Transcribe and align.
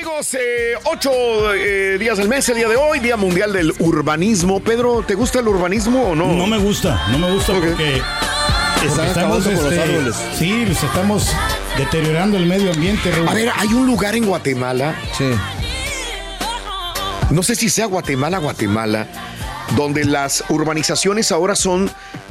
Amigos, 0.00 0.32
eh, 0.32 0.78
ocho 0.84 1.52
eh, 1.52 1.98
días 1.98 2.16
del 2.16 2.26
mes, 2.26 2.48
el 2.48 2.56
día 2.56 2.68
de 2.70 2.76
hoy, 2.76 3.00
Día 3.00 3.18
Mundial 3.18 3.52
del 3.52 3.74
Urbanismo. 3.80 4.60
Pedro, 4.60 5.04
¿te 5.06 5.14
gusta 5.14 5.40
el 5.40 5.48
urbanismo 5.48 6.12
o 6.12 6.14
no? 6.14 6.32
No 6.32 6.46
me 6.46 6.56
gusta, 6.56 7.06
no 7.10 7.18
me 7.18 7.30
gusta 7.30 7.52
porque, 7.52 7.68
porque 7.68 8.86
Están 8.86 9.06
estamos, 9.08 9.44
con 9.44 9.54
los 9.54 9.62
este, 9.64 9.82
árboles. 9.82 10.16
sí, 10.38 10.66
estamos 10.70 11.30
deteriorando 11.76 12.38
el 12.38 12.46
medio 12.46 12.72
ambiente. 12.72 13.10
Raúl. 13.10 13.28
A 13.28 13.34
ver, 13.34 13.52
hay 13.54 13.68
un 13.74 13.86
lugar 13.86 14.16
en 14.16 14.24
Guatemala. 14.24 14.94
No 17.28 17.42
sé 17.42 17.54
si 17.54 17.68
sea 17.68 17.84
Guatemala, 17.84 18.38
Guatemala, 18.38 19.06
donde 19.76 20.06
las 20.06 20.44
urbanizaciones 20.48 21.30
ahora 21.30 21.54
son 21.54 21.90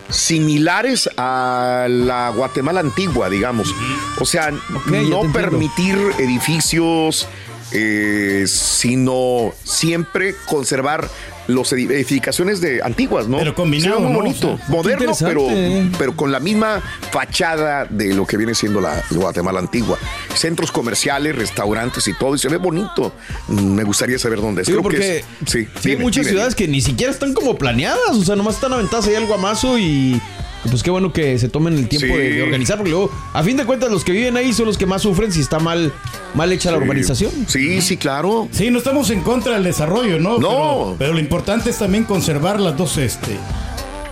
similares 0.10 1.08
a 1.18 1.86
la 1.88 2.30
Guatemala 2.30 2.80
antigua, 2.80 3.30
digamos. 3.30 3.76
O 4.20 4.26
sea, 4.26 4.50
no 4.52 5.22
permitir 5.32 6.00
edificios, 6.18 7.28
eh, 7.72 8.46
sino 8.48 9.54
siempre 9.64 10.36
conservar 10.48 11.08
las 11.48 11.74
edificaciones 11.74 12.62
de 12.62 12.82
antiguas, 12.84 13.28
¿no? 13.28 13.40
Pero 13.40 13.56
combinado, 13.56 13.96
Se 13.98 14.02
ve 14.04 14.08
muy 14.08 14.16
bonito, 14.18 14.60
moderno, 14.68 15.14
pero, 15.20 15.48
pero 15.98 16.16
con 16.16 16.32
la 16.32 16.40
misma 16.40 16.80
fachada 17.12 17.86
de 17.86 18.14
lo 18.14 18.28
que 18.28 18.38
viene 18.38 18.54
siendo 18.54 18.80
la 18.80 19.02
Guatemala 19.10 19.60
antigua. 19.60 19.98
Centros 20.36 20.72
comerciales, 20.72 21.36
restaurantes 21.36 22.08
y 22.08 22.14
todo, 22.14 22.36
y 22.36 22.38
se 22.38 22.50
ve 22.50 22.58
bonito. 22.58 23.14
Me 23.48 23.84
gustaría 23.84 24.20
saber 24.20 24.42
dónde 24.42 24.62
es. 24.62 24.68
Creo 24.68 24.80
que 24.80 24.84
porque 24.84 25.18
es- 25.18 25.26
sí, 25.48 25.68
sí 25.82 25.90
hay 25.92 25.98
muchas 25.98 26.26
dime, 26.26 26.34
ciudades 26.34 26.54
que 26.54 26.68
ni 26.68 26.82
siquiera 26.82 27.12
están 27.12 27.34
como 27.34 27.58
planeadas, 27.58 28.12
o 28.12 28.24
sea, 28.24 28.36
nomás 28.36 28.56
están 28.56 28.74
aventadas 28.74 29.08
ahí 29.08 29.16
al 29.16 29.26
guamazo 29.26 29.80
y 29.80 30.22
pues 30.70 30.84
qué 30.84 30.90
bueno 30.92 31.12
que 31.14 31.38
se 31.40 31.50
tomen 31.50 31.74
el 31.78 31.88
tiempo 31.88 32.08
Sí. 32.16 32.22
de, 32.22 32.30
de 32.34 32.44
organizar, 32.44 32.78
porque 32.78 32.92
luego, 32.92 33.12
a 33.34 33.44
fin 33.44 33.58
de 33.58 33.66
cuentas, 33.66 33.92
los 33.92 34.04
que 34.04 34.12
viven 34.12 34.38
ahí 34.38 34.54
son 34.54 34.66
los 34.68 34.78
que 34.78 34.86
más 34.86 35.02
sufren 35.02 35.32
si 35.32 35.42
está 35.42 35.60
mal, 35.60 35.92
mal 36.36 36.52
hecha 36.52 36.72
la 36.72 36.78
urbanización. 36.78 37.32
Sí, 37.48 37.82
sí, 37.82 37.98
claro. 37.98 38.48
Sí, 38.52 38.70
no 38.72 38.78
estamos 38.78 39.10
en 39.10 39.22
contra 39.22 39.54
del 39.56 39.64
desarrollo, 39.64 40.20
¿no? 40.20 40.38
No. 40.40 40.50
Pero, 40.50 40.96
pero 41.00 41.14
lo 41.14 41.20
importante 41.20 41.70
es 41.70 41.78
también 41.78 42.04
conservar 42.04 42.60
las 42.60 42.78
dos, 42.78 42.98
este, 42.98 43.38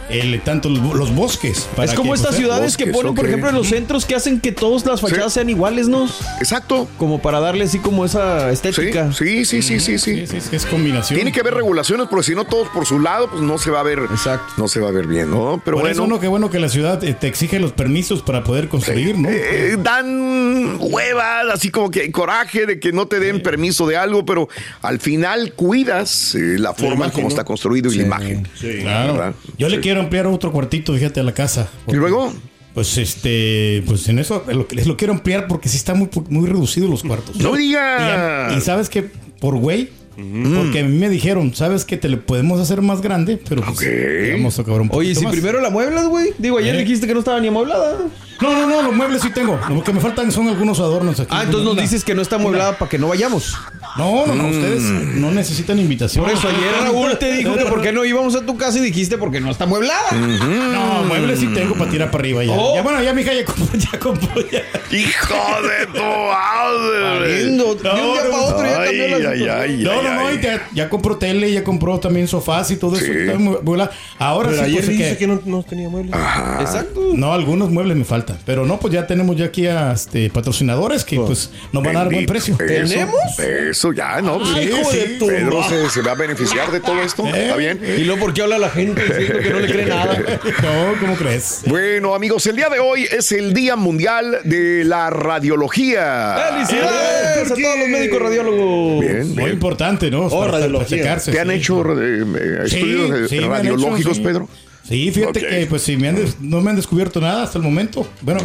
el, 0.10 0.40
tanto 0.42 0.70
los, 0.70 1.14
bosques. 1.14 1.68
para 1.76 1.90
Es 1.90 1.94
como 1.98 2.12
que, 2.12 2.16
estas 2.16 2.30
pues, 2.36 2.40
ciudades 2.40 2.78
que 2.78 2.88
ponen, 2.88 3.14
por 3.16 3.26
ejemplo, 3.26 3.50
en 3.50 3.56
los 3.56 3.68
centros 3.68 4.06
que 4.06 4.16
hacen 4.16 4.40
que 4.40 4.52
todas 4.52 4.86
las 4.86 5.02
fachadas 5.02 5.34
Sí. 5.34 5.40
sean 5.40 5.50
iguales, 5.50 5.88
¿no? 5.88 6.08
Exacto. 6.40 6.88
Como 6.98 7.22
para 7.22 7.40
darle 7.40 7.66
así 7.66 7.80
como 7.80 8.06
esa 8.06 8.48
Sí, 8.48 8.54
estética. 8.54 9.12
sí, 9.14 9.46
sí, 9.46 9.62
sí, 9.62 9.80
sí, 9.80 9.98
sí. 10.00 10.16
Sí, 10.16 10.28
sí, 10.28 10.42
sí, 10.42 10.56
es 10.56 10.66
combinación. 10.66 11.18
Tiene 11.18 11.32
que 11.32 11.40
haber 11.42 11.54
regulaciones, 11.56 12.08
porque 12.10 12.24
si 12.26 12.36
no 12.36 12.46
todos 12.46 12.68
por 12.70 12.86
su 12.86 13.00
lado, 13.00 13.30
pues 13.30 13.42
no 13.42 13.58
se 13.58 13.70
va 13.72 13.82
a 13.82 13.84
ver. 13.84 14.00
Exacto. 14.00 14.54
No 14.58 14.68
se 14.68 14.80
va 14.80 14.90
a 14.90 14.92
ver 14.92 15.08
bien, 15.08 15.30
¿no? 15.32 15.62
Pero 15.64 15.78
Por 15.78 15.84
bueno. 15.86 15.90
eso, 15.90 16.08
no, 16.08 16.20
qué 16.20 16.28
bueno 16.28 16.50
que 16.50 16.60
la 16.60 16.70
ciudad 16.70 17.04
eh, 17.04 17.14
te 17.14 17.28
exige 17.28 17.60
los 17.60 17.72
permisos 17.74 18.22
para 18.22 18.44
poder 18.44 18.68
construir, 18.70 19.18
¿no? 19.18 19.30
Eh, 19.30 19.78
dan 19.80 20.78
huevas, 20.80 21.46
así 21.54 21.70
como 21.70 21.92
que 21.92 22.12
coraje 22.12 22.66
de 22.66 22.80
que 22.80 22.92
no 22.92 23.08
te 23.08 23.20
den 23.20 23.42
permiso 23.42 23.88
de 23.88 23.98
algo, 23.98 24.26
pero 24.26 24.48
al 24.82 25.00
final 25.00 25.54
cuidas 25.54 26.36
eh, 26.36 26.58
la 26.58 26.74
forma 26.74 27.06
en 27.06 27.12
cómo 27.12 27.28
está 27.28 27.44
construido 27.44 27.92
y 27.92 27.98
la 27.98 28.04
imagen. 28.04 28.48
Claro. 28.82 29.14
¿verdad? 29.14 29.34
Yo 29.58 29.70
le 29.70 29.78
Sí. 29.78 29.82
Quiero 29.98 30.04
ampliar 30.04 30.28
otro 30.28 30.52
cuartito, 30.52 30.94
fíjate, 30.94 31.20
a 31.20 31.24
la 31.24 31.34
casa. 31.34 31.68
Y 31.88 31.94
luego, 31.94 32.34
Pues 32.74 32.98
este, 32.98 33.84
pues 33.88 34.08
en 34.08 34.20
eso 34.20 34.44
lo, 34.48 34.68
les 34.72 34.86
lo 34.88 34.96
quiero 34.98 35.14
ampliar 35.14 35.48
porque 35.48 35.68
sí 35.70 35.78
está 35.78 35.94
muy, 35.96 36.10
muy 36.30 36.48
reducido 36.48 36.88
los 36.88 37.02
cuartos. 37.04 37.36
no 37.38 37.54
digas. 37.56 38.56
y 38.56 38.62
sabes 38.62 38.90
que 38.90 39.10
por 39.40 39.58
güey, 39.58 39.90
porque 40.16 40.80
a 40.80 40.84
mí 40.84 40.98
me 40.98 41.10
dijeron, 41.10 41.54
sabes 41.56 41.86
que 41.86 41.96
te 41.98 42.10
lo 42.10 42.20
podemos 42.26 42.60
hacer 42.60 42.82
más 42.82 43.02
grande, 43.02 43.40
pero 43.50 43.62
pues, 43.64 43.78
Ok. 43.78 43.82
le 43.84 44.32
vamos 44.34 44.58
a 44.60 44.64
cobrar 44.64 44.82
un 44.82 44.90
Oye, 44.92 45.14
si 45.16 45.24
más. 45.24 45.32
primero 45.32 45.62
la 45.62 45.70
mueblas, 45.70 46.08
güey. 46.08 46.30
Digo, 46.38 46.58
ayer 46.60 46.76
Eh. 46.76 46.80
dijiste 46.80 47.06
que 47.08 47.14
no 47.14 47.20
estaba 47.20 47.40
ni 47.40 47.48
amueblada. 47.48 47.98
No, 48.42 48.52
no, 48.54 48.68
no, 48.68 48.82
los 48.84 48.96
muebles 48.96 49.22
sí 49.22 49.30
tengo. 49.32 49.60
Lo 49.70 49.84
que 49.84 49.92
me 49.94 50.00
faltan 50.00 50.32
son 50.32 50.48
algunos 50.48 50.80
adornos 50.80 51.20
aquí. 51.20 51.30
Ah, 51.32 51.44
entonces 51.44 51.66
nos 51.66 51.78
dices 51.78 52.04
que 52.04 52.14
no 52.16 52.22
está 52.22 52.36
amueblada 52.36 52.78
para 52.78 52.90
que 52.90 52.98
no 52.98 53.08
vayamos. 53.08 53.56
No, 53.98 54.28
no, 54.28 54.36
no, 54.36 54.48
ustedes 54.50 54.82
Mm. 54.84 55.22
no 55.22 55.32
necesitan 55.32 55.80
invitación. 55.80 56.24
Por 56.24 56.34
eso 56.34 56.48
ayer 56.48 56.84
Raúl 56.84 57.18
te 57.18 57.32
dijo 57.34 57.56
que 57.56 57.66
por 57.66 57.82
qué 57.82 57.92
no 57.92 58.06
íbamos 58.06 58.36
a 58.36 58.46
tu 58.46 58.56
casa 58.58 58.78
y 58.78 58.82
dijiste 58.82 59.18
porque 59.18 59.40
no 59.42 59.50
está 59.50 59.64
amueblada. 59.64 60.12
No, 60.12 61.04
muebles 61.06 61.40
sí 61.40 61.48
tengo 61.48 61.74
para 61.76 61.90
tirar 61.90 62.12
para 62.12 62.22
arriba 62.22 62.44
ya. 62.44 62.54
Oh. 62.54 62.76
Ya 62.76 62.84
bueno, 62.84 63.02
ya 63.02 63.14
mi 63.14 63.22
hija 63.24 63.34
ya 63.34 63.46
compró, 63.46 63.68
ya 63.78 64.00
compró 64.00 64.42
ya. 64.52 64.62
Hijo 64.96 65.62
de 65.68 65.86
tu 65.88 66.04
madre. 66.04 67.44
Lindo. 67.46 67.76
De 67.76 67.90
un 67.90 68.14
día 68.14 68.22
para 68.32 68.42
otro 68.44 68.64
ya 68.66 68.84
cambió 68.84 69.08
la 69.20 69.30
ay, 69.32 69.40
No, 69.40 69.92
ay, 69.92 70.04
no, 70.04 70.14
no, 70.14 70.28
ay. 70.28 70.38
y 70.38 70.42
ya, 70.44 70.68
ya 70.74 70.90
compró 70.90 71.18
tele, 71.18 71.52
ya 71.52 71.64
compró 71.64 72.00
también 72.00 72.28
sofás 72.28 72.70
y 72.72 72.78
todo 72.78 72.96
eso. 72.98 73.06
Sí. 73.06 73.88
Ahora 74.20 74.50
Pero 74.50 74.60
sí, 74.62 74.66
ayer 74.66 74.76
pues, 74.84 74.88
dice 74.90 75.10
que- 75.12 75.18
que 75.18 75.28
no, 75.28 75.40
no 75.46 75.64
tenía 75.64 75.90
muebles. 75.90 76.14
Exacto. 76.60 77.02
No, 77.14 77.34
algunos 77.34 77.70
muebles 77.72 77.98
me 77.98 78.04
faltan. 78.06 78.27
Pero 78.46 78.66
no, 78.66 78.80
pues 78.80 78.94
ya 78.94 79.06
tenemos 79.08 79.36
ya 79.36 79.46
aquí 79.46 79.68
a 79.68 79.92
este, 79.94 80.30
patrocinadores 80.30 81.04
que 81.04 81.18
pues 81.18 81.52
nos 81.72 81.84
van 81.84 81.96
a 81.96 82.00
dar 82.00 82.12
buen 82.12 82.26
precio. 82.26 82.56
¿Tenemos? 82.58 83.16
Eso 83.40 83.94
ya, 83.94 84.22
¿no? 84.22 84.40
Ay, 84.56 84.66
hijo 84.68 84.92
de 84.92 85.06
tu 85.20 85.28
Pedro 85.28 85.60
ma- 85.62 85.70
se, 85.70 85.90
se 85.90 86.02
va 86.02 86.12
a 86.12 86.16
beneficiar 86.16 86.72
de 86.72 86.80
todo 86.80 87.02
esto. 87.02 87.26
Eh. 87.28 87.44
¿Está 87.46 87.56
bien? 87.58 87.80
Y 87.98 88.04
luego, 88.04 88.22
¿por 88.22 88.34
qué 88.34 88.42
habla 88.44 88.58
la 88.58 88.70
gente 88.70 89.02
diciendo 89.04 89.40
que 89.42 89.50
no 89.50 89.60
le 89.60 89.68
cree 89.72 89.86
nada? 89.86 90.18
No, 90.62 91.00
¿cómo 91.00 91.16
crees? 91.16 91.62
Bueno, 91.68 92.14
amigos, 92.16 92.46
el 92.48 92.56
día 92.56 92.70
de 92.70 92.80
hoy 92.80 93.08
es 93.12 93.32
el 93.32 93.54
Día 93.54 93.76
Mundial 93.76 94.40
de 94.44 94.84
la 94.84 95.10
Radiología. 95.10 96.36
¡Felicidades 96.52 97.52
a 97.52 97.56
todos 97.56 97.80
los 97.80 97.88
médicos 97.90 98.22
radiólogos! 98.22 99.02
Bien, 99.02 99.28
Muy 99.30 99.36
bien. 99.36 99.50
importante, 99.54 100.10
¿no? 100.12 100.30
Para 100.30 100.52
radiología. 100.54 101.18
¿Te 101.18 101.40
han 101.40 101.48
sí. 101.50 101.54
hecho 101.54 101.82
eh, 102.02 102.24
eh, 102.24 102.58
Sí, 102.68 102.76
estudios 102.78 103.12
eh, 103.12 103.28
sí, 103.30 103.36
me 103.40 103.46
han 103.46 103.52
radiológicos, 103.52 104.00
hecho, 104.00 104.14
sí. 104.16 104.22
Pedro? 104.22 104.50
Sí, 104.88 105.12
fíjate 105.12 105.42
que 105.46 105.66
pues 105.68 105.82
sí, 105.82 105.98
me 105.98 106.08
han 106.10 106.16
des- 106.16 106.40
no 106.40 106.62
me 106.62 106.70
han 106.70 106.76
descubierto 106.76 107.20
nada 107.20 107.44
hasta 107.44 107.58
el 107.58 107.64
momento. 107.64 108.08
Bueno, 108.22 108.40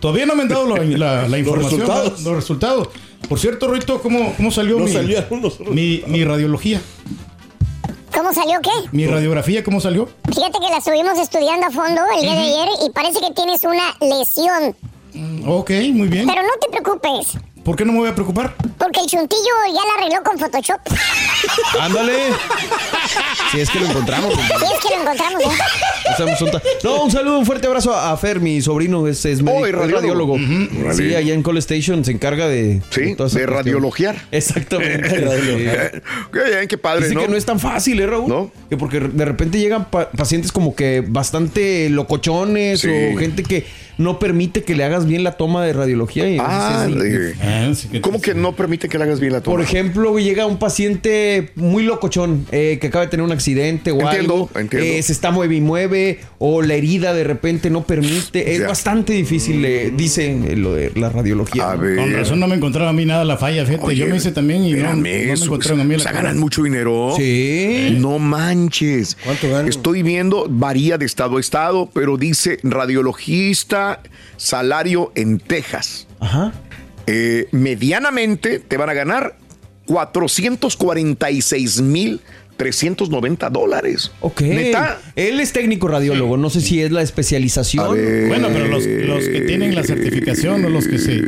todavía 0.00 0.26
no 0.26 0.34
me 0.36 0.42
han 0.42 0.48
dado 0.48 0.66
la, 0.76 0.82
la- 0.84 1.28
la 1.28 1.38
información, 1.38 1.80
los 2.24 2.24
resultados. 2.36 2.88
Por 3.28 3.38
cierto, 3.40 3.68
Rito, 3.72 4.00
¿cómo, 4.00 4.32
cómo 4.36 4.50
salió 4.52 4.78
No 4.78 4.84
mi, 4.84 4.92
mi, 5.70 6.02
mi 6.06 6.24
radiología? 6.24 6.80
¿Cómo 8.14 8.32
salió 8.32 8.60
qué? 8.62 8.70
Mi 8.92 9.06
radiografía, 9.06 9.62
¿cómo 9.64 9.80
salió? 9.80 10.08
Fíjate 10.28 10.58
que 10.60 10.70
la 10.70 10.78
estuvimos 10.78 11.18
estudiando 11.18 11.66
a 11.66 11.70
fondo 11.70 12.00
el 12.16 12.22
día 12.22 12.32
de 12.34 12.40
ayer 12.40 12.68
y 12.86 12.90
parece 12.90 13.20
que 13.20 13.32
tienes 13.34 13.62
una 13.64 13.94
lesión. 14.00 14.76
Ok, 15.46 15.70
muy 15.92 16.08
bien. 16.08 16.26
Pero 16.26 16.42
no 16.42 16.48
te 16.60 16.68
preocupes. 16.70 17.34
¿Por 17.68 17.76
qué 17.76 17.84
no 17.84 17.92
me 17.92 17.98
voy 17.98 18.08
a 18.08 18.14
preocupar? 18.14 18.54
Porque 18.78 19.00
el 19.00 19.06
chuntillo 19.06 19.42
ya 19.66 19.72
la 19.86 20.00
arregló 20.00 20.22
con 20.24 20.38
Photoshop. 20.38 20.80
Ándale. 21.78 22.14
Si 23.52 23.60
es 23.60 23.70
que 23.70 23.80
lo 23.80 23.86
encontramos. 23.86 24.34
compadre. 24.34 24.66
Sí, 24.66 24.72
es 24.74 24.80
que 24.86 24.94
lo 24.94 25.00
encontramos, 25.02 25.42
¿eh? 25.42 26.62
No, 26.84 27.02
un 27.04 27.10
saludo, 27.10 27.38
un 27.38 27.46
fuerte 27.46 27.66
abrazo 27.66 27.94
a 27.94 28.14
Fer, 28.18 28.40
mi 28.40 28.60
sobrino, 28.60 29.06
es, 29.06 29.24
es 29.24 29.40
médico, 29.42 29.78
Oh, 29.78 29.86
radiólogo. 29.90 30.36
Sí, 30.92 31.14
allá 31.14 31.32
en 31.32 31.42
Call 31.42 31.56
Station 31.58 32.04
se 32.04 32.12
encarga 32.12 32.46
de... 32.48 32.82
Sí, 32.90 33.14
toda 33.16 33.28
esa 33.28 33.38
de 33.38 33.46
radiologiar. 33.46 34.16
Exactamente. 34.30 35.08
Qué 36.32 36.44
bien, 36.44 36.68
qué 36.68 36.76
padre, 36.78 37.04
Dice 37.04 37.14
¿no? 37.14 37.22
que 37.22 37.28
no 37.28 37.36
es 37.36 37.46
tan 37.46 37.58
fácil, 37.58 38.00
¿eh, 38.00 38.06
Raúl? 38.06 38.28
No. 38.28 38.50
Que 38.68 38.76
porque 38.76 39.00
de 39.00 39.24
repente 39.24 39.58
llegan 39.58 39.86
pa- 39.86 40.10
pacientes 40.10 40.52
como 40.52 40.74
que 40.74 41.02
bastante 41.06 41.88
locochones 41.88 42.80
Sí. 42.80 42.88
o 43.14 43.18
gente 43.18 43.42
que 43.42 43.66
no 43.96 44.18
permite 44.18 44.62
que 44.62 44.74
le 44.76 44.84
hagas 44.84 45.06
bien 45.06 45.24
la 45.24 45.32
toma 45.32 45.64
de 45.64 45.72
radiología. 45.72 46.28
Y 46.28 46.38
Ah, 46.40 46.86
que- 47.90 48.00
¿Cómo 48.00 48.20
que 48.20 48.34
no 48.34 48.54
permite 48.54 48.88
que 48.88 48.98
le 48.98 49.04
hagas 49.04 49.20
bien 49.20 49.32
la 49.32 49.40
toma? 49.40 49.56
Por 49.56 49.64
ejemplo, 49.64 50.18
llega 50.18 50.46
un 50.46 50.58
paciente 50.58 51.50
muy 51.54 51.82
locochón 51.82 52.46
eh, 52.52 52.78
que 52.80 52.86
acaba 52.88 53.04
de 53.04 53.10
tener 53.10 53.24
un 53.24 53.32
accidente 53.32 53.90
o 53.92 54.00
Entiendo, 54.00 54.34
algo, 54.34 54.50
entiendo. 54.54 54.86
eh, 54.86 55.02
se 55.02 55.12
está 55.12 55.30
mueve 55.30 55.56
y 55.56 55.60
mueve 55.60 56.20
o 56.38 56.62
la 56.62 56.74
herida 56.74 57.12
de 57.14 57.24
repente 57.24 57.70
no 57.70 57.84
permite. 57.84 58.52
Es 58.54 58.60
Ya. 58.60 58.68
bastante 58.68 59.12
difícil, 59.12 59.64
eh, 59.64 59.92
dicen 59.96 60.44
eh, 60.48 60.56
lo 60.56 60.74
de 60.74 60.92
la 60.94 61.08
radiología. 61.10 61.70
A 61.72 61.76
ver. 61.76 61.96
Con 61.96 62.12
razón 62.12 62.40
no 62.40 62.46
me 62.48 62.56
encontraron 62.56 62.88
a 62.90 62.92
mí 62.92 63.04
nada 63.04 63.24
la 63.24 63.36
falla, 63.36 63.64
fíjate. 63.66 63.84
Oye, 63.84 63.96
yo 63.96 64.06
me 64.06 64.16
hice 64.16 64.32
también 64.32 64.64
y 64.64 64.72
no, 64.74 64.94
me 64.96 65.32
encontraron 65.32 65.80
a 65.80 65.84
mí 65.84 65.94
o 65.94 65.98
la 65.98 66.02
sea, 66.04 66.12
ganan 66.12 66.38
mucho 66.38 66.62
dinero. 66.62 67.12
Sí. 67.16 67.96
No 67.98 68.18
manches. 68.18 69.16
¿Cuánto 69.24 69.48
ganan? 69.50 69.68
Estoy 69.68 70.02
viendo, 70.02 70.46
varía 70.48 70.98
de 70.98 71.06
estado 71.06 71.36
a 71.36 71.40
estado, 71.40 71.88
pero 71.92 72.16
dice 72.16 72.58
radiologista, 72.62 74.00
salario 74.36 75.12
en 75.14 75.38
Texas. 75.38 76.06
Ajá. 76.20 76.52
Eh, 77.10 77.48
medianamente 77.52 78.58
te 78.58 78.76
van 78.76 78.90
a 78.90 78.92
ganar 78.92 79.36
446 79.86 81.80
mil 81.80 82.20
390 82.58 83.48
dólares. 83.48 84.10
Ok. 84.20 84.42
¿Neta? 84.42 85.00
Él 85.16 85.40
es 85.40 85.52
técnico 85.52 85.88
radiólogo. 85.88 86.36
No 86.36 86.50
sé 86.50 86.60
si 86.60 86.82
es 86.82 86.90
la 86.90 87.00
especialización. 87.02 87.94
Ver. 87.94 88.28
Bueno, 88.28 88.48
pero 88.52 88.66
los, 88.66 88.84
los 88.84 89.24
que 89.24 89.40
tienen 89.42 89.74
la 89.74 89.84
certificación 89.84 90.64
o 90.64 90.68
los 90.68 90.86
que 90.86 90.98
se 90.98 91.22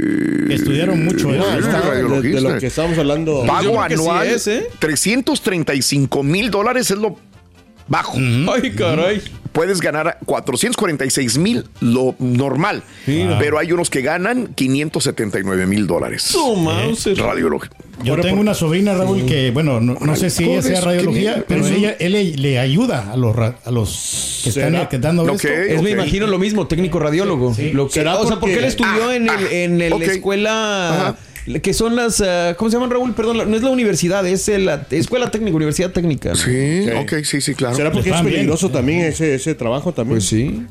que 0.50 0.54
estudiaron 0.54 1.02
mucho 1.02 1.32
eso. 1.32 1.50
No, 1.50 1.58
Está, 1.58 1.80
de, 1.80 1.88
radiologista. 1.88 2.36
de 2.36 2.40
lo 2.42 2.58
que 2.58 2.66
estamos 2.66 2.98
hablando. 2.98 3.44
Pago 3.46 3.82
que 3.86 3.96
sí 3.96 4.02
anual, 4.02 4.26
es, 4.26 4.46
¿eh? 4.48 4.66
335 4.80 6.22
mil 6.22 6.50
dólares 6.50 6.90
es 6.90 6.98
lo 6.98 7.16
bajo. 7.88 8.18
Ay, 8.18 8.72
caray. 8.72 9.22
Puedes 9.52 9.80
ganar 9.80 10.18
446 10.26 11.38
mil, 11.38 11.66
lo 11.80 12.14
normal. 12.18 12.82
Pero 13.06 13.58
hay 13.58 13.72
unos 13.72 13.90
que 13.90 14.00
ganan 14.02 14.54
579 14.54 15.66
mil 15.66 15.86
dólares. 15.86 16.22
Su 16.22 16.54
mouse. 16.56 17.08
Radiología. 17.16 17.70
Yo 18.02 18.16
tengo 18.16 18.40
una 18.40 18.54
sobrina, 18.54 18.94
Raúl, 18.94 19.26
que, 19.26 19.50
bueno, 19.50 19.78
no, 19.80 19.94
no 20.00 20.16
sé 20.16 20.30
si 20.30 20.44
ella 20.44 20.62
sea 20.62 20.80
radiología, 20.80 21.44
pero 21.46 21.66
ella, 21.66 21.96
él 21.98 22.12
le, 22.12 22.24
le 22.36 22.58
ayuda 22.58 23.12
a 23.12 23.16
los, 23.16 23.36
a 23.36 23.70
los 23.70 24.40
que 24.42 24.48
están 24.48 24.72
¿Será? 24.72 24.88
que 24.88 24.98
dando 24.98 25.24
Ok. 25.24 25.32
esto. 25.34 25.48
Es, 25.48 25.82
me 25.82 25.90
imagino 25.90 26.26
lo 26.26 26.38
mismo, 26.38 26.66
técnico 26.66 26.98
radiólogo. 26.98 27.54
Lo 27.72 27.88
que, 27.88 27.92
¿Será 27.92 28.16
o 28.18 28.26
sea, 28.26 28.40
porque 28.40 28.54
porque- 28.54 28.58
él 28.58 28.64
estudió 28.64 29.08
Ah, 29.10 29.16
en, 29.16 29.22
el, 29.24 29.28
ah, 29.30 29.38
en 29.50 29.82
el 29.82 30.02
escuela. 30.02 30.88
Ajá. 31.10 31.16
Que 31.62 31.72
son 31.74 31.96
las. 31.96 32.20
ah, 32.20 32.54
¿Cómo 32.56 32.70
se 32.70 32.76
llaman, 32.76 32.90
Raúl? 32.90 33.12
Perdón, 33.14 33.50
no 33.50 33.56
es 33.56 33.62
la 33.62 33.70
universidad, 33.70 34.26
es 34.26 34.48
la 34.48 34.86
escuela 34.90 35.30
técnica, 35.30 35.56
universidad 35.56 35.90
técnica. 35.90 36.30
¿no? 36.30 36.36
Sí, 36.36 36.86
Ok. 36.94 37.02
ok, 37.02 37.24
sí, 37.24 37.40
sí, 37.40 37.54
claro. 37.54 37.74
¿Será 37.74 37.90
porque 37.92 38.10
es 38.10 38.22
bien. 38.22 38.34
peligroso 38.34 38.70
también 38.70 39.00
ese, 39.00 39.34
ese 39.34 39.54
trabajo 39.54 39.92
también? 39.92 40.18
Pues 40.18 40.26
sí. 40.26 40.64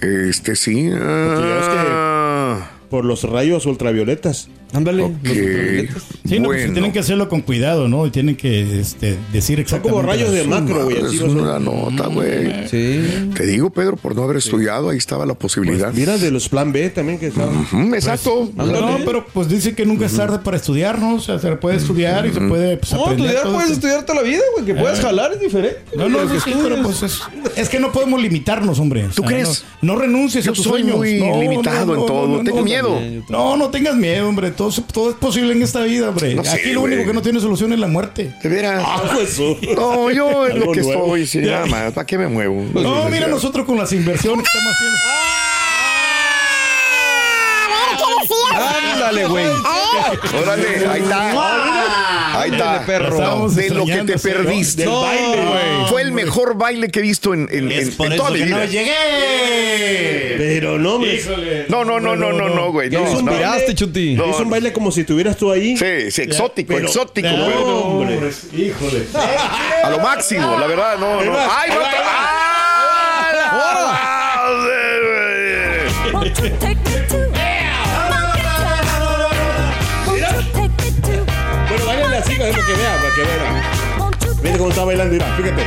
Este 0.00 0.56
sí. 0.56 0.88
ya 0.90 0.96
ves 0.96 0.98
que- 0.98 1.76
ah, 1.78 2.70
Por 2.90 3.04
los 3.04 3.22
rayos 3.24 3.66
ultravioletas. 3.66 4.48
Ándale. 4.74 5.02
ok. 5.04 5.12
los 5.22 5.36
ultravioletas. 5.36 6.02
Sí, 6.28 6.38
no, 6.40 6.46
pues, 6.48 6.72
tienen 6.72 6.92
que 6.92 6.98
hacerlo 6.98 7.28
con 7.28 7.40
cuidado, 7.42 7.88
¿no? 7.88 8.06
Y 8.06 8.10
tienen 8.10 8.36
que 8.36 8.80
este, 8.80 9.16
decir 9.32 9.64
Son 9.68 9.80
como 9.80 10.00
exactamente. 10.00 10.24
rayos 10.30 10.32
de 10.32 10.44
macro, 10.48 10.84
güey. 10.84 10.96
Es 11.14 11.20
una 11.22 11.58
nota, 11.58 12.06
güey. 12.08 12.68
Sí. 12.68 13.30
Te 13.36 13.46
digo, 13.46 13.70
Pedro, 13.70 13.96
por 13.96 14.14
no 14.16 14.22
haber 14.24 14.36
estudiado, 14.38 14.90
ahí 14.90 14.98
estaba 14.98 15.24
la 15.26 15.34
posibilidad. 15.34 15.86
Pues 15.88 15.98
mira, 15.98 16.18
de 16.18 16.30
los 16.30 16.48
plan 16.48 16.72
B 16.72 16.90
también 16.90 17.18
que 17.18 17.28
estaban. 17.28 17.56
Ujú, 17.56 17.94
exacto. 17.94 18.50
No, 18.56 18.98
pero 19.04 19.26
pues 19.32 19.48
dice 19.48 19.74
que 19.74 19.86
nunca 19.86 20.06
es 20.06 20.16
tarde 20.16 20.38
para 20.40 20.56
estudiar, 20.56 20.98
¿no? 20.98 21.14
O 21.16 21.20
sea, 21.20 21.38
se 21.38 21.54
puede 21.56 21.76
estudiar 21.76 22.26
y 22.26 22.32
se 22.32 22.40
puede 22.40 22.76
pues, 22.76 22.92
No, 22.92 23.02
aprender 23.04 23.26
estudiar 23.26 23.44
puedes 23.54 23.62
esto. 23.70 23.74
estudiar 23.86 24.06
toda 24.06 24.22
la 24.22 24.28
vida, 24.28 24.42
güey. 24.54 24.66
Que 24.66 24.74
puedas 24.74 25.00
jalar 25.00 25.32
es 25.32 25.40
diferente. 25.40 25.78
No, 25.96 26.08
no, 26.08 26.18
que 26.28 26.40
sí, 26.40 26.52
pero 26.62 26.82
pues 26.82 27.02
es, 27.02 27.20
es 27.56 27.68
que 27.68 27.78
no 27.78 27.92
podemos 27.92 28.20
limitarnos, 28.20 28.78
hombre. 28.80 29.04
O 29.04 29.08
¿Tú 29.08 29.22
sea, 29.22 29.26
crees? 29.26 29.64
No, 29.82 29.94
no 29.94 29.98
renuncies 30.00 30.44
Yo 30.44 30.52
a 30.52 30.54
tus 30.54 30.64
soy 30.64 30.82
sueños. 30.82 30.96
muy 30.96 31.20
No, 31.20 31.40
limitado 31.40 31.86
no, 31.86 31.94
en 31.94 32.00
no, 32.00 32.06
todo. 32.06 32.26
no, 32.28 32.44
Tengo 32.44 32.58
no, 32.58 32.64
miedo. 32.64 33.00
No, 33.28 33.56
no 33.56 33.68
tengas 33.70 33.94
miedo, 33.96 34.28
hombre. 34.28 34.50
Todo, 34.50 34.63
se- 34.70 34.82
todo 34.82 35.10
es 35.10 35.16
posible 35.16 35.52
en 35.52 35.62
esta 35.62 35.82
vida, 35.82 36.08
hombre. 36.10 36.34
No 36.34 36.44
sé, 36.44 36.50
Aquí 36.50 36.72
lo 36.72 36.80
güey. 36.80 36.94
único 36.94 37.08
que 37.08 37.14
no 37.14 37.22
tiene 37.22 37.40
solución 37.40 37.72
es 37.72 37.78
la 37.78 37.86
muerte. 37.86 38.34
De 38.42 38.48
veras. 38.48 38.82
Ah, 38.86 39.02
pues, 39.14 39.38
oh. 39.40 39.56
No, 39.76 40.10
yo 40.10 40.46
es 40.46 40.54
lo 40.56 40.72
que 40.72 40.80
nuevo. 40.82 41.16
estoy, 41.16 41.26
sí, 41.26 41.38
nada 41.38 41.66
más. 41.66 41.92
¿Para 41.92 42.06
qué 42.06 42.18
me 42.18 42.28
muevo? 42.28 42.62
No, 42.74 43.08
mira 43.08 43.26
nosotros 43.28 43.64
con 43.66 43.76
las 43.76 43.92
inversiones 43.92 44.44
que 44.44 44.58
estamos 44.58 44.74
haciendo. 44.74 44.98
A 47.66 47.86
ver, 47.90 47.98
¿qué 47.98 48.04
decías? 48.22 48.43
Ándale, 48.56 49.26
güey. 49.26 49.46
Órale, 50.42 50.86
ahí 50.90 51.00
está. 51.02 52.40
Ahí 52.40 52.50
está. 52.50 52.86
Perro. 52.86 53.48
De 53.50 53.70
lo 53.70 53.84
que 53.86 54.02
te 54.04 54.18
perdiste. 54.18 54.82
Del 54.82 54.90
baile, 54.90 55.44
güey. 55.46 55.88
Fue 55.88 56.02
el 56.02 56.12
mejor 56.12 56.56
baile 56.56 56.88
que 56.90 56.98
he 57.00 57.02
visto 57.02 57.32
en, 57.34 57.48
en, 57.50 57.70
en- 57.70 57.88
en 57.98 58.16
toda 58.16 58.30
mi 58.30 58.42
vida. 58.42 58.64
llegué. 58.66 60.34
Pero 60.36 60.78
no, 60.78 60.98
me. 60.98 61.18
No, 61.68 61.84
no, 61.84 62.00
no, 62.00 62.16
no, 62.16 62.32
no, 62.32 62.48
no, 62.48 62.72
güey. 62.72 62.90
No, 62.90 63.02
Hizo 63.04 63.18
un 63.18 63.24
no. 63.26 63.32
Miraste, 63.32 63.74
Chuti. 63.74 64.14
No, 64.14 64.28
Hizo 64.28 64.42
un 64.42 64.50
baile 64.50 64.72
como 64.72 64.90
si 64.90 65.00
estuvieras 65.02 65.36
tú 65.36 65.50
ahí. 65.52 65.76
Sí, 65.76 66.10
sí, 66.10 66.22
exótico, 66.22 66.74
pero- 66.74 66.86
exótico. 66.86 67.28
No, 67.28 67.44
güey. 67.46 68.14
hombre. 68.14 68.30
Híjole. 68.56 69.04
A 69.84 69.90
lo 69.90 69.98
máximo, 70.00 70.58
la 70.58 70.66
verdad, 70.66 70.98
no, 70.98 71.22
no. 71.22 71.32
¡Ay, 71.38 71.70
no! 71.70 71.80
¡Ah! 71.84 72.40
Bailale 82.44 82.50
así, 82.50 82.52
para 82.52 82.66
que 82.66 82.72
vea, 82.74 82.96
para 82.96 83.14
que 83.14 83.22
vea. 83.22 84.34
Mira 84.42 84.58
cómo 84.58 84.70
está 84.70 84.84
bailando, 84.84 85.12
mira, 85.12 85.36
fíjate. 85.36 85.64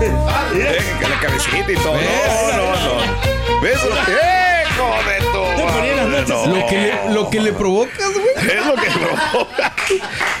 Venga, 0.00 1.08
la 1.08 1.20
cabecita 1.20 1.72
y 1.72 1.74
todo. 1.76 1.94
No, 1.94 2.56
no, 2.56 2.66
no. 2.76 3.60
¿Ves? 3.62 3.74
¡Hijo 3.74 3.88
de 3.88 5.18
tu 5.32 5.64
madre! 5.64 6.24
No. 6.28 6.46
Lo 6.46 6.66
que 6.66 6.76
le, 6.76 7.10
lo 7.12 7.30
que 7.30 7.40
le 7.40 7.52
provocas, 7.52 8.12
güey. 8.12 8.28
Es 8.36 8.66
lo 8.66 8.74
que 8.74 8.90
provoca. 8.90 9.74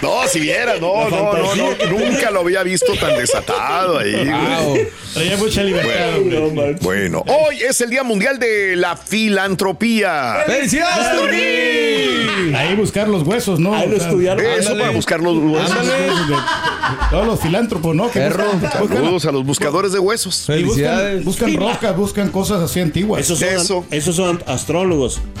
No, 0.02 0.28
si 0.28 0.40
vieras, 0.40 0.80
no, 0.80 1.08
no, 1.08 1.32
no, 1.32 1.54
no, 1.56 1.74
nunca 1.90 2.30
lo 2.30 2.40
había 2.40 2.62
visto 2.62 2.94
tan 2.94 3.16
desatado 3.16 3.98
ahí. 3.98 4.12
güey. 4.12 4.28
Wow. 4.30 4.78
Traía 5.14 5.36
mucha 5.36 5.62
libertad, 5.62 6.18
hombre. 6.18 6.40
No, 6.40 6.50
manches. 6.50 6.80
Bueno, 6.80 7.24
hoy 7.26 7.62
es 7.62 7.80
el 7.80 7.90
Día 7.90 8.04
Mundial 8.04 8.38
de 8.38 8.76
la 8.76 8.96
Filantropía. 8.96 10.44
¡Felicidades, 10.46 11.08
Ahí 12.54 12.74
buscar 12.76 13.08
los 13.08 13.22
huesos, 13.26 13.58
¿no? 13.60 13.74
Ahí 13.74 13.88
lo 13.88 13.96
O 13.96 13.98
sea, 13.98 14.08
estudiaron. 14.08 14.44
Eso 14.44 14.58
Ándale. 14.70 14.80
para 14.80 14.92
buscar 14.94 15.20
los 15.20 15.36
huesos. 15.38 15.76
Todos 17.10 17.26
los 17.26 17.40
filántropos, 17.40 17.94
¿no? 17.94 18.08
Perro. 18.08 18.44
Saludos 18.88 19.24
a 19.26 19.32
los 19.32 19.44
buscadores 19.44 19.92
de 19.92 19.98
huesos. 19.98 20.48
y 20.48 20.62
buscan, 20.62 20.64
Felicidades. 20.64 21.24
buscan 21.24 21.56
rocas, 21.56 21.96
buscan 21.96 22.30
cosas 22.30 22.60
así 22.62 22.80
antiguas. 22.80 23.20
Esos 23.22 23.38
son, 23.38 23.48
Eso. 23.48 23.84
esos 23.90 24.16
son 24.16 24.42
astrólogos. 24.46 25.20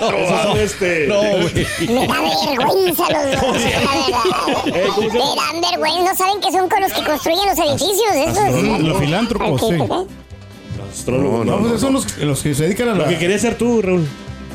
Esos 0.00 0.42
son 0.42 0.58
este. 0.58 1.06
No, 1.06 1.20
güey. 1.20 1.66
Me 1.88 2.06
da 2.06 2.20
vergüenza 2.20 3.04
los 3.10 3.40
dos, 3.40 3.56
la 3.62 3.70
verdad. 3.70 4.66
Eh, 4.66 4.88
¿cómo 4.94 5.10
se 5.10 5.18
Me 5.18 5.24
dan 5.24 5.60
vergüenza. 5.70 6.10
No 6.10 6.16
saben 6.16 6.40
que 6.40 6.50
son 6.52 6.68
con 6.68 6.80
los 6.80 6.92
que 6.92 7.02
construyen 7.04 7.40
los 7.46 7.58
edificios. 7.58 8.82
Los 8.82 8.98
filántropos, 8.98 9.60
sí. 9.60 9.76
Astrólogos. 10.92 11.46
No, 11.46 11.58
pues 11.58 11.68
esos 11.68 11.80
son 11.80 11.92
los, 11.92 12.18
los 12.18 12.42
que 12.42 12.54
se 12.54 12.64
dedican 12.64 12.88
a 12.88 12.94
Lo 12.94 13.02
la... 13.04 13.08
que 13.08 13.18
querías 13.18 13.40
ser 13.40 13.56
tú, 13.56 13.80
Raúl. 13.80 14.06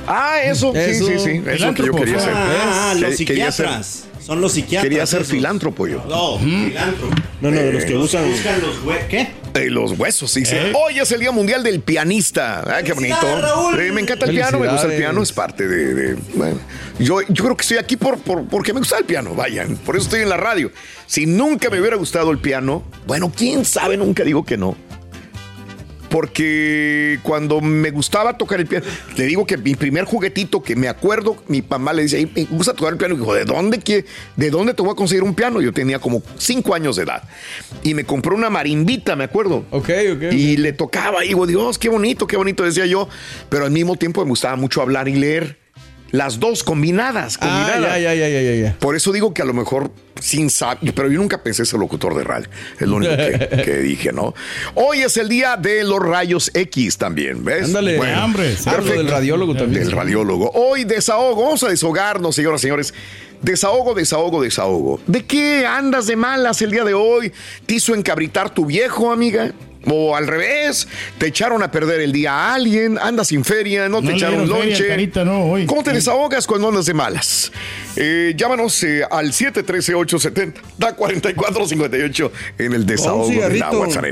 Ah, 0.08 0.42
eso, 0.44 0.72
sí, 0.74 0.78
Eso. 0.80 1.06
sí, 1.08 1.20
sí. 1.20 1.42
Eso 1.48 1.74
que 1.74 1.84
yo 1.86 1.94
quería 1.94 2.20
ser. 2.20 2.34
Ah, 2.36 2.92
los 2.94 3.02
ser- 3.10 3.18
psiquiatras. 3.18 4.04
Son 4.26 4.42
los 4.42 4.54
psiquiatras. 4.54 4.84
Quería 4.90 5.06
ser 5.06 5.22
esos. 5.22 5.32
filántropo 5.34 5.86
yo. 5.88 6.04
No, 6.10 6.40
filántropo. 6.40 7.16
No, 7.42 7.52
no, 7.52 7.58
de 7.62 7.74
los 7.74 7.86
que 7.86 7.96
usan. 7.96 8.28
Buscan 8.30 8.60
los 8.62 8.84
hue- 8.84 9.08
¿Qué? 9.08 9.28
De 9.54 9.70
los 9.70 9.92
huesos, 9.98 10.32
sí, 10.32 10.44
sí. 10.46 10.56
¿Eh? 10.56 10.74
Hoy 10.76 11.00
es 11.00 11.12
el 11.12 11.20
Día 11.20 11.32
Mundial 11.32 11.64
del 11.64 11.80
Pianista. 11.80 12.62
Ah, 12.68 12.82
qué 12.84 12.94
bonito. 12.94 13.16
Eh, 13.80 13.92
me 13.92 14.02
encanta 14.02 14.26
el 14.26 14.32
piano, 14.32 14.60
me 14.60 14.68
gusta 14.68 14.88
el 14.88 14.98
piano, 14.98 15.22
es 15.22 15.32
parte 15.32 15.68
de. 15.68 15.94
de- 15.94 16.18
bueno, 16.34 16.60
yo, 17.00 17.22
yo 17.30 17.44
creo 17.44 17.56
que 17.56 17.62
estoy 17.62 17.78
aquí 17.78 17.98
por, 17.98 18.18
por- 18.18 18.46
porque 18.48 18.74
me 18.74 18.80
gusta 18.80 18.98
el 18.98 19.06
piano, 19.06 19.34
vayan. 19.36 19.78
Por 19.78 19.96
eso 19.96 20.06
estoy 20.06 20.22
en 20.22 20.30
la 20.30 20.38
radio. 20.38 20.72
Si 21.06 21.26
nunca 21.28 21.70
me 21.70 21.80
hubiera 21.80 21.96
gustado 21.96 22.32
el 22.32 22.40
piano, 22.40 22.84
bueno, 23.06 23.32
quién 23.36 23.64
sabe, 23.64 23.96
nunca 23.96 24.24
digo 24.24 24.44
que 24.44 24.58
no. 24.58 24.76
Porque 26.15 27.19
cuando 27.24 27.60
me 27.62 27.91
gustaba 27.91 28.38
tocar 28.38 28.60
el 28.60 28.67
piano, 28.67 28.86
le 29.17 29.25
digo 29.25 29.45
que 29.45 29.57
mi 29.57 29.75
primer 29.75 30.05
juguetito 30.05 30.63
que 30.63 30.75
me 30.75 30.88
acuerdo, 30.88 31.36
mi 31.48 31.62
mamá 31.62 31.91
le 31.93 32.03
dice, 32.03 32.17
"Ay, 32.17 32.31
me 32.34 32.43
gusta 32.57 32.74
tocar 32.74 32.93
el 32.93 32.98
piano. 32.98 33.15
Y 33.15 33.17
dijo, 33.17 33.34
¿de 33.34 33.43
dónde, 33.45 33.79
quie- 33.79 34.05
¿de 34.36 34.50
dónde 34.50 34.74
te 34.74 34.81
voy 34.81 34.91
a 34.93 34.95
conseguir 34.95 35.24
un 35.24 35.36
piano? 35.36 35.62
Yo 35.62 35.74
tenía 35.74 36.00
como 36.00 36.24
cinco 36.38 36.74
años 36.74 36.95
de 36.95 37.03
edad. 37.03 37.24
Y 37.84 37.93
me 37.93 38.05
compró 38.05 38.34
una 38.36 38.50
marimbita, 38.50 39.15
me 39.15 39.25
acuerdo. 39.25 39.65
Ok, 39.72 39.89
ok. 40.15 40.31
Y 40.31 40.57
le 40.57 40.74
tocaba, 40.74 41.24
y 41.24 41.29
digo, 41.29 41.45
Dios, 41.45 41.77
qué 41.77 41.89
bonito, 41.89 42.25
qué 42.27 42.38
bonito, 42.38 42.63
decía 42.63 42.86
yo. 42.86 43.07
Pero 43.50 43.65
al 43.65 43.72
mismo 43.72 43.95
tiempo 43.98 44.24
me 44.24 44.29
gustaba 44.29 44.55
mucho 44.55 44.81
hablar 44.81 45.07
y 45.07 45.15
leer. 45.15 45.57
Las 46.12 46.40
dos 46.40 46.64
combinadas, 46.64 47.38
Ah, 47.42 47.66
combinadas. 47.68 48.02
ya, 48.02 48.14
ya, 48.14 48.28
ya. 48.56 48.78
Por 48.80 48.96
eso 48.96 49.12
digo 49.12 49.34
que 49.34 49.42
a 49.42 49.46
lo 49.46 49.54
mejor 49.54 49.92
sin 50.20 50.50
saber, 50.50 50.94
pero 50.94 51.12
yo 51.12 51.20
nunca 51.20 51.44
pensé 51.44 51.66
ser 51.66 51.80
locutor 51.80 52.16
de 52.16 52.24
radio. 52.24 52.48
Es 52.80 52.88
lo 52.88 52.96
único 52.98 53.16
que, 53.18 53.62
que 53.66 53.78
dije, 53.80 54.14
¿no? 54.14 54.34
Hoy 54.76 55.00
es 55.02 55.18
el 55.18 55.28
día 55.28 55.58
de 55.58 55.84
los 55.84 56.00
rayos 56.00 56.52
X 56.54 56.98
también, 56.98 57.44
¿ves? 57.44 57.66
Ándale. 57.66 58.00
hambre, 58.14 58.56
sí. 58.56 58.64
Ah, 58.70 58.78
lo 58.78 58.86
del 58.86 59.08
radiólogo 59.10 59.56
también. 59.56 59.84
Del 59.84 59.92
radiólogo. 59.92 60.52
Hoy 60.54 60.84
desahogo, 60.86 61.44
vamos 61.44 61.64
a 61.64 61.70
desahogarnos, 61.70 62.36
señoras 62.36 62.62
y 62.62 62.64
señores. 62.64 62.94
Desahogo, 63.42 63.94
desahogo, 63.94 64.42
desahogo. 64.42 65.02
¿De 65.08 65.26
qué 65.26 65.66
andas 65.66 66.08
de 66.08 66.16
malas 66.16 66.62
el 66.62 66.72
día 66.72 66.84
de 66.86 66.94
hoy? 66.94 67.32
¿Te 67.66 67.76
hizo 67.76 67.94
encabritar 67.94 68.50
tu 68.54 68.66
viejo, 68.66 69.12
amiga? 69.12 69.52
O 69.88 70.15
al 70.15 70.25
revés, 70.27 70.88
te 71.18 71.27
echaron 71.27 71.62
a 71.63 71.72
perder 71.72 72.01
el 72.01 72.12
día 72.12 72.34
a 72.34 72.54
alguien, 72.56 72.98
andas 72.98 73.27
sin 73.27 73.44
feria, 73.44 73.88
no 73.89 74.01
te 74.01 74.08
No 74.10 74.15
echaron 74.15 74.48
lonche. 74.50 74.88
Carita, 74.88 75.24
no, 75.24 75.44
hoy. 75.46 75.65
¿Cómo 75.65 75.84
te 75.84 75.94
desahogas 75.94 76.46
cuando 76.48 76.70
andas 76.70 76.86
de 76.88 76.94
malas? 76.94 77.51
Eh, 77.96 78.34
llámanos 78.36 78.82
eh, 78.84 79.04
al 79.10 79.32
713-870-4458 79.32 82.32
en 82.60 82.74
el 82.74 82.86
desahogo 82.86 83.30
de 83.30 83.58
la. 83.60 83.72
WhatsApp. 83.72 84.06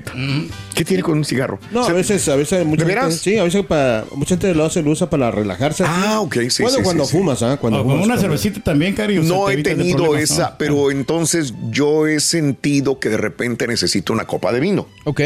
¿Qué 0.76 0.84
tiene 0.86 1.04
con 1.04 1.18
un 1.20 1.26
cigarro? 1.26 1.60
No, 1.72 1.84
a 1.84 1.88
Se- 1.88 1.94
veces, 1.94 2.28
a 2.30 2.36
veces 2.36 2.66
mucha 2.66 2.86
¿De 2.86 2.94
gente, 2.94 3.12
sí, 3.12 3.38
a 3.38 3.44
veces 3.44 3.64
para, 3.66 4.06
mucha 4.16 4.30
gente 4.36 4.54
lo 4.56 4.66
hace, 4.66 4.82
lo 4.82 4.90
usa 4.92 5.10
para 5.10 5.30
relajarse. 5.32 5.84
Ah, 5.88 6.20
ok, 6.22 6.36
sí, 6.50 6.64
Bueno, 6.64 6.78
sí, 6.80 6.84
cuando 6.84 7.06
sí, 7.06 7.12
sí. 7.12 7.18
fumas, 7.18 7.44
¿ah? 7.44 7.58
Cuando 7.58 7.80
O 7.80 7.84
con 7.84 7.92
fumas, 7.92 8.06
una 8.06 8.16
cuando- 8.16 8.22
cervecita 8.38 8.64
también, 8.64 8.94
Cari. 8.96 9.18
o 9.20 9.24
sea, 9.24 9.32
No 9.38 9.46
te 9.46 9.54
he 9.54 9.64
tenido 9.64 10.16
esa, 10.18 10.50
¿no? 10.52 10.56
pero 10.58 10.90
entonces 10.92 11.54
yo 11.70 12.08
he 12.08 12.20
sentido 12.20 13.00
que 13.00 13.10
de 13.10 13.18
repente 13.18 13.68
necesito 13.68 14.14
una 14.14 14.26
copa 14.26 14.52
de 14.52 14.60
vino. 14.60 14.88
Ok. 15.04 15.22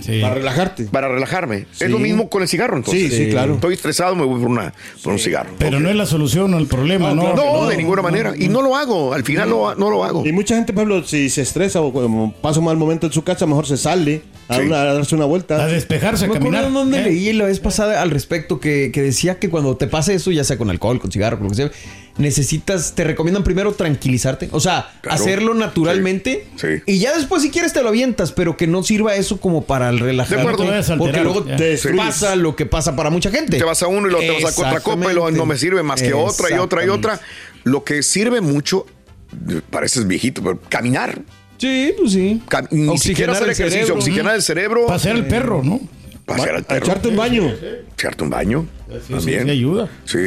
Sí. 0.00 0.20
Para 0.20 0.34
relajarte. 0.34 0.84
Para 0.84 1.08
relajarme. 1.08 1.66
Sí. 1.72 1.84
Es 1.84 1.90
lo 1.90 1.98
mismo 1.98 2.28
con 2.28 2.42
el 2.42 2.48
cigarro, 2.48 2.76
entonces. 2.76 3.10
Sí, 3.10 3.24
sí, 3.24 3.30
claro. 3.30 3.54
Estoy 3.54 3.74
estresado, 3.74 4.14
me 4.14 4.24
voy 4.24 4.40
por, 4.40 4.48
una, 4.48 4.72
por 5.02 5.12
un 5.12 5.18
cigarro. 5.18 5.50
Pero 5.58 5.80
no 5.80 5.88
es 5.88 5.96
la 5.96 6.06
solución 6.06 6.54
al 6.54 6.66
problema, 6.66 7.14
¿no? 7.14 7.34
No, 7.34 7.66
de 7.66 7.76
ninguna 7.76 8.02
manera. 8.02 8.34
Y 8.36 8.48
no 8.48 8.62
lo 8.62 8.76
hago. 8.76 9.14
Al 9.14 9.24
final 9.24 9.50
no, 9.50 9.74
no 9.74 9.90
lo 9.90 10.04
hago. 10.04 10.26
Y 10.26 10.32
mucha 10.32 10.54
gente, 10.56 10.72
ejemplo, 10.72 11.04
si 11.04 11.30
se 11.30 11.42
estresa 11.42 11.80
o 11.80 12.32
pasa 12.40 12.58
un 12.58 12.66
mal 12.66 12.76
momento 12.76 13.06
en 13.06 13.12
su 13.12 13.22
casa, 13.22 13.46
mejor 13.46 13.66
se 13.66 13.76
sale 13.76 14.22
a, 14.48 14.56
Sí. 14.56 14.62
una- 14.62 14.82
a 14.82 14.94
darse 14.94 15.14
una 15.14 15.24
vuelta. 15.26 15.62
A 15.62 15.66
despejarse, 15.66 16.24
a 16.24 16.28
Me 16.28 16.36
acuerdo 16.36 16.56
caminar. 16.56 16.72
dónde 16.72 16.98
¿eh? 17.00 17.04
leí 17.04 17.32
la 17.32 17.44
vez 17.44 17.60
pasada 17.60 18.00
al 18.02 18.10
respecto 18.10 18.60
que, 18.60 18.90
que 18.92 19.02
decía 19.02 19.38
que 19.38 19.50
cuando 19.50 19.76
te 19.76 19.86
pasa 19.86 20.12
eso, 20.12 20.30
ya 20.30 20.44
sea 20.44 20.56
con 20.58 20.70
alcohol, 20.70 21.00
con 21.00 21.12
cigarro, 21.12 21.36
con 21.38 21.44
lo 21.46 21.50
que 21.50 21.56
sea, 21.56 21.70
necesitas, 22.16 22.94
te 22.94 23.04
recomiendan 23.04 23.44
primero 23.44 23.72
tranquilizarte. 23.72 24.48
O 24.52 24.58
sea, 24.60 24.90
Claro. 25.02 25.20
hacerlo 25.22 25.54
naturalmente. 25.54 26.46
Sí, 26.56 26.66
sí. 26.76 26.82
Y 26.86 26.98
ya 26.98 27.14
después, 27.16 27.42
si 27.42 27.50
quieres, 27.50 27.72
te 27.72 27.82
lo 27.82 27.88
avientas, 27.90 28.32
pero 28.32 28.56
que 28.56 28.66
no 28.66 28.82
sirva 28.82 29.14
eso 29.14 29.38
como 29.40 29.64
para 29.64 29.88
el 29.90 30.00
relajarte. 30.00 30.34
De 30.36 30.40
acuerdo. 30.50 30.64
No 30.64 30.98
Porque 30.98 31.20
luego 31.22 31.46
ya. 31.46 31.56
te 31.56 31.76
Sí. 31.76 31.88
pasa 31.96 32.34
lo 32.34 32.56
que 32.56 32.66
pasa 32.66 32.96
para 32.96 33.10
mucha 33.10 33.30
gente. 33.30 33.56
Te 33.58 33.64
vas 33.64 33.82
a 33.82 33.86
uno 33.86 34.08
y 34.08 34.10
luego 34.10 34.20
te 34.34 34.42
vas 34.42 34.58
a 34.58 34.66
otra 34.68 34.80
copa 34.80 35.10
y 35.10 35.14
luego 35.14 35.30
no 35.30 35.46
me 35.46 35.56
sirve 35.56 35.82
más 35.82 36.02
que 36.02 36.12
otra 36.14 36.50
y 36.50 36.58
otra 36.58 36.84
y 36.84 36.88
otra. 36.88 37.20
Lo 37.64 37.84
que 37.84 38.02
sirve 38.02 38.40
mucho, 38.40 38.86
pareces 39.70 40.06
viejito, 40.06 40.42
pero 40.42 40.58
caminar. 40.68 41.20
Sí, 41.58 41.92
pues 41.98 42.12
sí. 42.12 42.40
Cam- 42.48 42.68
ni 42.70 42.96
siquiera 42.98 43.32
hacer 43.32 43.44
el 43.44 43.50
ejercicio, 43.52 43.80
cerebro. 43.86 44.00
oxigenar 44.00 44.34
el 44.36 44.42
cerebro. 44.42 44.86
Pasear 44.86 45.16
el 45.16 45.26
perro, 45.26 45.62
¿no? 45.64 45.80
Pasear 46.24 46.56
al 46.56 46.62
A 46.62 46.66
perro. 46.68 46.84
echarte 46.86 47.08
un 47.08 47.16
baño. 47.16 47.52
Echarte 47.94 48.24
un 48.24 48.30
baño. 48.30 48.66
Sí, 49.06 49.12
También. 49.14 49.44
sí, 49.44 49.50
ayuda. 49.50 49.88
Sí, 50.04 50.18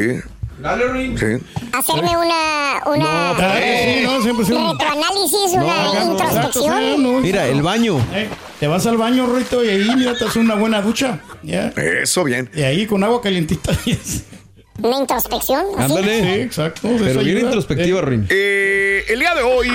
Dale, 0.61 0.87
Rin. 0.89 1.17
sí. 1.17 1.25
Hacerme 1.73 2.09
una, 2.15 2.81
una 2.85 3.31
Ah, 3.31 3.57
sí, 3.59 4.03
no, 4.03 4.21
siempre 4.21 4.45
sí. 4.45 4.51
retroanálisis, 4.51 5.53
una 5.53 5.63
Exacto, 5.65 6.59
sí, 6.61 6.65
introspección. 6.67 7.03
no. 7.03 7.19
Mira, 7.21 7.47
el 7.47 7.61
baño. 7.63 7.97
Eh, 8.13 8.27
te 8.59 8.67
vas 8.67 8.85
al 8.85 8.97
baño, 8.97 9.25
Rito, 9.25 9.63
y 9.65 9.69
ahí 9.69 9.89
mira, 9.95 10.13
te 10.15 10.25
haces 10.25 10.35
una 10.35 10.53
buena 10.53 10.81
ducha. 10.83 11.19
Ya. 11.41 11.69
Eso 11.69 12.23
bien. 12.23 12.47
Y 12.53 12.61
ahí 12.61 12.85
con 12.85 13.03
agua 13.03 13.21
calientita. 13.21 13.71
sí, 14.81 14.87
Una 14.87 14.99
introspección. 14.99 15.65
Ándale. 15.77 16.41
exacto. 16.43 16.81
Pero 16.99 17.19
bien 17.21 17.37
ayuda. 17.37 17.39
introspectiva, 17.41 17.99
Eh, 17.99 18.01
Rin. 18.05 18.27
Eh, 18.29 19.05
el 19.09 19.19
día 19.19 19.33
de 19.35 19.41
hoy, 19.41 19.69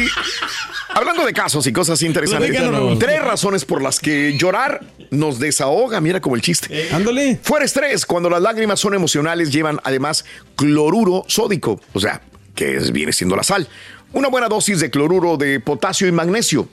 hablando 0.95 1.25
de 1.25 1.33
casos 1.33 1.67
y 1.67 1.73
cosas 1.73 2.01
interesantes, 2.03 2.51
tres 2.99 3.23
razones 3.23 3.65
por 3.65 3.83
las 3.83 4.01
que 4.01 4.37
llorar 4.39 4.81
nos 5.11 5.39
desahoga, 5.39 6.01
mira 6.01 6.21
como 6.21 6.37
el 6.37 6.43
chiste. 6.43 6.89
Ándale. 6.93 7.39
Fuera 7.43 7.65
estrés, 7.65 8.07
cuando 8.07 8.29
las 8.31 8.43
lágrimas 8.43 8.81
son 8.81 8.95
emocionales, 8.95 9.53
llevan 9.53 9.79
además 9.85 10.25
cloruro 10.57 11.25
sódico, 11.29 11.81
o 11.93 12.01
sea, 12.01 12.21
que 12.55 12.77
es- 12.77 12.93
viene 12.93 13.13
siendo 13.13 13.37
la 13.37 13.43
sal. 13.43 13.69
Una 14.13 14.29
buena 14.29 14.49
dosis 14.49 14.81
de 14.81 14.91
cloruro 14.91 15.37
de 15.37 15.61
potasio 15.61 16.07
y 16.09 16.13
magnesio, 16.13 16.69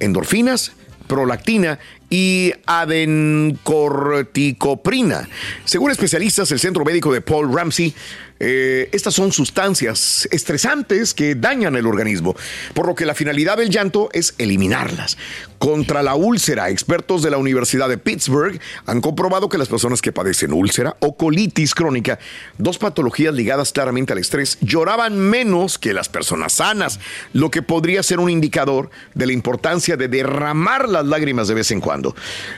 endorfinas, 0.00 0.72
prolactina 1.06 1.78
y 2.10 2.52
adencorticoprina. 2.66 5.28
Según 5.64 5.90
especialistas 5.90 6.48
del 6.48 6.58
Centro 6.58 6.84
Médico 6.84 7.12
de 7.12 7.20
Paul 7.20 7.52
Ramsey, 7.52 7.94
eh, 8.40 8.88
estas 8.92 9.14
son 9.14 9.32
sustancias 9.32 10.28
estresantes 10.30 11.12
que 11.12 11.34
dañan 11.34 11.74
el 11.74 11.86
organismo, 11.86 12.36
por 12.72 12.86
lo 12.86 12.94
que 12.94 13.04
la 13.04 13.14
finalidad 13.14 13.56
del 13.56 13.70
llanto 13.70 14.08
es 14.12 14.34
eliminarlas. 14.38 15.18
Contra 15.58 16.04
la 16.04 16.14
úlcera, 16.14 16.70
expertos 16.70 17.22
de 17.22 17.30
la 17.30 17.38
Universidad 17.38 17.88
de 17.88 17.98
Pittsburgh 17.98 18.60
han 18.86 19.00
comprobado 19.00 19.48
que 19.48 19.58
las 19.58 19.66
personas 19.66 20.00
que 20.00 20.12
padecen 20.12 20.52
úlcera 20.52 20.96
o 21.00 21.16
colitis 21.16 21.74
crónica, 21.74 22.20
dos 22.58 22.78
patologías 22.78 23.34
ligadas 23.34 23.72
claramente 23.72 24.12
al 24.12 24.20
estrés, 24.20 24.58
lloraban 24.60 25.18
menos 25.18 25.78
que 25.78 25.92
las 25.92 26.08
personas 26.08 26.52
sanas, 26.52 27.00
lo 27.32 27.50
que 27.50 27.62
podría 27.62 28.04
ser 28.04 28.20
un 28.20 28.30
indicador 28.30 28.90
de 29.14 29.26
la 29.26 29.32
importancia 29.32 29.96
de 29.96 30.06
derramar 30.06 30.88
las 30.88 31.06
lágrimas 31.06 31.48
de 31.48 31.54
vez 31.54 31.72
en 31.72 31.80
cuando. 31.80 31.97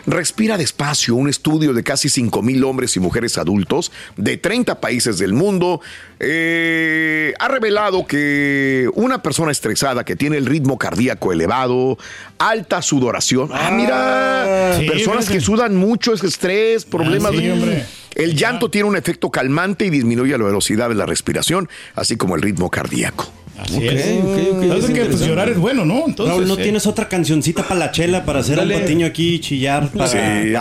Respira 0.07 0.57
despacio, 0.57 1.15
un 1.15 1.29
estudio 1.29 1.73
de 1.73 1.83
casi 1.83 2.09
5 2.09 2.43
mil 2.43 2.65
hombres 2.65 2.97
y 2.97 3.01
mujeres 3.01 3.39
adultos 3.39 3.93
de 4.17 4.37
30 4.37 4.81
países 4.81 5.19
del 5.19 5.33
mundo 5.33 5.81
eh, 6.19 7.33
ha 7.39 7.49
revelado 7.49 8.07
que 8.07 8.89
una 8.95 9.23
persona 9.23 9.53
estresada 9.53 10.05
que 10.05 10.17
tiene 10.17 10.37
el 10.37 10.47
ritmo 10.47 10.77
cardíaco 10.79 11.33
elevado, 11.33 11.97
alta 12.39 12.83
sudoración, 12.83 13.51
ah, 13.53 13.71
mira, 13.73 14.77
Sí, 14.79 14.87
personas 14.87 15.29
que 15.29 15.41
sudan 15.41 15.77
mucho, 15.77 16.13
es 16.13 16.23
estrés, 16.23 16.85
problemas. 16.85 17.33
Ah, 17.35 17.39
sí, 17.39 17.51
hombre. 17.51 17.85
El 18.15 18.37
llanto 18.37 18.71
tiene 18.71 18.89
un 18.89 18.97
efecto 18.97 19.31
calmante 19.31 19.87
y 19.87 19.91
disminuye 19.91 20.37
la 20.37 20.45
velocidad 20.45 20.89
de 20.89 20.95
la 20.95 21.07
respiración, 21.07 21.69
así 21.95 22.17
como 22.17 22.37
el 22.37 22.43
ritmo 22.43 22.71
cardíaco. 22.71 23.33
Así 23.61 23.77
Ok, 23.77 23.83
es. 23.93 24.07
ok, 24.19 24.25
ok, 24.57 24.63
Entonces 24.63 24.91
es 24.91 24.95
que 24.99 25.05
pues, 25.07 25.21
llorar 25.21 25.49
es 25.51 25.59
bueno, 25.59 25.85
¿no? 25.85 26.05
Entonces, 26.07 26.35
Raúl, 26.35 26.49
¿no 26.49 26.55
eh, 26.55 26.63
tienes 26.63 26.87
otra 26.87 27.09
cancioncita 27.09 27.63
para 27.63 27.79
la 27.79 27.91
chela 27.93 28.25
para 28.25 28.41
hacer 28.41 28.57
Dale. 28.57 28.75
un 28.77 28.81
patiño 28.83 29.07
aquí 29.07 29.35
y 29.35 29.41
chillar? 29.41 29.89
Para, 29.91 30.09
Sí, 30.09 30.17
para 30.53 30.61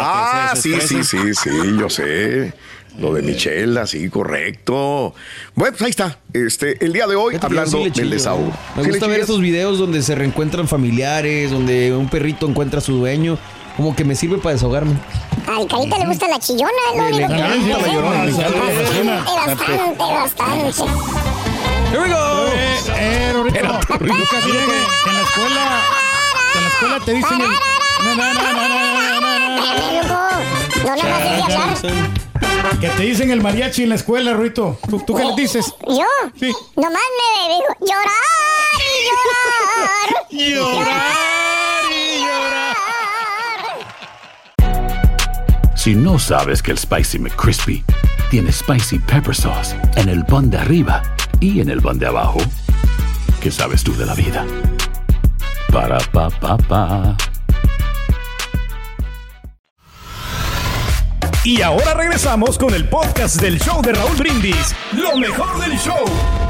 ah, 0.51 0.53
sí, 0.55 0.73
sí, 0.81 1.03
sí, 1.03 1.17
sí, 1.33 1.49
yo 1.79 1.89
sé. 1.89 2.53
Lo 2.99 3.13
de 3.13 3.21
Michelle, 3.21 3.87
sí, 3.87 4.09
correcto. 4.09 5.13
Bueno, 5.55 5.71
pues 5.77 5.81
ahí 5.83 5.89
está. 5.91 6.17
Este, 6.33 6.83
el 6.83 6.91
día 6.91 7.07
de 7.07 7.15
hoy, 7.15 7.37
hablando 7.39 7.71
sí 7.71 7.77
le 7.77 7.83
del 7.85 7.93
chillo. 7.93 8.09
desahogo. 8.09 8.51
Me 8.75 8.83
¿Sí 8.83 8.89
gusta 8.89 9.07
ver 9.07 9.21
esos 9.21 9.39
videos 9.39 9.77
donde 9.79 10.01
se 10.01 10.15
reencuentran 10.15 10.67
familiares, 10.67 11.51
donde 11.51 11.93
un 11.95 12.09
perrito 12.09 12.49
encuentra 12.49 12.79
a 12.79 12.81
su 12.81 12.93
dueño. 12.97 13.37
Como 13.77 13.95
que 13.95 14.03
me 14.03 14.13
sirve 14.15 14.39
para 14.39 14.55
desahogarme. 14.55 14.95
Al 15.47 15.65
carita 15.67 15.97
le 15.97 16.05
gusta 16.07 16.27
la 16.27 16.39
chillona, 16.39 16.69
es 16.93 16.97
lo 16.97 17.09
Le 17.17 17.25
único 17.25 17.27
que 17.29 17.39
encanta 17.39 17.57
le 17.57 17.69
la 17.69 17.77
gusta. 17.77 17.93
llorona, 17.93 18.23
encanta 18.25 18.49
la 18.49 19.45
Bastante, 19.45 20.03
bastante, 20.03 20.63
bastante. 20.63 21.18
Here 21.89 22.01
we 22.01 22.07
go. 22.09 22.47
Eh, 22.53 22.79
eh, 22.97 23.31
Rorrito, 23.33 23.57
Lucas, 23.99 24.45
mira 24.45 24.63
que 24.65 25.09
en 25.09 25.15
la 25.15 25.21
escuela, 25.23 25.81
en 26.55 26.61
la 26.61 26.67
escuela 26.69 26.99
te 27.03 27.13
dicen 27.13 27.41
el... 27.41 27.49
No, 27.49 28.15
no, 28.15 28.33
no, 28.33 28.43
no, 28.43 28.51
no, 28.53 28.67
no, 28.69 29.21
no, 29.21 29.39
no. 29.41 30.19
No 30.85 31.03
más 31.03 31.21
es 31.25 31.47
de 31.47 31.53
hablar. 31.55 32.79
Que 32.79 32.89
te 32.89 33.03
dicen 33.03 33.31
el 33.31 33.41
mariachi 33.41 33.83
en 33.83 33.89
la 33.89 33.95
escuela, 33.95 34.33
Ruito. 34.33 34.77
¿Tú, 34.87 34.99
tú 34.99 35.15
qué 35.15 35.25
le 35.25 35.33
dices? 35.35 35.73
¿Yo? 35.87 36.05
Sí. 36.39 36.53
Nomás 36.75 37.01
me 37.17 37.53
digo, 37.55 37.65
llorar 37.81 38.79
y 38.79 39.09
llorar. 39.09 39.99
Llorar 40.29 41.91
y 41.91 42.19
llorar. 42.21 42.75
Si 45.75 45.95
no 45.95 46.19
sabes 46.19 46.61
que 46.61 46.69
el 46.71 46.77
Spicy 46.77 47.17
McCrispy 47.17 47.83
tiene 48.29 48.51
Spicy 48.51 48.99
Pepper 48.99 49.35
Sauce 49.35 49.75
en 49.95 50.07
el 50.09 50.23
pan 50.25 50.51
de 50.51 50.59
arriba 50.59 51.01
y 51.39 51.61
en 51.61 51.69
el 51.69 51.81
pan 51.81 51.97
de 51.99 52.07
abajo, 52.07 52.39
¿qué 53.41 53.51
sabes 53.51 53.83
tú 53.83 53.95
de 53.95 54.05
la 54.05 54.13
vida? 54.13 54.45
Para, 55.71 55.99
pa, 56.11 56.29
pa, 56.29 56.57
pa. 56.57 57.17
Y 61.43 61.61
ahora 61.61 61.93
regresamos 61.93 62.57
con 62.57 62.73
el 62.73 62.87
podcast 62.89 63.41
del 63.41 63.59
show 63.59 63.81
de 63.81 63.93
Raúl 63.93 64.17
Brindis. 64.17 64.75
Lo 64.91 65.17
mejor 65.17 65.59
del 65.61 65.77
show. 65.79 66.48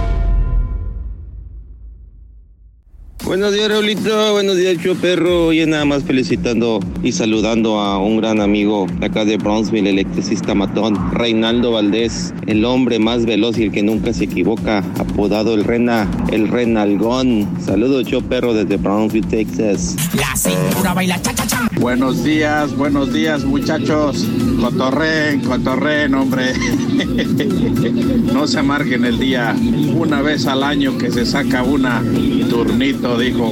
Buenos 3.30 3.54
días, 3.54 3.70
Raulito. 3.70 4.32
Buenos 4.32 4.58
días, 4.58 4.78
Cho 4.82 4.96
Perro. 4.96 5.46
Oye, 5.46 5.68
nada 5.68 5.86
más 5.86 6.04
felicitando 6.04 6.80
y 7.04 7.12
saludando 7.12 7.80
a 7.80 8.00
un 8.00 8.18
gran 8.18 8.42
amigo 8.42 8.88
de 9.00 9.06
acá 9.06 9.24
de 9.24 9.38
Brownsville, 9.38 9.88
electricista 9.88 10.56
matón, 10.56 10.96
Reinaldo 11.14 11.74
Valdés, 11.74 12.34
el 12.48 12.66
hombre 12.66 12.98
más 12.98 13.28
veloz 13.28 13.60
y 13.60 13.66
el 13.66 13.72
que 13.72 13.84
nunca 13.84 14.14
se 14.14 14.24
equivoca, 14.24 14.80
apodado 14.98 15.54
el 15.54 15.64
Rena, 15.64 16.10
el 16.32 16.48
Renalgón. 16.48 17.48
Saludos, 17.64 18.08
Cho 18.08 18.22
Perro, 18.22 18.56
desde 18.56 18.78
Brownsville, 18.78 19.28
Texas. 19.28 19.96
La 20.16 20.36
cintura 20.36 20.96
baila 20.96 21.22
cha 21.22 21.32
cha 21.36 21.46
cha. 21.46 21.70
Buenos 21.80 22.24
días, 22.24 22.76
buenos 22.76 23.14
días 23.14 23.46
muchachos. 23.46 24.26
Cotorren, 24.60 25.42
cotorren, 25.42 26.14
hombre. 26.14 26.54
no 28.34 28.46
se 28.46 28.60
amarguen 28.60 29.06
el 29.06 29.18
día. 29.18 29.56
Una 29.96 30.22
vez 30.22 30.48
al 30.48 30.64
año 30.64 30.98
que 30.98 31.12
se 31.12 31.26
saca 31.26 31.64
una 31.64 32.04
turnito, 32.50 33.18
dijo. 33.18 33.52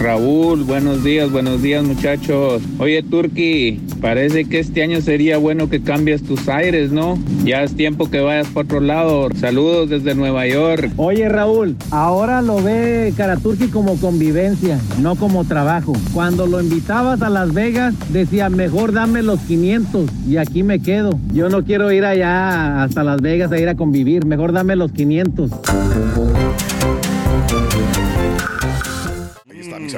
Raúl, 0.00 0.64
buenos 0.64 1.04
días, 1.04 1.30
buenos 1.30 1.60
días 1.60 1.84
muchachos. 1.84 2.62
Oye 2.78 3.02
Turki, 3.02 3.80
parece 4.00 4.44
que 4.46 4.60
este 4.60 4.82
año 4.82 5.00
sería 5.00 5.38
bueno 5.38 5.68
que 5.68 5.82
cambies 5.82 6.22
tus 6.22 6.48
aires, 6.48 6.92
¿no? 6.92 7.18
Ya 7.44 7.62
es 7.62 7.74
tiempo 7.74 8.10
que 8.10 8.20
vayas 8.20 8.46
por 8.48 8.64
otro 8.64 8.80
lado. 8.80 9.28
Saludos 9.38 9.90
desde 9.90 10.14
Nueva 10.14 10.46
York. 10.46 10.92
Oye 10.96 11.28
Raúl, 11.28 11.76
ahora 11.90 12.42
lo 12.42 12.62
ve 12.62 13.12
Karaturki 13.16 13.68
como 13.68 13.96
convivencia, 13.96 14.78
no 15.00 15.16
como 15.16 15.44
trabajo. 15.44 15.92
Cuando 16.14 16.46
lo 16.46 16.60
invitabas 16.60 17.22
a 17.22 17.28
Las 17.28 17.52
Vegas, 17.52 17.94
decía, 18.10 18.48
mejor 18.62 18.92
dame 18.92 19.22
los 19.22 19.40
500 19.40 20.08
y 20.24 20.36
aquí 20.36 20.62
me 20.62 20.78
quedo. 20.78 21.18
Yo 21.32 21.48
no 21.48 21.64
quiero 21.64 21.90
ir 21.90 22.04
allá 22.04 22.84
hasta 22.84 23.02
Las 23.02 23.20
Vegas 23.20 23.50
a 23.50 23.58
ir 23.58 23.68
a 23.68 23.74
convivir, 23.74 24.24
mejor 24.24 24.52
dame 24.52 24.76
los 24.76 24.92
500. 24.92 25.50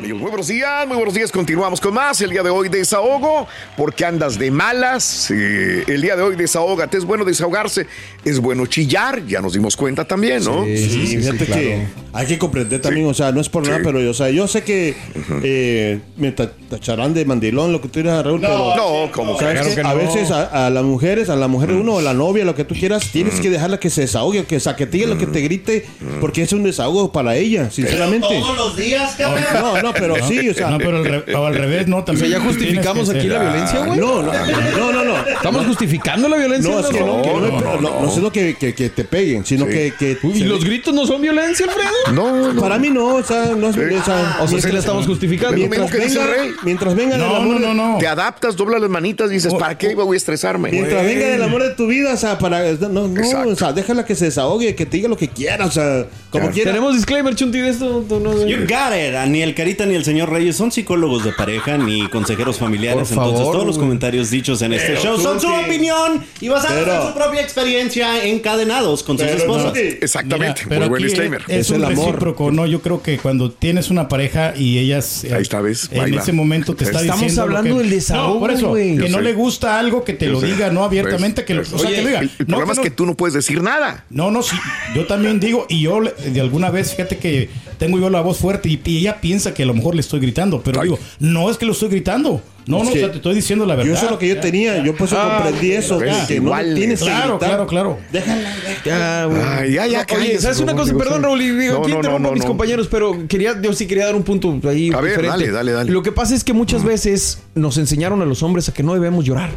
Muy 0.02 0.12
buenos 0.12 0.48
días, 0.48 0.88
muy 0.88 0.96
buenos 0.96 1.14
días. 1.14 1.30
Continuamos 1.30 1.80
con 1.80 1.94
más. 1.94 2.20
El 2.20 2.30
día 2.30 2.42
de 2.42 2.50
hoy 2.50 2.68
desahogo, 2.68 3.46
porque 3.76 4.04
andas 4.04 4.36
de 4.38 4.50
malas. 4.50 5.30
Eh, 5.30 5.84
el 5.86 6.02
día 6.02 6.16
de 6.16 6.22
hoy 6.22 6.34
desahógate. 6.34 6.98
Es 6.98 7.04
bueno 7.04 7.24
desahogarse, 7.24 7.86
es 8.24 8.40
bueno 8.40 8.66
chillar. 8.66 9.24
Ya 9.24 9.40
nos 9.40 9.52
dimos 9.52 9.76
cuenta 9.76 10.04
también, 10.04 10.42
¿no? 10.42 10.64
Sí, 10.64 10.76
sí, 11.06 11.16
fíjate 11.18 11.46
que 11.46 11.86
hay 12.12 12.26
que 12.26 12.38
comprender 12.38 12.80
también, 12.80 13.06
o 13.06 13.14
sea, 13.14 13.30
no 13.30 13.40
es 13.40 13.48
por 13.48 13.64
nada, 13.66 13.80
pero 13.84 13.98
o 14.10 14.14
sea, 14.14 14.30
yo 14.30 14.48
sé 14.48 14.62
que 14.64 14.96
eh, 15.44 16.00
me 16.16 16.32
ta- 16.32 16.50
tacharán 16.70 17.14
de 17.14 17.24
mandilón 17.24 17.70
lo 17.72 17.80
que 17.80 17.88
tú 17.88 18.00
digas, 18.00 18.24
Raúl, 18.24 18.40
pero 18.40 18.74
no, 18.76 19.12
como 19.12 19.38
¿sabes 19.38 19.74
claro 19.74 19.88
a 19.88 19.92
no. 19.94 19.98
veces 19.98 20.30
a, 20.32 20.66
a 20.66 20.70
las 20.70 20.82
mujeres, 20.84 21.28
a 21.28 21.36
la 21.36 21.46
mujer 21.48 21.70
de 21.70 21.76
uno, 21.76 21.94
o 21.94 22.00
la 22.00 22.14
novia, 22.14 22.44
lo 22.44 22.54
que 22.56 22.64
tú 22.64 22.74
quieras, 22.74 23.10
tienes 23.12 23.40
que 23.40 23.48
dejarla 23.50 23.78
que 23.78 23.90
se 23.90 24.02
desahogue, 24.02 24.44
que 24.44 24.58
saquetille 24.58 25.06
lo 25.06 25.18
que 25.18 25.26
te 25.26 25.40
grite, 25.40 25.86
porque 26.20 26.42
es 26.42 26.52
un 26.52 26.64
desahogo 26.64 27.12
para 27.12 27.36
ella, 27.36 27.70
sinceramente. 27.70 28.26
Todos 28.28 28.56
los 28.56 28.76
días, 28.76 29.14
cabrón. 29.16 29.44
No, 29.54 29.82
no, 29.82 29.83
pero 29.92 30.14
sí, 30.26 30.48
o 30.48 30.54
sea. 30.54 30.70
No, 30.70 30.78
pero 30.78 30.98
al, 30.98 31.04
re- 31.04 31.34
o 31.34 31.46
al 31.46 31.54
revés, 31.54 31.86
¿no? 31.88 32.04
También 32.04 32.26
O 32.26 32.28
sea, 32.30 32.38
¿ya 32.38 32.44
justificamos 32.44 33.10
aquí 33.10 33.26
la 33.26 33.38
violencia, 33.40 33.80
güey? 33.84 33.98
No, 34.00 34.22
no, 34.22 34.32
no, 34.32 34.92
no, 34.92 35.04
no. 35.04 35.16
¿Estamos 35.28 35.66
justificando 35.66 36.28
la 36.28 36.36
violencia? 36.36 36.70
No, 36.72 36.80
es 36.80 36.86
que 36.86 37.00
no, 37.00 37.22
que 37.22 37.28
no, 37.28 37.40
no, 37.40 37.60
no, 37.60 37.80
no, 37.80 38.00
no 38.02 38.08
es 38.08 38.16
lo 38.18 38.32
que, 38.32 38.54
que, 38.56 38.74
que 38.74 38.88
te 38.90 39.04
peguen, 39.04 39.44
sino 39.44 39.66
que, 39.66 39.92
que 39.98 40.16
¿Y 40.22 40.38
se- 40.38 40.44
los 40.44 40.64
gritos 40.64 40.94
no 40.94 41.06
son 41.06 41.20
violencia, 41.22 41.66
Alfredo? 41.66 41.90
No, 42.12 42.52
no. 42.52 42.60
Para 42.60 42.78
mí 42.78 42.90
no, 42.90 43.16
o 43.16 43.22
sea, 43.22 43.54
no 43.56 43.68
es, 43.68 43.76
o 43.76 44.04
sea, 44.04 44.38
O 44.40 44.48
sea, 44.48 44.60
sí 44.60 44.72
la 44.72 44.78
estamos 44.78 45.06
justificando. 45.06 45.56
Mientras 45.56 45.90
venga, 45.90 46.26
rey. 46.26 46.50
mientras 46.64 46.94
venga 46.94 47.16
del 47.16 47.26
No, 47.26 47.36
amor, 47.36 47.60
no, 47.60 47.74
no, 47.74 47.92
no. 47.92 47.98
Te 47.98 48.06
adaptas, 48.06 48.56
doblas 48.56 48.80
las 48.80 48.90
manitas 48.90 49.30
y 49.30 49.34
dices, 49.34 49.52
¿para 49.54 49.76
qué 49.76 49.94
voy 49.94 50.14
a 50.14 50.16
estresarme? 50.16 50.70
mientras 50.70 51.04
venga 51.04 51.26
del 51.26 51.42
amor 51.42 51.62
de 51.62 51.70
tu 51.70 51.86
vida, 51.86 52.14
o 52.14 52.16
sea, 52.16 52.38
para 52.38 52.62
no, 52.72 53.08
no, 53.08 53.48
o 53.48 53.56
sea, 53.56 53.72
déjala 53.72 54.04
que 54.04 54.14
se 54.14 54.26
desahogue, 54.26 54.74
que 54.74 54.86
te 54.86 54.96
diga 54.98 55.08
lo 55.08 55.16
que 55.16 55.28
quiera, 55.28 55.66
o 55.66 55.70
sea, 55.70 56.06
como 56.30 56.50
quiera. 56.50 56.70
Tenemos 56.72 56.94
disclaimer, 56.94 57.34
Chunti, 57.34 57.58
de 57.58 57.68
esto. 57.70 58.04
no- 58.08 58.46
You 58.46 58.58
got 58.60 58.92
it. 58.94 59.14
Ni 59.28 59.42
el 59.42 59.54
Ni 59.86 59.94
el 59.94 60.04
señor 60.04 60.30
Reyes 60.30 60.56
son 60.56 60.70
psicólogos 60.72 61.24
de 61.24 61.32
pareja 61.32 61.76
ni 61.76 62.08
consejeros 62.08 62.58
familiares. 62.58 63.08
Por 63.08 63.16
favor, 63.16 63.30
entonces, 63.30 63.52
todos 63.52 63.66
los 63.66 63.76
comentarios 63.78 64.30
dichos 64.30 64.62
en 64.62 64.72
este 64.72 64.88
Pero 64.94 65.00
show 65.02 65.20
son 65.20 65.40
su 65.40 65.48
opinión 65.48 66.24
y 66.40 66.48
basados 66.48 66.86
en 66.88 67.08
su 67.08 67.14
propia 67.14 67.42
experiencia 67.42 68.24
encadenados 68.24 69.02
con 69.02 69.18
sus 69.18 69.26
esposas. 69.26 69.72
no. 69.74 69.78
Exactamente. 69.78 70.62
Mira, 70.64 70.68
pero 70.68 70.80
Muy 70.82 70.88
buen 70.90 71.02
aquí 71.02 71.04
disclaimer. 71.04 71.42
Es, 71.48 71.56
Es 71.66 71.70
un 71.70 71.76
el 71.76 71.84
amor. 71.84 72.06
recíproco, 72.06 72.50
¿no? 72.52 72.66
Yo 72.66 72.80
creo 72.80 73.02
que 73.02 73.18
cuando 73.18 73.50
tienes 73.50 73.90
una 73.90 74.08
pareja 74.08 74.54
y 74.56 74.78
ellas 74.78 75.24
eh, 75.24 75.34
Ahí 75.34 75.42
está, 75.42 75.60
¿ves? 75.60 75.88
En 75.92 76.14
ese 76.14 76.32
momento 76.32 76.74
te 76.74 76.84
está 76.84 77.00
Estamos 77.00 77.20
diciendo 77.22 77.46
lo 77.46 77.56
hablando 77.58 77.76
que- 77.76 77.82
del 77.82 77.90
desahogo, 77.90 78.34
No, 78.34 78.40
por 78.40 78.50
eso, 78.52 78.68
güey. 78.68 78.96
que 78.96 79.02
Yo 79.04 79.08
no 79.10 79.18
sé. 79.18 79.24
le 79.24 79.32
gusta 79.34 79.78
algo 79.78 80.04
que 80.04 80.12
te 80.14 80.26
Yo 80.26 80.32
lo 80.32 80.40
sé. 80.40 80.46
diga, 80.46 80.70
no 80.70 80.84
abiertamente, 80.84 81.44
que 81.44 81.54
lo, 81.54 81.62
o 81.62 81.64
sea, 81.64 81.78
Oye, 81.78 81.96
que 81.96 82.02
lo 82.02 82.08
diga. 82.08 82.20
El, 82.20 82.26
el 82.26 82.46
No, 82.46 82.56
problema 82.56 82.72
que 82.74 82.80
es 82.80 82.84
que 82.84 82.90
tú 82.90 83.06
no 83.06 83.16
puedes 83.16 83.34
decir 83.34 83.62
nada. 83.62 84.04
No, 84.10 84.30
no, 84.30 84.42
sí. 84.42 84.56
Yo 84.94 85.06
también 85.06 85.40
digo, 85.40 85.66
y 85.68 85.80
yo 85.82 86.00
de 86.02 86.40
alguna 86.40 86.70
vez, 86.70 86.92
fíjate 86.92 87.18
que 87.18 87.48
tengo 87.78 87.98
yo 87.98 88.10
la 88.10 88.20
voz 88.20 88.38
fuerte 88.38 88.68
y, 88.68 88.80
y 88.84 88.98
ella 88.98 89.20
piensa 89.20 89.52
que 89.54 89.62
a 89.62 89.66
lo 89.66 89.74
mejor 89.74 89.94
le 89.94 90.00
estoy 90.00 90.20
gritando, 90.20 90.62
pero 90.62 90.80
Ay. 90.80 90.88
digo, 90.88 90.98
no 91.20 91.50
es 91.50 91.56
que 91.58 91.66
lo 91.66 91.72
estoy 91.72 91.88
gritando. 91.90 92.40
No, 92.66 92.78
Es 92.78 92.84
no, 92.84 92.90
o 92.90 92.94
sea, 92.94 93.10
te 93.10 93.16
estoy 93.18 93.34
diciendo 93.34 93.66
la 93.66 93.74
verdad. 93.74 93.90
Yo 93.90 93.94
eso 93.94 94.06
es 94.06 94.10
lo 94.10 94.18
que 94.18 94.26
yo 94.26 94.40
tenía, 94.40 94.82
yo 94.82 94.96
por 94.96 95.06
eso 95.06 95.16
Ah, 95.18 95.42
comprendí 95.42 95.72
eso, 95.72 95.98
que 96.26 96.34
igual, 96.36 96.74
tienes 96.74 97.00
que 97.00 97.04
Claro, 97.04 97.32
gritar. 97.38 97.48
claro, 97.50 97.66
claro. 97.66 97.98
Déjala, 98.10 98.50
Ya, 98.86 99.24
güey. 99.26 99.42
Ay, 99.42 99.72
ya, 99.74 99.86
ya, 99.86 100.06
Oye, 100.16 100.38
¿sabes 100.38 100.60
una 100.60 100.72
cosa? 100.72 100.86
digo, 100.86 100.98
Perdón. 100.98 101.22
Raúl, 101.24 101.42
y 101.42 101.50
digo, 101.50 101.74
No, 101.74 101.80
aquí 101.82 101.90
no, 101.90 101.96
interrumpo 101.96 102.18
no, 102.22 102.28
a 102.28 102.32
mis 102.32 102.42
no. 102.42 102.48
compañeros, 102.48 102.88
pero 102.90 103.28
quería, 103.28 103.60
yo 103.60 103.72
sí 103.74 103.86
quería 103.86 104.06
dar 104.06 104.14
un 104.16 104.22
punto 104.22 104.58
ahí 104.66 104.90
A 104.94 105.00
ver, 105.02 105.26
dale, 105.26 105.50
dale, 105.50 105.72
dale. 105.72 105.90
Lo 105.92 106.02
que 106.02 106.10
pasa 106.12 106.34
es 106.34 106.42
que 106.42 106.54
muchas 106.54 106.84
veces 106.84 107.42
nos 107.54 107.76
enseñaron 107.76 108.22
a 108.22 108.24
los 108.24 108.42
hombres 108.42 108.66
a 108.70 108.72
que 108.72 108.82
no 108.82 108.94
debemos 108.94 109.26
llorar. 109.26 109.50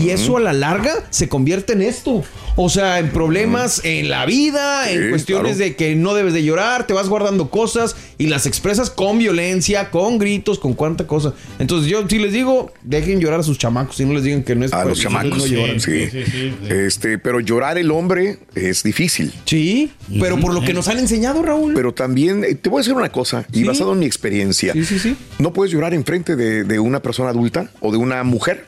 Y 0.00 0.10
eso 0.10 0.36
a 0.36 0.40
la 0.40 0.52
larga 0.52 0.92
se 1.10 1.28
convierte 1.28 1.72
en 1.72 1.82
esto. 1.82 2.22
O 2.56 2.68
sea, 2.68 2.98
en 2.98 3.10
problemas 3.10 3.80
en 3.84 4.10
la 4.10 4.26
vida, 4.26 4.84
Sí, 4.86 4.94
en 4.94 5.10
cuestiones 5.10 5.56
claro. 5.56 5.70
de 5.70 5.76
que 5.76 5.94
no 5.96 6.12
debes 6.14 6.34
de 6.34 6.44
llorar, 6.44 6.86
te 6.86 6.92
vas 6.92 7.08
guardando 7.08 7.48
cosas 7.48 7.96
y 8.18 8.26
las 8.26 8.44
expresas 8.46 8.90
con 8.90 9.18
violencia, 9.18 9.90
con 9.90 10.18
gritos, 10.18 10.58
con 10.58 10.74
cuánta 10.74 11.06
cosa. 11.06 11.32
Entonces 11.58 11.90
yo 11.90 12.06
sí 12.08 12.18
les 12.18 12.32
digo, 12.32 12.70
dejen 12.82 13.20
llorar 13.20 13.40
a 13.40 13.42
sus 13.42 13.56
chamacos 13.58 13.98
y 14.00 14.04
no 14.04 14.12
les 14.12 14.24
digan 14.24 14.42
que 14.42 14.54
no 14.54 14.66
es 14.66 14.72
A 14.74 14.82
pues, 14.82 14.88
los 14.90 15.00
chamacos. 15.00 15.38
no 15.38 15.46
lloran. 15.46 15.80
sí. 15.80 16.08
sí, 16.10 16.24
sí, 16.24 16.30
sí. 16.30 16.54
Este, 16.68 17.16
pero 17.18 17.40
llorar 17.40 17.78
el 17.78 17.90
hombre 17.90 18.38
es 18.54 18.82
difícil. 18.82 19.32
Sí, 19.46 19.90
pero 20.20 20.38
por 20.38 20.52
lo 20.52 20.60
que 20.60 20.74
nos 20.74 20.88
han 20.88 20.98
enseñado, 20.98 21.42
Raúl. 21.42 21.72
Pero 21.74 21.94
también, 21.94 22.44
eh, 22.44 22.54
te 22.54 22.68
voy 22.68 22.78
a 22.78 22.82
decir 22.82 22.92
una 22.94 23.10
cosa, 23.10 23.46
y 23.52 23.58
Sí. 23.60 23.64
basado 23.64 23.92
en 23.94 24.00
mi 24.00 24.06
experiencia, 24.06 24.74
Sí, 24.74 24.84
sí, 24.84 24.98
sí. 24.98 25.16
no 25.38 25.52
puedes 25.54 25.72
llorar 25.72 25.94
enfrente 25.94 26.36
de, 26.36 26.64
de 26.64 26.78
una 26.78 27.00
persona 27.00 27.30
adulta 27.30 27.70
o 27.80 27.90
de 27.92 27.96
una 27.96 28.22
mujer, 28.24 28.66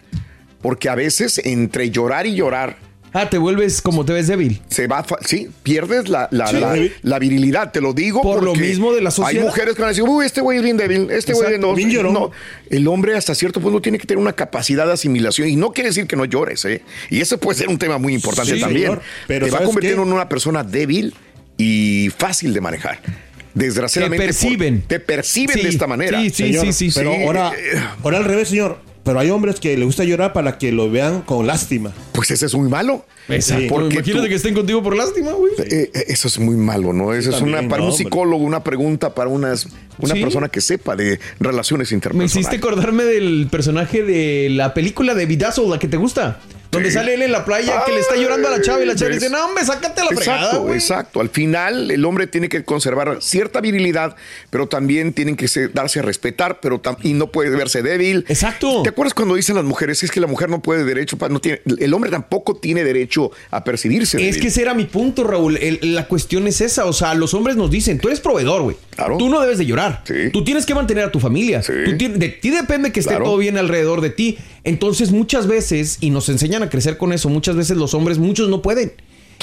porque 0.64 0.88
a 0.88 0.94
veces 0.94 1.38
entre 1.44 1.90
llorar 1.90 2.26
y 2.26 2.34
llorar 2.34 2.76
Ah, 3.16 3.30
te 3.30 3.38
vuelves 3.38 3.80
como 3.80 4.04
te 4.04 4.12
ves 4.12 4.26
débil. 4.26 4.60
se 4.68 4.88
va, 4.88 5.06
sí, 5.24 5.48
pierdes 5.62 6.08
la, 6.08 6.26
la, 6.32 6.48
Sí. 6.48 6.56
la- 6.58 6.76
la 7.02 7.18
virilidad, 7.20 7.70
te 7.70 7.80
lo 7.80 7.92
digo. 7.92 8.20
Por 8.22 8.42
lo 8.42 8.56
mismo 8.56 8.92
de 8.92 9.00
la 9.02 9.12
sociedad. 9.12 9.40
Hay 9.42 9.46
mujeres 9.48 9.76
que 9.76 9.82
van 9.82 9.90
a 9.90 9.92
decir, 9.92 10.02
uy, 10.02 10.26
este 10.26 10.40
güey 10.40 10.58
es 10.58 10.64
bien 10.64 10.76
débil, 10.76 11.08
este 11.12 11.32
güey 11.32 11.56
no, 11.60 11.76
no. 12.10 12.30
El 12.70 12.88
hombre 12.88 13.14
hasta 13.16 13.36
cierto 13.36 13.60
punto 13.60 13.80
tiene 13.80 13.98
que 13.98 14.06
tener 14.06 14.20
una 14.20 14.32
capacidad 14.32 14.84
de 14.84 14.94
asimilación 14.94 15.48
y 15.48 15.54
no 15.54 15.70
quiere 15.70 15.90
decir 15.90 16.08
que 16.08 16.16
no 16.16 16.24
llores, 16.24 16.64
¿eh? 16.64 16.82
Y 17.08 17.20
eso 17.20 17.38
puede 17.38 17.56
ser 17.56 17.68
un 17.68 17.78
tema 17.78 17.98
muy 17.98 18.14
importante 18.14 18.54
Sí, 18.54 18.60
también. 18.60 18.82
señor. 18.86 19.02
Pero 19.28 19.46
te 19.46 19.52
va 19.52 19.58
¿sabes 19.58 19.66
convirtiendo 19.68 20.02
qué? 20.02 20.08
en 20.08 20.14
una 20.14 20.28
persona 20.28 20.64
débil 20.64 21.14
y 21.56 22.10
fácil 22.18 22.52
de 22.52 22.60
manejar. 22.62 22.98
Desgraciadamente. 23.54 24.24
Te 24.26 24.32
perciben. 24.32 24.78
por- 24.80 24.88
te 24.88 24.98
perciben 24.98 25.56
Sí, 25.58 25.62
de 25.62 25.68
esta 25.68 25.86
manera. 25.86 26.20
sí, 26.20 26.30
sí, 26.30 26.36
Señor, 26.52 26.66
sí, 26.72 26.90
sí. 26.90 26.98
Pero 26.98 27.12
sí. 27.14 27.22
ahora, 27.22 27.52
ahora 28.02 28.16
al 28.18 28.24
revés, 28.24 28.48
señor. 28.48 28.78
Pero 29.04 29.20
hay 29.20 29.28
hombres 29.30 29.60
que 29.60 29.76
les 29.76 29.84
gusta 29.84 30.02
llorar 30.04 30.32
para 30.32 30.56
que 30.56 30.72
lo 30.72 30.90
vean 30.90 31.20
con 31.22 31.46
lástima. 31.46 31.92
Pues 32.12 32.30
ese 32.30 32.46
es 32.46 32.54
muy 32.54 32.68
malo. 32.70 33.04
Exacto. 33.28 33.66
Porque 33.68 33.94
Imagínate 33.96 34.22
tú- 34.22 34.28
que 34.28 34.34
estén 34.34 34.54
contigo 34.54 34.82
por 34.82 34.96
lástima, 34.96 35.32
güey. 35.32 35.52
Eh, 35.58 35.90
eh, 35.94 36.04
eso 36.08 36.26
es 36.28 36.38
muy 36.38 36.56
malo, 36.56 36.92
¿no? 36.94 37.12
Eso 37.14 37.30
es 37.30 37.36
también, 37.36 37.58
una, 37.58 37.68
para 37.68 37.80
no, 37.82 37.86
un 37.88 37.92
hombre. 37.92 38.04
psicólogo 38.04 38.42
una 38.44 38.64
pregunta 38.64 39.14
para 39.14 39.28
unas, 39.28 39.68
una 39.98 40.14
Sí. 40.14 40.20
persona 40.22 40.48
que 40.48 40.60
sepa 40.62 40.96
de 40.96 41.20
relaciones 41.38 41.90
Me 41.92 41.96
interpersonales. 41.96 42.34
hiciste 42.36 42.56
acordarme 42.56 43.04
del 43.04 43.48
personaje 43.50 44.02
de 44.02 44.48
la 44.50 44.72
película 44.74 45.14
de 45.14 45.26
Vidazo, 45.26 45.68
la 45.70 45.78
que 45.78 45.88
te 45.88 45.98
gusta. 45.98 46.40
Donde 46.74 46.90
Sí. 46.90 46.94
sale 46.94 47.14
él 47.14 47.22
en 47.22 47.32
la 47.32 47.44
playa 47.44 47.82
que 47.86 47.92
le 47.92 48.00
está 48.00 48.16
llorando 48.16 48.48
a 48.48 48.50
la 48.50 48.60
chava 48.60 48.82
y 48.82 48.86
la 48.86 48.94
chava 48.94 49.08
le 49.10 49.16
dice, 49.16 49.30
no, 49.30 49.44
hombre, 49.46 49.64
sácate 49.64 50.02
la 50.02 50.08
fregada, 50.08 50.42
Exacto, 50.46 50.74
exacto. 50.74 51.20
Al 51.20 51.28
final, 51.30 51.90
el 51.90 52.04
hombre 52.04 52.26
tiene 52.26 52.48
que 52.48 52.64
conservar 52.64 53.18
cierta 53.22 53.60
virilidad, 53.60 54.16
pero 54.50 54.66
también 54.68 55.12
tienen 55.12 55.36
que 55.36 55.48
ser- 55.48 55.72
darse 55.72 56.00
a 56.00 56.02
respetar, 56.02 56.60
pero 56.60 56.80
y 57.02 57.14
no 57.14 57.28
puede 57.32 57.50
verse 57.50 57.82
débil. 57.82 58.24
Exacto. 58.28 58.82
¿Te 58.82 58.90
acuerdas 58.90 59.14
cuando 59.14 59.34
dicen 59.34 59.54
las 59.56 59.64
mujeres 59.64 60.02
es 60.02 60.10
que 60.10 60.20
la 60.20 60.26
mujer 60.26 60.48
no 60.50 60.60
puede 60.60 60.84
derecho, 60.84 61.16
no 61.30 61.40
tiene, 61.40 61.60
el 61.78 61.94
hombre 61.94 62.10
tampoco 62.10 62.56
tiene 62.56 62.84
derecho 62.84 63.30
a 63.50 63.64
percibirse 63.64 64.16
Es 64.18 64.22
débil? 64.22 64.40
que 64.40 64.48
ese 64.48 64.62
era 64.62 64.74
mi 64.74 64.84
punto, 64.84 65.24
Raúl. 65.24 65.56
El- 65.56 65.94
la 65.94 66.06
cuestión 66.08 66.46
es 66.46 66.60
esa. 66.60 66.84
O 66.86 66.92
sea, 66.92 67.14
los 67.14 67.34
hombres 67.34 67.56
nos 67.56 67.70
dicen, 67.70 67.98
tú 67.98 68.08
eres 68.08 68.20
proveedor, 68.20 68.62
güey. 68.62 68.76
Claro. 68.94 69.16
Tú 69.18 69.28
no 69.28 69.40
debes 69.40 69.58
de 69.58 69.66
llorar. 69.66 70.02
Sí. 70.06 70.30
Tú 70.32 70.44
tienes 70.44 70.66
que 70.66 70.74
mantener 70.74 71.04
a 71.04 71.12
tu 71.12 71.20
familia. 71.20 71.62
Sí. 71.62 71.72
Tú 71.84 71.92
de 71.92 72.28
ti 72.28 72.50
depende 72.50 72.92
que 72.92 73.00
esté 73.00 73.10
Claro. 73.12 73.24
todo 73.24 73.36
bien 73.38 73.58
alrededor 73.58 74.00
de 74.00 74.10
ti. 74.10 74.38
Entonces, 74.62 75.10
muchas 75.10 75.46
veces, 75.46 75.98
y 76.00 76.10
nos 76.10 76.28
enseñan 76.28 76.62
a 76.62 76.70
crecer 76.70 76.96
con 76.96 77.12
eso, 77.12 77.28
muchas 77.28 77.56
veces 77.56 77.76
los 77.76 77.94
hombres, 77.94 78.18
muchos 78.18 78.48
no 78.48 78.62
pueden. 78.62 78.92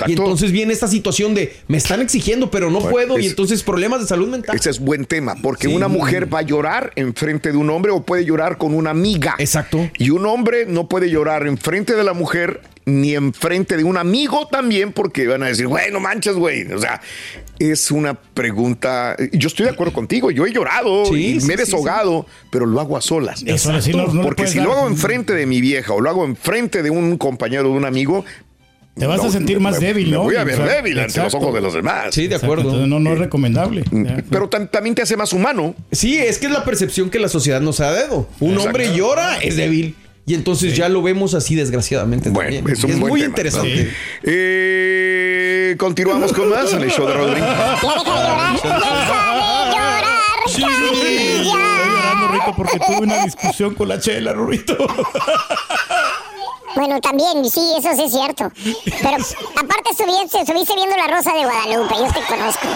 Y 0.07 0.11
Exacto. 0.13 0.23
entonces 0.23 0.51
viene 0.51 0.73
esta 0.73 0.87
situación 0.87 1.33
de, 1.33 1.53
me 1.67 1.77
están 1.77 2.01
exigiendo, 2.01 2.49
pero 2.51 2.69
no 2.69 2.79
Bueno, 2.79 2.91
puedo. 2.91 3.19
y 3.19 3.25
es- 3.25 3.29
entonces 3.31 3.63
problemas 3.63 4.01
de 4.01 4.07
salud 4.07 4.27
mental. 4.27 4.55
Ese 4.55 4.69
es 4.69 4.79
buen 4.79 5.05
tema, 5.05 5.35
porque 5.41 5.67
Sí. 5.67 5.73
una 5.73 5.87
mujer 5.87 6.33
va 6.33 6.39
a 6.39 6.43
llorar 6.43 6.91
en 6.95 7.13
frente 7.13 7.51
de 7.51 7.57
un 7.57 7.69
hombre 7.69 7.91
o 7.91 8.03
puede 8.03 8.25
llorar 8.25 8.57
con 8.57 8.73
una 8.73 8.89
amiga. 8.91 9.35
Exacto. 9.37 9.89
Y 9.97 10.09
un 10.09 10.25
hombre 10.25 10.65
no 10.65 10.87
puede 10.89 11.09
llorar 11.09 11.47
en 11.47 11.57
frente 11.57 11.95
de 11.95 12.03
la 12.03 12.13
mujer 12.13 12.61
ni 12.85 13.13
enfrente 13.13 13.77
de 13.77 13.83
un 13.83 13.95
amigo 13.95 14.47
también, 14.51 14.91
porque 14.91 15.27
van 15.27 15.43
a 15.43 15.47
decir, 15.47 15.67
güey, 15.67 15.91
no 15.91 15.99
manches, 15.99 16.33
güey. 16.35 16.63
O 16.73 16.79
sea, 16.79 16.99
es 17.59 17.91
una 17.91 18.15
pregunta. 18.15 19.15
Yo 19.33 19.47
estoy 19.49 19.65
de 19.65 19.71
acuerdo 19.71 19.93
contigo. 19.93 20.31
Yo 20.31 20.47
he 20.47 20.51
llorado 20.51 21.05
Sí, 21.05 21.13
y 21.35 21.39
sí, 21.41 21.47
me 21.47 21.53
he 21.53 21.57
sí, 21.57 21.63
desahogado, 21.65 22.25
pero 22.49 22.65
lo 22.65 22.79
hago 22.81 22.97
a 22.97 23.01
solas. 23.01 23.43
Le 23.43 23.55
porque 24.23 24.47
si 24.47 24.59
lo 24.59 24.71
hago 24.73 24.87
enfrente 24.87 25.33
de 25.33 25.45
mi 25.45 25.61
vieja 25.61 25.93
o 25.93 26.01
lo 26.01 26.09
hago 26.09 26.25
enfrente 26.25 26.81
de 26.81 26.89
un 26.89 27.17
compañero 27.17 27.63
de 27.69 27.75
un 27.75 27.85
amigo. 27.85 28.25
Te 28.95 29.07
vas 29.07 29.21
no, 29.21 29.29
a 29.29 29.31
sentir 29.31 29.59
más 29.59 29.79
me- 29.79 29.87
débil, 29.87 30.07
me 30.07 30.13
¿no? 30.17 30.23
voy 30.23 30.35
a 30.35 30.43
ver 30.43 30.55
O 30.61 30.65
sea, 30.65 30.75
débil 30.75 30.99
ante 30.99 31.17
los 31.17 31.25
exacto. 31.27 31.37
ojos 31.37 31.53
de 31.55 31.61
los 31.61 31.73
demás. 31.73 32.07
Sí, 32.11 32.21
de 32.27 32.35
Exacto, 32.35 32.45
acuerdo. 32.47 32.63
entonces 32.63 32.89
no, 32.89 32.99
no 32.99 33.13
es 33.13 33.19
recomendable. 33.19 33.83
Pero 34.29 34.49
tam- 34.49 34.69
también 34.69 34.95
te 34.95 35.01
hace 35.01 35.15
más 35.15 35.31
humano. 35.33 35.73
Sí, 35.91 36.17
es 36.17 36.37
que 36.39 36.47
es 36.47 36.51
la 36.51 36.63
percepción 36.65 37.09
que 37.09 37.17
la 37.19 37.29
sociedad 37.29 37.61
nos 37.61 37.79
ha 37.79 37.89
dado. 37.91 38.27
Un 38.39 38.49
Exacto. 38.51 38.67
hombre 38.69 38.95
llora, 38.95 39.37
es 39.37 39.55
débil. 39.55 39.95
Y 40.25 40.35
entonces 40.35 40.75
ya 40.75 40.87
lo 40.87 41.01
vemos 41.01 41.33
así, 41.33 41.55
desgraciadamente. 41.55 42.29
Bueno, 42.29 42.53
también. 42.53 42.77
es 42.77 42.83
un 42.83 42.91
es 42.91 42.99
buen 42.99 43.09
muy 43.09 43.21
tema. 43.21 43.29
interesante. 43.29 43.85
Sí. 43.85 43.89
Eh, 44.23 45.75
continuamos 45.79 46.31
con 46.33 46.49
más 46.49 46.71
en 46.73 46.81
el 46.83 46.91
show 46.91 47.07
de 47.07 47.13
Rodrigo. 47.13 47.47
Sí, 50.47 50.61
llorando, 51.43 52.27
Rito, 52.27 52.53
porque 52.55 52.77
tuve 52.79 52.97
una 52.99 53.23
discusión 53.23 53.73
con 53.73 53.87
la 53.87 53.99
chela, 53.99 54.33
Rito. 54.33 54.75
Bueno, 56.75 56.99
también, 57.01 57.43
sí, 57.49 57.61
eso 57.77 57.89
sí 57.95 58.03
es 58.03 58.11
cierto. 58.11 58.51
Pero 58.85 59.17
aparte 59.55 59.89
estuviste, 59.91 60.39
estuviste 60.41 60.73
viendo 60.75 60.95
La 60.95 61.07
Rosa 61.07 61.33
de 61.33 61.43
Guadalupe, 61.43 61.95
yo 61.97 62.07
te 62.13 62.21
conozco. 62.27 62.67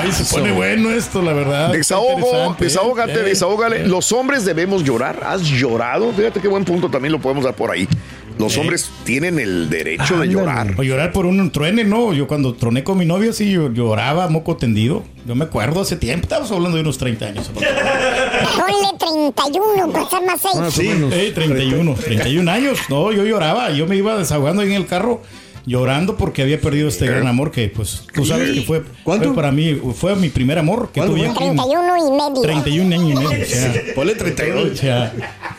Ay, 0.00 0.12
se 0.12 0.24
pone 0.34 0.52
bueno 0.52 0.90
esto, 0.90 1.22
la 1.22 1.32
verdad. 1.32 1.72
Desahogo, 1.72 2.34
¿eh? 2.34 2.54
desahógate, 2.58 3.12
Eh, 3.12 3.22
desahógale. 3.22 3.86
Los 3.86 4.12
hombres 4.12 4.44
debemos 4.44 4.82
llorar. 4.82 5.20
¿Has 5.24 5.42
llorado? 5.42 6.12
Fíjate 6.12 6.40
qué 6.40 6.48
buen 6.48 6.64
punto 6.64 6.88
también 6.90 7.12
lo 7.12 7.20
podemos 7.20 7.44
dar 7.44 7.54
por 7.54 7.70
ahí. 7.70 7.88
Los 8.38 8.56
Eh. 8.56 8.60
hombres 8.60 8.90
tienen 9.04 9.38
el 9.38 9.70
derecho 9.70 10.18
de 10.18 10.28
llorar. 10.28 10.74
O 10.76 10.82
llorar 10.82 11.12
por 11.12 11.26
un 11.26 11.50
truene, 11.50 11.84
¿no? 11.84 12.12
Yo 12.12 12.26
cuando 12.26 12.54
troné 12.54 12.84
con 12.84 12.98
mi 12.98 13.06
novia, 13.06 13.32
sí, 13.32 13.50
yo 13.50 13.72
lloraba 13.72 14.28
moco 14.28 14.56
tendido. 14.56 15.04
Yo 15.26 15.34
me 15.34 15.44
acuerdo 15.44 15.80
hace 15.80 15.96
tiempo, 15.96 16.24
estábamos 16.24 16.50
hablando 16.52 16.76
de 16.76 16.82
unos 16.82 16.98
30 16.98 17.26
años. 17.26 17.50
Ponle 17.50 18.98
31 18.98 19.92
para 19.92 20.08
ser 20.08 20.22
más 20.26 20.40
safe. 20.40 20.70
Sí, 20.70 20.88
eh, 21.12 21.32
31, 21.34 21.94
31 21.94 22.48
años. 22.50 22.78
No, 22.88 23.10
yo 23.12 23.24
lloraba, 23.24 23.70
yo 23.70 23.86
me 23.86 23.96
iba 23.96 24.16
desahogando 24.16 24.62
ahí 24.62 24.68
en 24.68 24.74
el 24.76 24.86
carro, 24.86 25.22
llorando 25.66 26.16
porque 26.16 26.42
había 26.42 26.60
perdido 26.60 26.88
este 26.88 27.06
gran 27.06 27.26
amor 27.26 27.50
que, 27.50 27.68
pues, 27.68 28.04
tú 28.14 28.24
sabes 28.24 28.52
que 28.52 28.62
fue, 28.62 28.82
fue 29.04 29.34
para 29.34 29.50
mí, 29.52 29.74
fue 29.94 30.14
mi 30.16 30.28
primer 30.28 30.58
amor 30.58 30.90
que 30.92 31.02
tuve 31.02 31.26
aquí 31.26 31.44
en 31.44 31.56
31 31.56 31.96
y 31.98 32.10
medio. 32.12 32.42
31 32.42 32.94
años 32.94 33.10
y 33.10 33.24
medio. 33.26 33.42
O 33.42 33.46
sea, 33.46 33.74
Ponle 33.94 34.14
32. 34.14 34.70
o 34.72 34.76
sea, 34.76 35.12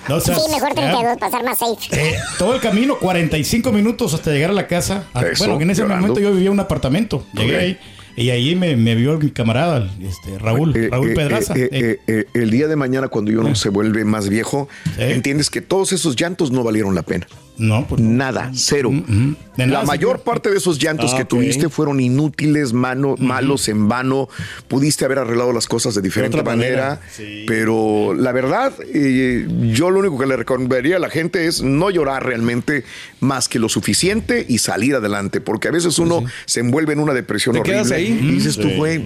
no, 0.07 0.15
o 0.15 0.19
sea, 0.21 0.35
Sí, 0.35 0.41
mejor 0.51 0.69
ya, 0.69 0.75
32 0.91 1.17
para 1.17 1.31
ser 1.31 1.43
más 1.43 1.59
safe. 1.59 1.87
eh, 2.09 2.15
todo 2.39 2.55
el 2.55 2.61
camino, 2.61 2.97
45 2.99 3.71
minutos 3.71 4.13
hasta 4.13 4.31
llegar 4.31 4.49
a 4.51 4.53
la 4.53 4.65
casa. 4.67 5.03
Ah, 5.13 5.23
Eso, 5.25 5.45
bueno, 5.45 5.61
en 5.61 5.71
ese 5.71 5.81
llorando. 5.81 6.07
momento 6.07 6.21
yo 6.21 6.31
vivía 6.31 6.47
en 6.47 6.53
un 6.53 6.59
apartamento. 6.61 7.25
Llegué 7.33 7.57
ahí 7.57 7.77
y 8.15 8.29
ahí 8.31 8.55
me, 8.55 8.75
me 8.77 8.95
vio 8.95 9.17
mi 9.19 9.29
camarada, 9.29 9.91
este, 10.01 10.39
Raúl, 10.39 10.75
Eh, 10.75 10.87
Raúl 10.89 11.11
eh, 11.11 11.13
Pedraza. 11.15 11.53
eh, 11.55 11.69
Eh, 11.71 11.79
eh, 11.81 11.99
eh, 12.07 12.25
el 12.33 12.49
día 12.49 12.67
de 12.67 12.75
mañana, 12.75 13.09
cuando 13.09 13.29
uno 13.39 13.53
se 13.55 13.69
vuelve 13.69 14.05
más 14.05 14.27
viejo, 14.29 14.69
entiendes 14.97 15.49
que 15.51 15.61
todos 15.61 15.91
esos 15.91 16.15
llantos 16.15 16.49
no 16.51 16.63
valieron 16.63 16.95
la 16.95 17.03
pena. 17.03 17.27
No, 17.57 17.87
pues 17.87 18.01
nada, 18.01 18.51
cero. 18.53 18.91
De 18.91 19.65
la 19.65 19.65
nada 19.65 19.83
mayor 19.85 20.19
parte 20.19 20.51
de 20.51 20.57
esos 20.57 20.77
llantos 20.77 21.11
Ah, 21.13 21.17
que 21.17 21.23
ok. 21.23 21.29
tuviste 21.29 21.69
fueron 21.69 21.99
inútiles, 21.99 22.71
mano- 22.73 23.15
malos, 23.17 23.67
en 23.67 23.87
vano. 23.89 24.29
Pudiste 24.67 25.05
haber 25.05 25.17
arreglado 25.19 25.51
las 25.53 25.65
cosas 25.67 25.95
de 25.95 26.01
diferente 26.01 26.43
manera, 26.43 26.99
manera, 27.17 27.45
pero 27.47 28.13
la 28.13 28.31
verdad, 28.31 28.73
eh, 28.93 29.47
yo 29.73 29.89
lo 29.89 29.99
único 30.01 30.19
que 30.19 30.27
le 30.27 30.37
recomendaría 30.37 30.97
a 30.97 30.99
la 30.99 31.09
gente 31.09 31.47
es 31.47 31.61
no 31.63 31.89
llorar 31.89 32.25
realmente 32.25 32.83
más 33.19 33.49
que 33.49 33.57
lo 33.57 33.69
suficiente 33.69 34.45
y 34.47 34.59
salir 34.59 34.93
adelante, 34.95 35.41
porque 35.41 35.67
a 35.67 35.71
veces 35.71 35.97
uno 35.97 36.23
se 36.45 36.59
envuelve 36.59 36.93
en 36.93 36.99
una 36.99 37.13
depresión 37.13 37.53
Te 37.53 37.61
horrible 37.61 37.79
quedas 37.81 37.91
ahí. 37.91 38.19
y 38.21 38.31
dices 38.33 38.57
tú, 38.57 38.69
güey, 38.75 39.01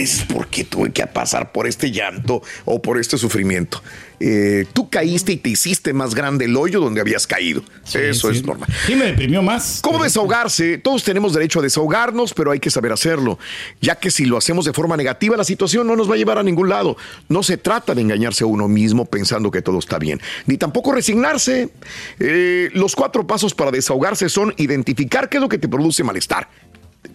dices, 0.00 0.24
¿por 0.24 0.48
qué 0.48 0.64
tuve 0.64 0.92
que 0.92 1.06
pasar 1.06 1.52
por 1.52 1.66
este 1.66 1.90
llanto 1.90 2.42
o 2.64 2.80
por 2.80 2.98
este 2.98 3.18
sufrimiento? 3.18 3.82
Eh, 4.20 4.64
tú 4.72 4.88
caíste 4.88 5.32
y 5.32 5.36
te 5.36 5.50
hiciste 5.50 5.92
más 5.92 6.14
grande 6.14 6.44
el 6.46 6.56
hoyo 6.56 6.80
donde 6.80 7.00
habías 7.00 7.26
caído. 7.26 7.62
Eso 7.84 8.30
sí. 8.30 8.38
es 8.38 8.44
normal. 8.44 8.68
Sí, 8.86 8.94
me 8.94 9.06
deprimió 9.06 9.42
más. 9.42 9.80
¿Cómo 9.82 10.02
desahogarse? 10.02 10.78
Todos 10.78 11.02
tenemos 11.04 11.34
derecho 11.34 11.58
a 11.58 11.62
desahogarnos, 11.62 12.32
pero 12.32 12.50
hay 12.50 12.60
que 12.60 12.70
saber 12.70 12.92
hacerlo, 12.92 13.38
ya 13.80 13.96
que 13.96 14.10
si 14.10 14.24
lo 14.24 14.36
hacemos 14.36 14.64
de 14.64 14.72
forma 14.72 14.96
negativa, 14.96 15.36
la 15.36 15.44
situación 15.44 15.86
no 15.86 15.96
nos 15.96 16.08
va 16.08 16.14
a 16.14 16.16
llevar 16.16 16.38
a 16.38 16.42
ningún 16.42 16.68
lado. 16.68 16.96
No 17.28 17.42
se 17.42 17.56
trata 17.56 17.94
de 17.94 18.00
engañarse 18.00 18.44
a 18.44 18.46
uno 18.46 18.68
mismo 18.68 19.04
pensando 19.04 19.50
que 19.50 19.62
todo 19.62 19.78
está 19.78 19.98
bien, 19.98 20.20
ni 20.46 20.56
tampoco 20.56 20.92
resignarse. 20.92 21.70
Eh, 22.18 22.70
los 22.72 22.94
cuatro 22.94 23.26
pasos 23.26 23.54
para 23.54 23.70
desahogarse 23.70 24.28
son 24.28 24.54
identificar 24.56 25.28
qué 25.28 25.38
es 25.38 25.42
lo 25.42 25.48
que 25.48 25.58
te 25.58 25.68
produce 25.68 26.02
malestar. 26.02 26.48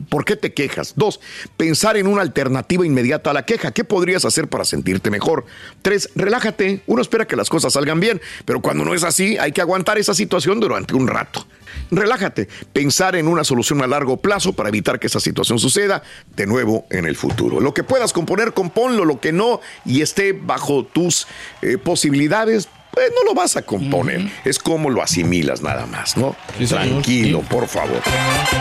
¿Por 0.10 0.26
qué 0.26 0.36
te 0.36 0.54
quejas? 0.54 0.94
Dos, 0.96 1.20
pensar 1.58 1.98
en 1.98 2.08
una 2.08 2.22
alternativa 2.22 2.86
inmediata 2.86 3.32
a 3.32 3.34
la 3.34 3.46
queja. 3.46 3.72
¿Qué 3.72 3.84
podrías 3.84 4.26
hacer 4.26 4.48
para 4.48 4.66
sentirte 4.66 5.12
mejor? 5.12 5.46
Tres, 5.82 6.10
relájate. 6.16 6.82
Uno 6.88 7.02
espera 7.02 7.26
que 7.26 7.36
las 7.36 7.50
cosas 7.50 7.74
salgan 7.74 8.00
bien, 8.00 8.22
pero 8.46 8.62
cuando 8.62 8.86
no 8.86 8.94
es 8.94 9.04
así, 9.04 9.38
hay 9.38 9.52
que 9.52 9.62
aguantar 9.62 9.98
esa 9.98 10.14
situación 10.14 10.60
durante 10.60 10.96
un 10.96 11.08
rato. 11.08 11.46
Relájate. 11.92 12.48
Pensar 12.74 13.16
en 13.16 13.28
una 13.28 13.44
solución 13.44 13.82
a 13.82 13.88
largo 13.88 14.18
plazo 14.18 14.54
para 14.54 14.70
evitar 14.70 15.00
que 15.00 15.08
esa 15.08 15.20
situación 15.20 15.60
suceda 15.60 16.04
de 16.36 16.46
nuevo 16.46 16.86
en 16.90 17.06
el 17.06 17.16
futuro. 17.16 17.60
Lo 17.60 17.74
que 17.74 17.84
puedas 17.84 18.14
componer, 18.14 18.54
componlo. 18.54 19.06
Lo 19.06 19.20
que 19.20 19.32
no 19.32 19.62
y 19.86 20.02
esté 20.02 20.34
bajo 20.34 20.86
tus 20.86 21.28
eh, 21.62 21.78
posibilidades, 21.78 22.70
pues 23.00 23.14
no 23.16 23.24
lo 23.24 23.34
vas 23.34 23.56
a 23.56 23.62
componer. 23.62 24.30
Es 24.44 24.60
como 24.60 24.90
lo 24.90 25.02
asimilas 25.02 25.62
nada 25.62 25.86
más, 25.86 26.18
¿no? 26.18 26.36
Tranquilo, 26.68 27.42
por 27.42 27.66
favor. 27.66 28.02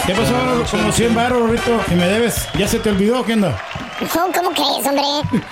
¿Qué 0.06 0.12
pasó? 0.14 0.64
Como 0.70 0.92
100 0.92 1.14
baros, 1.14 1.50
Rito, 1.50 1.80
y 1.90 1.94
me 1.96 2.06
debes. 2.06 2.46
¿Ya 2.56 2.68
se 2.68 2.78
te 2.78 2.90
olvidó? 2.90 3.24
¿Qué 3.24 3.32
onda? 3.32 3.60
No, 4.00 4.32
¿cómo 4.32 4.50
crees, 4.52 4.86
hombre? 4.86 5.42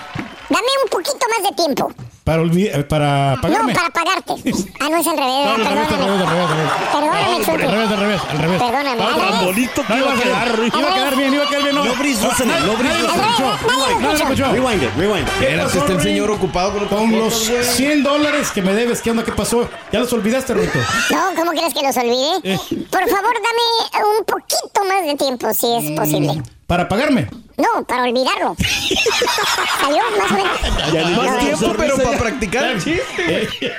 Dame 0.48 0.66
un 0.84 0.88
poquito 0.90 1.18
más 1.38 1.48
de 1.50 1.56
tiempo. 1.56 1.92
Para, 2.24 2.42
eh, 2.42 2.84
para 2.88 3.36
pagarme. 3.40 3.72
No, 3.72 3.78
para 3.78 3.90
pagarte. 3.90 4.32
Ah, 4.80 4.88
no 4.88 4.98
es 4.98 5.06
al 5.06 5.16
revés, 5.16 5.44
No, 5.46 5.50
al 5.54 5.62
perdóname. 5.62 5.86
revés, 5.86 5.92
al 5.92 6.06
revés, 6.06 6.20
al 6.20 6.48
revés. 6.48 6.70
Perdóname, 6.92 7.30
Al 7.36 7.44
Chucky. 7.44 7.56
revés, 7.56 7.90
al 7.90 7.98
revés, 7.98 8.20
al 8.30 8.38
revés. 8.38 8.62
Perdóname, 8.62 8.96
No, 8.96 9.16
tan 9.16 9.44
bonito 9.44 9.82
que 9.86 9.96
iba 9.96 10.12
a 10.12 10.16
quedar. 10.16 10.48
Iba 10.58 10.90
a 10.90 10.94
quedar 10.94 11.16
bien, 11.16 11.34
iba 11.34 11.44
a 11.44 11.48
quedar 11.48 11.62
bien. 11.62 11.74
No, 11.74 11.84
No, 11.84 11.94
Brice, 11.96 12.22
no, 12.22 12.30
nadie- 12.32 12.66
no, 12.66 14.00
no, 14.00 14.12
escuchó. 14.12 14.52
Rewind 14.52 14.82
it, 14.82 14.90
rewind 14.96 15.26
it. 15.26 15.34
¿Qué 15.38 15.44
Espérate, 15.44 15.64
pasó, 15.64 15.78
está 15.78 15.92
el 15.92 16.00
señor 16.02 16.30
ocupado 16.30 16.72
con 16.78 16.88
Con 16.88 17.12
los 17.12 17.34
cosas, 17.34 17.48
güey. 17.50 17.64
100 17.64 18.02
dólares 18.02 18.50
que 18.52 18.62
me 18.62 18.74
debes, 18.74 19.00
¿qué 19.02 19.10
onda? 19.10 19.24
¿Qué 19.24 19.32
pasó? 19.32 19.68
¿Ya 19.92 20.00
los 20.00 20.12
olvidaste, 20.12 20.54
Rito? 20.54 20.78
No, 21.10 21.34
¿cómo 21.36 21.50
crees 21.52 21.74
que 21.74 21.82
los 21.82 21.96
olvide? 21.96 22.40
Eh. 22.44 22.58
Por 22.90 23.08
favor, 23.08 23.34
dame 23.34 24.06
un 24.18 24.24
poquito 24.24 24.84
más 24.88 25.04
de 25.04 25.14
tiempo, 25.16 25.52
si 25.54 25.66
es 25.76 25.98
posible. 25.98 26.42
¿Para 26.66 26.88
pagarme? 26.88 27.28
No, 27.56 27.84
para 27.84 28.02
olvidarlo. 28.04 28.54
¿Salió 29.80 30.02
más 30.18 30.30
o 30.30 30.34
menos? 30.34 30.92
Ya 30.92 31.08
ni 31.08 31.16
Más 31.16 31.38
tiempo, 31.38 31.74
pero 31.76 31.96
para 31.96 32.18
practicar 32.18 32.64
el 32.64 32.82
chiste. 32.84 33.42
Eh, 33.60 33.72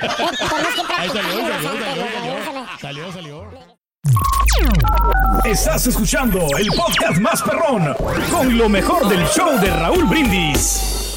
Por 0.50 0.62
más 0.62 0.74
que 0.74 0.94
Ahí 0.96 1.08
¿no? 1.08 1.14
salió. 1.14 2.66
Salió, 2.80 3.12
salió. 3.12 3.78
Estás 5.44 5.86
escuchando 5.86 6.40
el 6.58 6.66
podcast 6.68 7.20
más 7.20 7.42
perrón 7.42 7.94
con 8.30 8.58
lo 8.58 8.68
mejor 8.68 9.08
del 9.08 9.24
show 9.28 9.58
de 9.60 9.70
Raúl 9.70 10.04
Brindis. 10.04 11.07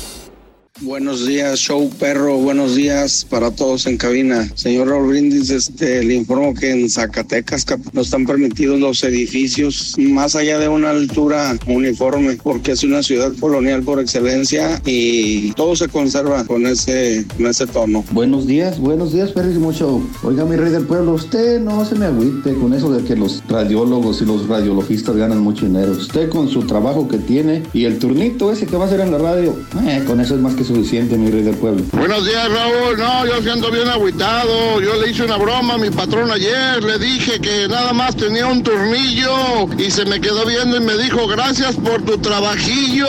Buenos 0.84 1.28
días, 1.28 1.60
show 1.60 1.92
perro. 2.00 2.38
Buenos 2.38 2.76
días 2.76 3.24
para 3.30 3.52
todos 3.52 3.86
en 3.86 3.98
cabina. 3.98 4.50
Señor 4.56 4.88
Raúl 4.88 5.10
Brindis, 5.10 5.52
este, 5.52 6.04
le 6.04 6.16
informo 6.16 6.56
que 6.56 6.72
en 6.72 6.90
Zacatecas 6.90 7.68
no 7.94 8.02
están 8.02 8.26
permitidos 8.26 8.80
los 8.80 9.04
edificios 9.04 9.94
más 10.00 10.36
allá 10.36 10.58
de 10.58 10.68
una 10.70 10.90
altura 10.90 11.56
uniforme, 11.68 12.40
porque 12.42 12.72
es 12.72 12.84
una 12.84 13.04
ciudad 13.04 13.32
colonial 13.40 13.84
por 13.84 14.00
excelencia 14.00 14.82
y 14.84 15.52
todo 15.52 15.76
se 15.76 15.88
conserva 15.88 16.46
con 16.46 16.66
ese, 16.66 17.28
con 17.38 17.46
ese 17.46 17.68
tono. 17.68 18.04
Buenos 18.10 18.48
días, 18.48 18.80
buenos 18.80 19.14
días, 19.14 19.32
perrísimo 19.34 19.72
show. 19.72 20.04
Oiga, 20.24 20.46
mi 20.46 20.56
rey 20.56 20.72
del 20.72 20.88
pueblo, 20.88 21.14
usted 21.14 21.62
no 21.62 21.86
se 21.86 21.94
me 21.94 22.06
agüite 22.06 22.56
con 22.56 22.74
eso 22.74 22.92
de 22.92 23.04
que 23.04 23.16
los 23.16 23.44
radiólogos 23.48 24.24
y 24.24 24.26
los 24.26 24.48
radiologistas 24.48 25.16
ganan 25.16 25.42
mucho 25.42 25.68
dinero. 25.68 25.92
Usted 25.92 26.28
con 26.30 26.50
su 26.50 26.64
trabajo 26.64 27.08
que 27.08 27.20
tiene 27.20 27.62
y 27.72 27.86
el 27.86 28.00
turnito 28.00 28.52
ese 28.52 28.66
que 28.66 28.78
va 28.78 28.86
a 28.86 28.88
hacer 28.88 29.02
en 29.02 29.12
la 29.12 29.20
radio, 29.20 29.56
eh, 29.86 30.04
con 30.08 30.20
eso 30.20 30.34
es 30.34 30.42
más 30.42 30.56
que 30.56 30.71
suficiente, 30.74 31.18
mi 31.18 31.30
rey 31.30 31.44
del 31.44 31.56
pueblo. 31.56 31.84
Buenos 31.92 32.26
días, 32.26 32.50
Raúl. 32.50 32.98
No, 32.98 33.26
yo 33.26 33.42
siento 33.42 33.72
bien 33.72 33.88
agüitado. 33.88 34.80
Yo 34.82 34.96
le 35.02 35.12
hice 35.12 35.24
una 35.24 35.38
broma 35.38 35.76
a 35.76 35.78
mi 35.78 35.90
patrón 35.90 36.32
ayer. 36.32 36.84
Le 36.84 36.98
dije 36.98 37.40
que 37.40 37.68
nada 37.68 37.94
más 37.94 38.16
tenía 38.16 38.48
un 38.48 38.64
tornillo 38.64 39.68
y 39.78 39.92
se 39.92 40.06
me 40.06 40.20
quedó 40.22 40.46
viendo 40.46 40.78
y 40.78 40.80
me 40.80 40.98
dijo, 40.98 41.28
gracias 41.28 41.76
por 41.76 42.02
tu 42.04 42.18
trabajillo. 42.18 43.08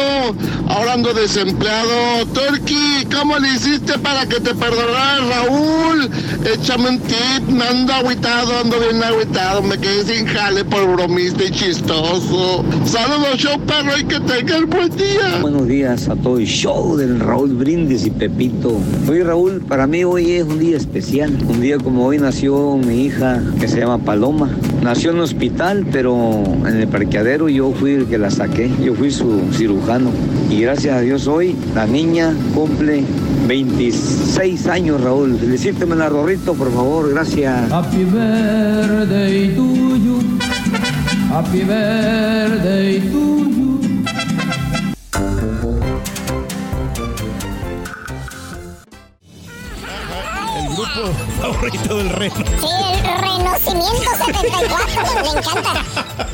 Ahora 0.68 0.94
ando 0.94 1.12
desempleado. 1.12 2.26
Turkey, 2.32 3.06
¿cómo 3.14 3.38
le 3.38 3.48
hiciste 3.48 3.98
para 3.98 4.26
que 4.26 4.40
te 4.40 4.54
perdonara 4.54 5.18
Raúl? 5.18 6.10
Échame 6.44 6.90
un 6.90 6.98
tip. 7.00 7.48
Me 7.48 7.64
ando 7.64 7.92
agüitado, 7.92 8.58
ando 8.58 8.78
bien 8.80 9.02
agüitado. 9.02 9.62
Me 9.62 9.78
quedé 9.78 10.04
sin 10.04 10.26
jale 10.26 10.64
por 10.64 10.86
bromista 10.86 11.44
y 11.44 11.50
chistoso. 11.50 12.64
Saludos, 12.84 13.36
show 13.36 13.58
perro, 13.66 13.98
y 13.98 14.04
que 14.04 14.20
tengan 14.20 14.68
buen 14.68 14.94
día. 14.96 15.38
Buenos 15.40 15.66
días 15.68 16.08
a 16.08 16.16
todo 16.16 16.38
el 16.38 16.46
show 16.46 16.96
del 16.96 17.20
Raúl 17.20 17.41
Raúl 17.42 17.56
Brindis 17.56 18.06
y 18.06 18.10
Pepito. 18.10 18.78
Oye 19.10 19.24
Raúl, 19.24 19.62
para 19.66 19.88
mí 19.88 20.04
hoy 20.04 20.30
es 20.30 20.44
un 20.44 20.60
día 20.60 20.76
especial. 20.76 21.36
Un 21.48 21.60
día 21.60 21.76
como 21.76 22.06
hoy 22.06 22.18
nació 22.18 22.76
mi 22.76 23.06
hija 23.06 23.42
que 23.58 23.66
se 23.66 23.80
llama 23.80 23.98
Paloma. 23.98 24.48
Nació 24.80 25.10
en 25.10 25.16
un 25.16 25.22
hospital, 25.22 25.84
pero 25.90 26.44
en 26.64 26.76
el 26.76 26.86
parqueadero 26.86 27.48
yo 27.48 27.72
fui 27.72 27.94
el 27.94 28.06
que 28.06 28.16
la 28.16 28.30
saqué. 28.30 28.70
Yo 28.80 28.94
fui 28.94 29.10
su 29.10 29.40
cirujano. 29.52 30.10
Y 30.50 30.60
gracias 30.60 30.96
a 30.96 31.00
Dios 31.00 31.26
hoy 31.26 31.56
la 31.74 31.84
niña 31.84 32.32
cumple 32.54 33.02
26 33.48 34.68
años, 34.68 35.00
Raúl. 35.00 35.36
Felicíteme 35.36 35.96
la 35.96 36.08
Rorrito, 36.08 36.54
por 36.54 36.72
favor. 36.72 37.10
Gracias. 37.10 37.72
Happy 37.72 38.04
birthday 38.04 39.52
to 39.56 39.96
you. 39.96 40.20
Happy 41.28 41.64
birthday 41.64 43.00
to 43.10 43.48
you. 43.48 43.51
Favorito 51.42 51.96
del 51.96 52.08
reno. 52.10 52.34
Sí, 52.36 52.66
el 53.04 53.18
Renocimiento 53.20 54.10
74, 54.26 55.22
me 55.22 55.40
encanta. 55.40 55.84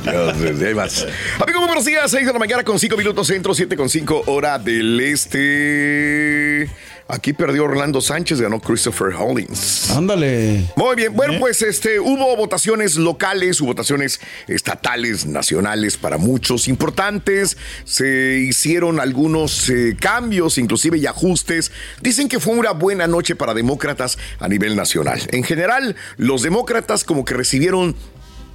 Dios, 0.02 0.62
hay 0.62 0.74
más. 0.74 1.06
Amigos, 1.40 1.60
muy 1.60 1.66
buenos 1.66 1.84
días. 1.86 2.10
6 2.10 2.26
de 2.26 2.32
la 2.32 2.38
mañana 2.38 2.62
con 2.62 2.78
5 2.78 2.96
minutos 2.96 3.26
centro, 3.26 3.54
7 3.54 3.76
con 3.76 3.88
5 3.88 4.24
hora 4.26 4.58
del 4.58 5.00
este. 5.00 6.68
Aquí 7.10 7.32
perdió 7.32 7.64
Orlando 7.64 8.02
Sánchez, 8.02 8.38
ganó 8.38 8.60
Christopher 8.60 9.14
Hollins. 9.14 9.90
Ándale. 9.92 10.70
Muy 10.76 10.94
bien, 10.94 11.16
bueno, 11.16 11.38
pues 11.40 11.62
este 11.62 11.98
hubo 11.98 12.36
votaciones 12.36 12.96
locales, 12.96 13.62
hubo 13.62 13.68
votaciones 13.68 14.20
estatales, 14.46 15.24
nacionales 15.24 15.96
para 15.96 16.18
muchos 16.18 16.68
importantes. 16.68 17.56
Se 17.84 18.38
hicieron 18.40 19.00
algunos 19.00 19.70
eh, 19.70 19.96
cambios, 19.98 20.58
inclusive 20.58 20.98
y 20.98 21.06
ajustes. 21.06 21.72
Dicen 22.02 22.28
que 22.28 22.40
fue 22.40 22.54
una 22.54 22.72
buena 22.72 23.06
noche 23.06 23.34
para 23.34 23.54
demócratas 23.54 24.18
a 24.38 24.46
nivel 24.46 24.76
nacional. 24.76 25.18
En 25.32 25.44
general, 25.44 25.96
los 26.18 26.42
demócratas 26.42 27.04
como 27.04 27.24
que 27.24 27.32
recibieron 27.32 27.96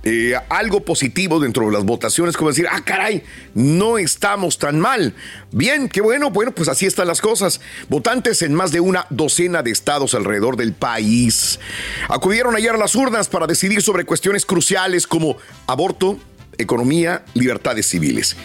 eh, 0.04 0.36
algo 0.50 0.82
positivo 0.82 1.40
dentro 1.40 1.66
de 1.66 1.72
las 1.72 1.86
votaciones, 1.86 2.36
como 2.36 2.50
decir, 2.50 2.68
ah, 2.70 2.84
caray, 2.84 3.24
no 3.54 3.98
estamos 3.98 4.58
tan 4.58 4.80
mal. 4.80 5.14
Bien, 5.52 5.88
qué 5.88 6.02
bueno, 6.02 6.30
bueno, 6.30 6.52
pues 6.54 6.68
así 6.68 6.86
están 6.86 7.08
las 7.08 7.22
cosas. 7.22 7.62
Votantes 7.88 8.42
en 8.42 8.54
más 8.54 8.72
de 8.72 8.82
una 8.82 9.06
docena 9.10 9.64
de 9.64 9.72
estados 9.72 10.14
alrededor 10.14 10.58
del 10.58 10.74
país 10.74 11.60
acudieron 12.10 12.56
ayer 12.56 12.72
a 12.72 12.78
las 12.78 12.96
urnas 12.96 13.30
para 13.30 13.48
decidir 13.48 13.82
sobre 13.82 14.06
cuestiones 14.06 14.46
cruciales 14.46 15.08
como 15.08 15.38
aborto, 15.68 16.20
economía, 16.58 17.24
libertades 17.34 17.88
civiles. 17.88 18.36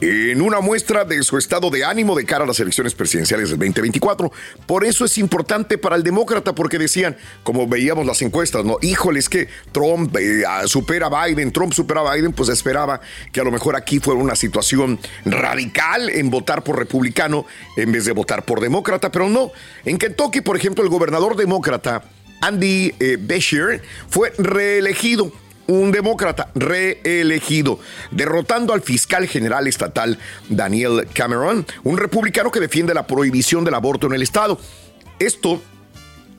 En 0.00 0.42
una 0.42 0.60
muestra 0.60 1.04
de 1.04 1.22
su 1.22 1.38
estado 1.38 1.70
de 1.70 1.84
ánimo 1.84 2.14
de 2.14 2.24
cara 2.24 2.44
a 2.44 2.46
las 2.46 2.60
elecciones 2.60 2.94
presidenciales 2.94 3.50
del 3.50 3.58
2024. 3.58 4.32
Por 4.66 4.84
eso 4.84 5.04
es 5.04 5.18
importante 5.18 5.78
para 5.78 5.96
el 5.96 6.02
demócrata, 6.02 6.54
porque 6.54 6.78
decían, 6.78 7.16
como 7.42 7.66
veíamos 7.66 8.06
las 8.06 8.22
encuestas, 8.22 8.64
¿no? 8.64 8.78
Híjole, 8.82 9.18
es 9.18 9.28
que 9.28 9.48
Trump 9.72 10.16
eh, 10.16 10.44
supera 10.66 11.06
a 11.06 11.26
Biden, 11.26 11.52
Trump 11.52 11.72
supera 11.72 12.00
a 12.00 12.14
Biden, 12.14 12.32
pues 12.32 12.48
esperaba 12.48 13.00
que 13.32 13.40
a 13.40 13.44
lo 13.44 13.50
mejor 13.50 13.76
aquí 13.76 13.98
fuera 14.00 14.20
una 14.20 14.36
situación 14.36 14.98
radical 15.24 16.10
en 16.10 16.30
votar 16.30 16.62
por 16.62 16.78
republicano 16.78 17.46
en 17.76 17.92
vez 17.92 18.04
de 18.04 18.12
votar 18.12 18.44
por 18.44 18.60
demócrata, 18.60 19.10
pero 19.10 19.28
no. 19.28 19.52
En 19.84 19.98
Kentucky, 19.98 20.40
por 20.40 20.56
ejemplo, 20.56 20.84
el 20.84 20.90
gobernador 20.90 21.36
demócrata 21.36 22.02
Andy 22.40 22.94
eh, 23.00 23.16
Beshear 23.20 23.80
fue 24.08 24.32
reelegido 24.38 25.32
un 25.66 25.92
demócrata 25.92 26.50
reelegido, 26.54 27.78
derrotando 28.10 28.72
al 28.72 28.82
fiscal 28.82 29.26
general 29.26 29.66
estatal 29.66 30.18
Daniel 30.48 31.08
Cameron, 31.12 31.66
un 31.84 31.98
republicano 31.98 32.50
que 32.50 32.60
defiende 32.60 32.94
la 32.94 33.06
prohibición 33.06 33.64
del 33.64 33.74
aborto 33.74 34.06
en 34.06 34.14
el 34.14 34.22
estado. 34.22 34.58
Esto 35.18 35.62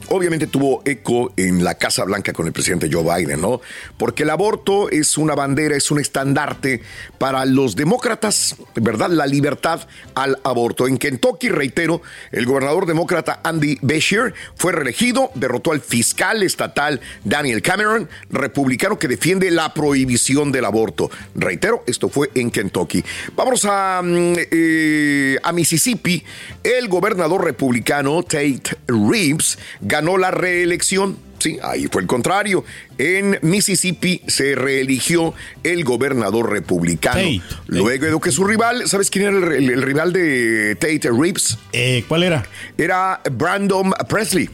obviamente 0.10 0.48
tuvo 0.48 0.82
eco 0.86 1.34
en 1.38 1.64
la 1.64 1.76
Casa 1.76 2.04
Blanca 2.04 2.34
con 2.34 2.48
el 2.48 2.54
presidente 2.54 2.90
Joe 2.92 3.04
Biden, 3.04 3.42
¿no? 3.42 3.62
Porque 3.98 4.24
el 4.24 4.30
aborto 4.30 4.90
es 4.90 5.18
una 5.18 5.36
bandera, 5.36 5.76
es 5.76 5.92
un 5.92 6.00
estandarte 6.00 6.82
para 7.18 7.46
los 7.46 7.76
demócratas, 7.76 8.56
¿verdad? 8.76 9.10
La 9.10 9.26
libertad 9.26 9.82
al 10.16 10.40
aborto. 10.44 10.88
En 10.88 10.98
Kentucky, 10.98 11.50
reitero, 11.50 12.02
el 12.32 12.46
gobernador 12.46 12.86
demócrata 12.86 13.42
Andy 13.44 13.78
Beshear 13.82 14.34
fue 14.56 14.72
reelegido, 14.72 15.32
derrotó 15.36 15.72
al 15.72 15.82
fiscal 15.82 16.44
estatal 16.44 17.02
Daniel 17.24 17.62
Cameron, 17.62 18.10
republicano 18.30 18.98
que 18.98 19.08
defiende 19.08 19.52
la 19.52 19.74
prohibición 19.74 20.52
del 20.52 20.66
aborto. 20.66 21.10
Reitero, 21.36 21.84
esto 21.88 22.10
fue 22.10 22.32
en 22.36 22.52
Kentucky. 22.52 23.04
Vamos 23.36 23.66
a, 23.70 24.02
mm, 24.04 24.34
eh, 24.52 25.38
a 25.44 25.52
Mississippi. 25.52 26.24
El 26.64 26.88
gobernador 26.88 27.44
republicano 27.44 28.24
Tate 28.24 28.78
Reeves 28.88 29.58
ganó 29.82 29.97
la 30.18 30.32
reelección. 30.32 31.18
Sí, 31.40 31.60
ahí 31.62 31.88
fue 31.88 32.02
el 32.02 32.08
contrario. 32.08 32.64
En 32.98 33.38
Mississippi 33.42 34.22
se 34.28 34.56
reeligió 34.56 35.34
el 35.64 35.84
gobernador 35.84 36.52
republicano. 36.52 37.18
Tate. 37.20 37.42
Luego 37.68 37.90
de 38.18 38.20
que 38.22 38.32
su 38.32 38.44
rival, 38.46 38.88
¿sabes 38.88 39.10
quién 39.10 39.26
era 39.26 39.38
el, 39.38 39.64
el- 39.64 39.70
el 39.72 39.82
rival 39.82 40.14
de 40.14 40.76
Tate 40.80 41.10
Reeves? 41.12 41.58
Eh, 41.74 42.04
¿Cuál 42.08 42.24
era? 42.24 42.46
Era 42.78 43.22
Brandon 43.32 43.92
Presley. 44.10 44.50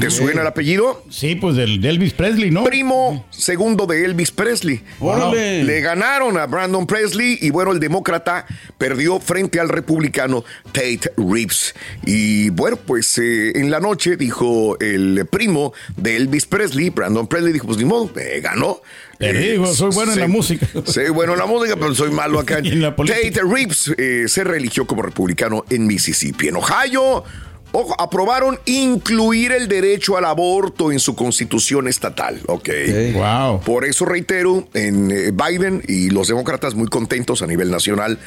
¿Te 0.00 0.10
suena 0.10 0.40
el 0.40 0.46
apellido? 0.48 1.04
Sí, 1.08 1.36
pues 1.36 1.54
del 1.54 1.80
de 1.80 1.90
Elvis 1.90 2.12
Presley, 2.12 2.50
¿no? 2.50 2.64
Primo 2.64 3.24
segundo 3.30 3.86
de 3.86 4.04
Elvis 4.06 4.32
Presley. 4.32 4.80
Órale. 4.98 5.62
Le 5.62 5.80
ganaron 5.80 6.36
a 6.36 6.46
Brandon 6.46 6.84
Presley 6.84 7.38
y 7.40 7.50
bueno, 7.50 7.70
el 7.70 7.78
demócrata 7.78 8.44
perdió 8.76 9.20
frente 9.20 9.60
al 9.60 9.68
republicano 9.68 10.44
Tate 10.72 11.12
Reeves. 11.16 11.76
Y 12.04 12.50
bueno, 12.50 12.76
pues 12.76 13.18
eh, 13.18 13.52
en 13.54 13.70
la 13.70 13.78
noche 13.78 14.16
dijo 14.16 14.76
el 14.80 15.24
primo 15.30 15.72
de 15.96 16.16
Elvis 16.16 16.46
Presley, 16.46 16.90
Brandon 16.90 17.28
Presley, 17.28 17.52
dijo, 17.52 17.66
pues 17.66 17.78
ni 17.78 17.84
modo, 17.88 18.10
me 18.14 18.40
ganó. 18.40 18.80
Perdí, 19.18 19.48
Eh, 19.48 19.66
soy 19.74 19.90
bueno 19.92 20.12
en 20.12 20.20
la 20.20 20.28
música. 20.28 20.66
Soy 20.86 21.08
bueno 21.10 21.32
en 21.32 21.40
la 21.40 21.46
música, 21.46 21.76
pero 21.76 21.94
soy 21.94 22.10
malo 22.10 22.38
acá. 22.38 22.58
En 22.64 22.80
la 22.80 22.94
política. 22.94 23.20
Tate 23.28 23.40
Reeves 23.42 23.92
eh, 23.98 24.24
se 24.28 24.44
reeligió 24.44 24.86
como 24.86 25.02
republicano 25.02 25.64
en 25.70 25.86
Mississippi. 25.86 26.48
En 26.48 26.56
Ohio, 26.56 27.24
ojo, 27.72 28.00
aprobaron 28.00 28.60
incluir 28.66 29.52
el 29.52 29.66
derecho 29.66 30.16
al 30.16 30.24
aborto 30.24 30.92
en 30.92 31.00
su 31.00 31.16
constitución 31.16 31.88
estatal. 31.88 32.40
Ok. 32.46 32.68
Wow. 33.14 33.60
Por 33.62 33.84
eso 33.84 34.04
reitero, 34.04 34.68
en 34.74 35.10
eh, 35.10 35.32
Biden 35.32 35.82
y 35.88 36.10
los 36.10 36.28
demócratas 36.28 36.74
muy 36.74 36.86
contentos 36.88 37.42
a 37.42 37.46
nivel 37.46 37.70
nacional 37.70 38.18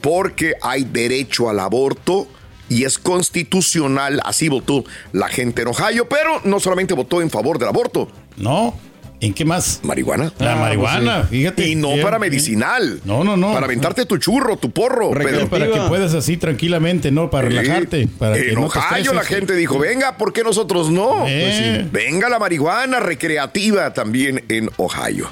porque 0.00 0.54
hay 0.62 0.84
derecho 0.84 1.48
al 1.50 1.58
aborto. 1.60 2.28
Y 2.68 2.82
es 2.82 2.98
constitucional, 2.98 4.20
así 4.24 4.48
votó 4.48 4.84
la 5.12 5.28
gente 5.28 5.62
en 5.62 5.68
Ohio, 5.68 6.08
pero 6.08 6.40
no 6.42 6.58
solamente 6.58 6.94
votó 6.94 7.22
en 7.22 7.30
favor 7.30 7.60
del 7.60 7.68
aborto. 7.68 8.08
No. 8.36 8.76
¿En 9.18 9.32
qué 9.32 9.46
más? 9.46 9.80
Marihuana. 9.82 10.30
La 10.38 10.52
Ah, 10.52 10.56
marihuana, 10.56 11.16
pues 11.20 11.30
sí. 11.30 11.36
fíjate. 11.38 11.68
Y 11.68 11.74
no 11.74 11.88
Bien, 11.94 12.02
para 12.02 12.18
bien. 12.18 12.30
medicinal. 12.32 13.00
No, 13.06 13.24
no, 13.24 13.36
no. 13.38 13.54
Para 13.54 13.64
aventarte 13.64 14.04
tu 14.04 14.18
churro, 14.18 14.58
tu 14.58 14.70
porro. 14.72 15.10
Pero 15.12 15.48
para 15.48 15.70
que 15.70 15.80
puedas 15.88 16.12
así 16.12 16.36
tranquilamente, 16.36 17.10
¿no? 17.10 17.30
Para 17.30 17.48
relajarte. 17.48 18.08
Para 18.18 18.34
que 18.36 18.50
en 18.50 18.54
no 18.60 18.68
te 18.68 18.78
Ohio 18.78 19.14
la 19.14 19.24
gente 19.24 19.54
dijo, 19.56 19.78
venga, 19.78 20.18
¿por 20.18 20.34
qué 20.34 20.42
nosotros 20.44 20.90
no? 20.90 21.26
Eh. 21.26 21.40
Pues 21.40 21.56
sí. 21.56 21.88
Venga 21.92 22.28
la 22.28 22.38
marihuana 22.38 23.00
recreativa 23.00 23.94
también 23.94 24.44
en 24.50 24.68
Ohio. 24.76 25.30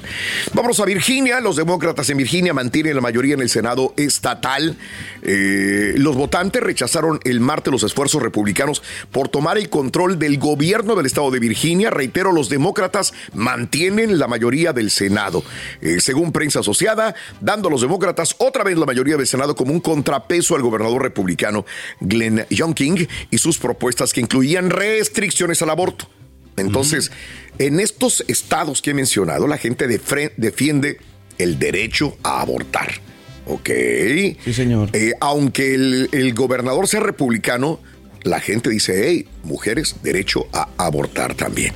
Vamos 0.53 0.79
a 0.79 0.85
Virginia. 0.85 1.39
Los 1.39 1.55
demócratas 1.55 2.09
en 2.09 2.17
Virginia 2.17 2.55
mantienen 2.55 2.95
la 2.95 3.01
mayoría 3.01 3.35
en 3.35 3.41
el 3.41 3.49
Senado 3.49 3.93
estatal. 3.97 4.77
Eh, 5.21 5.93
los 5.97 6.15
votantes 6.15 6.61
rechazaron 6.63 7.19
el 7.23 7.39
martes 7.39 7.71
los 7.71 7.83
esfuerzos 7.83 8.21
republicanos 8.21 8.81
por 9.11 9.27
tomar 9.29 9.59
el 9.59 9.69
control 9.69 10.17
del 10.17 10.39
gobierno 10.39 10.95
del 10.95 11.05
estado 11.05 11.29
de 11.29 11.39
Virginia. 11.39 11.91
Reitero, 11.91 12.31
los 12.31 12.49
demócratas 12.49 13.13
mantienen 13.33 13.74
la 13.75 14.27
mayoría 14.27 14.73
del 14.73 14.89
Senado. 14.89 15.43
Eh, 15.81 15.99
según 15.99 16.31
prensa 16.31 16.59
asociada, 16.59 17.15
dando 17.41 17.67
a 17.67 17.71
los 17.71 17.81
demócratas 17.81 18.35
otra 18.39 18.63
vez 18.63 18.77
la 18.77 18.85
mayoría 18.85 19.17
del 19.17 19.27
Senado 19.27 19.55
como 19.55 19.73
un 19.73 19.79
contrapeso 19.79 20.55
al 20.55 20.61
gobernador 20.61 21.01
republicano 21.01 21.65
Glenn 21.99 22.45
Youngkin 22.49 23.07
y 23.29 23.37
sus 23.37 23.57
propuestas 23.57 24.13
que 24.13 24.21
incluían 24.21 24.69
restricciones 24.69 25.61
al 25.61 25.69
aborto. 25.69 26.07
Entonces, 26.57 27.11
en 27.59 27.79
estos 27.79 28.23
estados 28.27 28.81
que 28.81 28.91
he 28.91 28.93
mencionado, 28.93 29.47
la 29.47 29.57
gente 29.57 29.87
defiende 29.87 30.99
el 31.37 31.59
derecho 31.59 32.17
a 32.23 32.41
abortar. 32.41 32.93
¿Ok? 33.47 33.69
Sí, 34.43 34.53
señor. 34.53 34.89
Eh, 34.93 35.13
aunque 35.19 35.75
el, 35.75 36.09
el 36.13 36.33
gobernador 36.33 36.87
sea 36.87 37.01
republicano, 37.01 37.79
la 38.25 38.39
gente 38.39 38.71
dice, 38.71 39.07
hey, 39.07 39.27
mujeres, 39.43 39.95
derecho 40.01 40.47
a 40.51 40.67
abortar 40.77 41.35
también. 41.35 41.73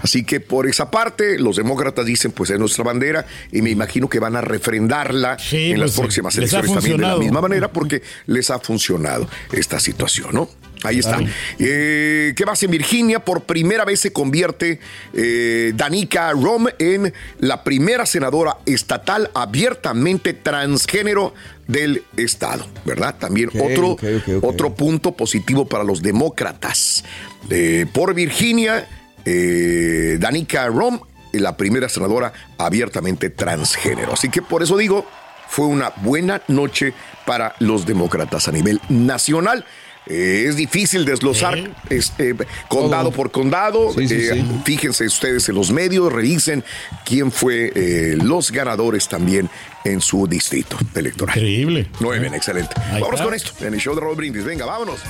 Así 0.00 0.24
que 0.24 0.40
por 0.40 0.66
esa 0.66 0.90
parte, 0.90 1.38
los 1.38 1.56
demócratas 1.56 2.04
dicen, 2.04 2.32
pues 2.32 2.50
es 2.50 2.58
nuestra 2.58 2.84
bandera 2.84 3.24
y 3.52 3.62
me 3.62 3.70
imagino 3.70 4.08
que 4.08 4.18
van 4.18 4.34
a 4.36 4.40
refrendarla 4.40 5.36
en 5.52 5.80
las 5.80 5.92
pues, 5.92 6.00
próximas 6.00 6.36
elecciones 6.36 6.74
también 6.74 6.96
de 6.98 7.06
la 7.06 7.16
misma 7.16 7.40
manera 7.40 7.72
porque 7.72 8.02
les 8.26 8.50
ha 8.50 8.58
funcionado 8.58 9.28
esta 9.52 9.78
situación, 9.78 10.30
¿no? 10.32 10.48
Ahí 10.84 10.98
está. 10.98 11.18
Eh, 11.58 12.34
¿Qué 12.36 12.46
más 12.46 12.62
en 12.62 12.70
Virginia? 12.70 13.24
Por 13.24 13.44
primera 13.44 13.84
vez 13.84 14.00
se 14.00 14.12
convierte 14.12 14.80
eh, 15.14 15.72
Danica 15.74 16.30
Rom 16.32 16.66
en 16.78 17.12
la 17.40 17.64
primera 17.64 18.06
senadora 18.06 18.58
estatal 18.66 19.30
abiertamente 19.34 20.34
transgénero 20.34 21.34
del 21.66 22.02
estado, 22.18 22.66
¿verdad? 22.84 23.16
También 23.18 23.48
otro, 23.48 23.96
otro 24.42 24.74
punto 24.74 25.12
positivo 25.12 25.66
para 25.66 25.84
los 25.84 26.02
demócratas. 26.02 27.04
Eh, 27.48 27.86
por 27.92 28.14
Virginia, 28.14 28.86
Danica 29.24 30.66
Rom, 30.66 31.00
la 31.32 31.56
primera 31.56 31.88
senadora 31.88 32.32
abiertamente 32.58 33.30
transgénero. 33.30 34.12
Así 34.12 34.28
que 34.28 34.42
por 34.42 34.62
eso 34.62 34.76
digo, 34.76 35.06
fue 35.48 35.66
una 35.66 35.92
buena 35.96 36.42
noche 36.48 36.92
para 37.24 37.54
los 37.58 37.86
demócratas 37.86 38.48
a 38.48 38.52
nivel 38.52 38.80
nacional. 38.88 39.64
Eh, 40.06 40.44
es 40.48 40.56
difícil 40.56 41.04
desglosar 41.06 41.58
este, 41.88 42.34
condado 42.68 43.10
por 43.10 43.30
condado. 43.30 43.92
Sí, 43.94 44.06
sí, 44.06 44.14
Eh, 44.16 44.30
sí. 44.34 44.44
Fíjense 44.64 45.06
ustedes 45.06 45.48
en 45.48 45.54
los 45.54 45.70
medios, 45.70 46.12
revisen 46.12 46.62
quién 47.06 47.32
fue 47.32 47.72
eh, 47.74 48.16
los 48.22 48.50
ganadores 48.50 49.08
también 49.08 49.48
en 49.84 50.00
su 50.02 50.26
distrito 50.26 50.76
electoral. 50.94 51.36
Increíble. 51.38 51.88
Muy 52.00 52.18
bien, 52.18 52.34
excelente. 52.34 52.74
Ahí 52.92 53.00
vámonos 53.00 53.14
está. 53.14 53.24
con 53.24 53.34
esto 53.34 53.52
en 53.66 53.74
el 53.74 53.80
show 53.80 53.94
de 53.94 54.00
Raúl 54.02 54.16
Brindis. 54.16 54.44
Venga, 54.44 54.66
vámonos. 54.66 55.00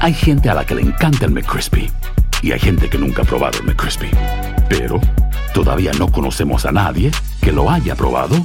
Hay 0.00 0.12
gente 0.12 0.50
a 0.50 0.54
la 0.54 0.66
que 0.66 0.74
le 0.74 0.82
encanta 0.82 1.24
el 1.24 1.30
McCrispy 1.30 1.90
y 2.42 2.52
hay 2.52 2.58
gente 2.60 2.90
que 2.90 2.98
nunca 2.98 3.22
ha 3.22 3.24
probado 3.24 3.58
el 3.60 3.64
McCrispy. 3.64 4.10
Pero 4.68 5.00
todavía 5.54 5.92
no 5.98 6.12
conocemos 6.12 6.66
a 6.66 6.72
nadie 6.72 7.10
que 7.40 7.52
lo 7.52 7.70
haya 7.70 7.94
probado 7.94 8.36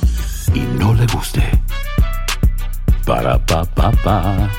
y 0.53 0.59
no 0.59 0.93
le 0.93 1.05
guste. 1.07 1.41
Para 3.05 3.37
pa 3.45 3.65
pa 3.65 3.91
pa. 4.03 4.49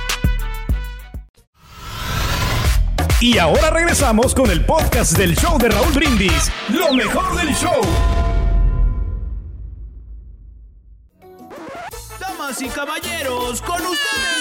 Y 3.21 3.37
ahora 3.39 3.71
regresamos 3.71 4.35
con 4.35 4.51
el 4.51 4.65
podcast 4.65 5.13
del 5.17 5.37
show 5.37 5.59
de 5.59 5.69
Raúl 5.69 5.93
Brindis. 5.93 6.51
Lo 6.71 6.93
mejor 6.95 7.37
del 7.37 7.55
show. 7.55 7.81
Damas 12.19 12.63
y 12.63 12.69
caballeros, 12.69 13.61
con 13.61 13.83
ustedes 13.83 14.41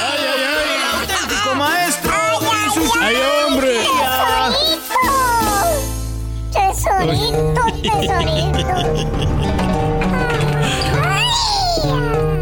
el 0.00 0.20
único, 0.34 0.58
el 0.64 1.00
auténtico 1.00 1.54
maestro 1.54 2.14
y 2.66 2.70
su 2.74 2.98
¡Ay, 3.00 3.16
hombre! 3.46 3.74
Tesorito, 6.50 7.66
lado, 8.64 9.06
Juan. 11.82 12.37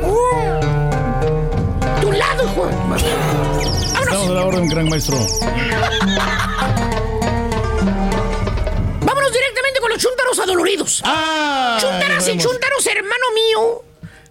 Estamos 2.66 4.28
a 4.30 4.32
la 4.32 4.46
orden, 4.46 4.66
gran 4.68 4.88
maestro. 4.88 5.18
Vámonos 9.00 9.32
directamente 9.32 9.80
con 9.80 9.90
los 9.90 9.98
chúntaros 10.02 10.38
adoloridos. 10.38 11.02
Ah, 11.04 11.76
chúntaras 11.78 12.26
y 12.28 12.38
chúntaros, 12.38 12.86
hermano 12.86 13.24
mío, 13.34 13.82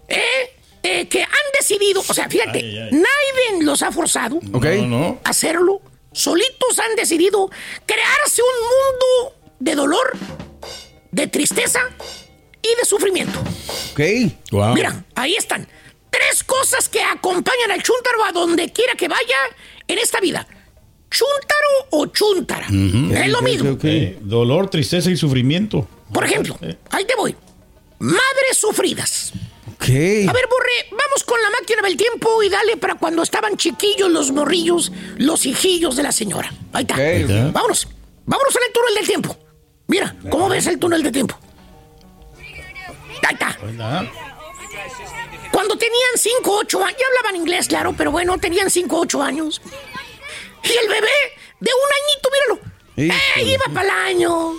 ¿eh? 0.08 0.50
Eh, 0.82 1.08
que 1.08 1.22
han 1.22 1.28
decidido, 1.58 2.00
o 2.06 2.14
sea, 2.14 2.28
fíjate, 2.28 2.58
Ay, 2.58 2.78
ay. 2.78 2.90
nadie 2.92 3.64
los 3.64 3.82
ha 3.82 3.90
forzado 3.92 4.36
Ok. 4.52 4.64
No, 4.64 4.86
no. 4.86 5.18
a 5.24 5.30
hacerlo. 5.30 5.80
Solitos 6.12 6.78
han 6.80 6.96
decidido 6.96 7.48
crearse 7.86 8.42
un 8.42 8.64
mundo 8.64 9.36
de 9.60 9.74
dolor, 9.76 10.16
de 11.12 11.26
tristeza 11.28 11.80
y 12.62 12.68
de 12.76 12.84
sufrimiento. 12.84 13.38
Ok. 13.92 14.00
Mira, 14.74 15.04
ahí 15.14 15.34
están. 15.36 15.68
Tres 16.16 16.44
cosas 16.44 16.88
que 16.88 17.02
acompañan 17.02 17.70
al 17.72 17.82
chúntaro 17.82 18.24
a 18.24 18.32
donde 18.32 18.72
quiera 18.72 18.94
que 18.94 19.06
vaya 19.06 19.36
en 19.86 19.98
esta 19.98 20.18
vida. 20.18 20.46
¿Chúntaro 21.10 21.88
o 21.90 22.06
chúntara? 22.06 22.66
Es 22.66 23.28
lo 23.28 23.42
mismo. 23.42 23.76
Eh, 23.82 24.18
dolor, 24.22 24.70
tristeza 24.70 25.10
y 25.10 25.16
sufrimiento. 25.16 25.86
Por 26.12 26.24
ejemplo, 26.24 26.58
ahí 26.90 27.04
te 27.04 27.14
voy. 27.16 27.36
Madres 27.98 28.56
sufridas. 28.58 29.32
Ok. 29.74 29.84
A 29.88 30.32
ver, 30.32 30.46
Borre, 30.48 30.88
vamos 30.90 31.22
con 31.26 31.40
la 31.42 31.50
máquina 31.50 31.82
del 31.82 31.96
tiempo 31.98 32.42
y 32.42 32.48
dale 32.48 32.78
para 32.78 32.94
cuando 32.94 33.22
estaban 33.22 33.56
chiquillos 33.58 34.10
los 34.10 34.32
morrillos, 34.32 34.92
los 35.18 35.44
hijillos 35.44 35.96
de 35.96 36.02
la 36.02 36.12
señora. 36.12 36.50
Ahí 36.72 36.82
está. 36.82 36.94
Ok. 36.94 37.00
Ahí 37.00 37.22
está. 37.22 37.50
Vámonos. 37.50 37.88
Vámonos 38.24 38.56
al 38.56 38.72
túnel 38.72 38.94
del 38.94 39.06
tiempo. 39.06 39.36
Mira, 39.86 40.16
¿cómo 40.30 40.48
ves 40.48 40.66
el 40.66 40.78
túnel 40.78 41.02
del 41.02 41.12
tiempo? 41.12 41.38
Ahí 43.22 43.34
está. 43.34 43.58
Cuando 45.56 45.78
tenían 45.78 46.10
5 46.16 46.50
o 46.50 46.58
8 46.58 46.84
años, 46.84 46.98
ya 47.00 47.06
hablaban 47.06 47.36
inglés, 47.36 47.66
claro, 47.66 47.94
pero 47.96 48.10
bueno, 48.10 48.36
tenían 48.36 48.70
5 48.70 48.94
o 48.94 49.00
8 49.00 49.22
años. 49.22 49.62
Y 50.62 50.68
el 50.68 50.86
bebé 50.86 51.16
de 51.60 51.70
un 51.70 51.90
añito, 51.96 52.28
míralo. 52.34 53.16
Eh, 53.38 53.42
iba 53.42 53.64
para 53.72 53.86
el 53.86 54.16
año. 54.16 54.52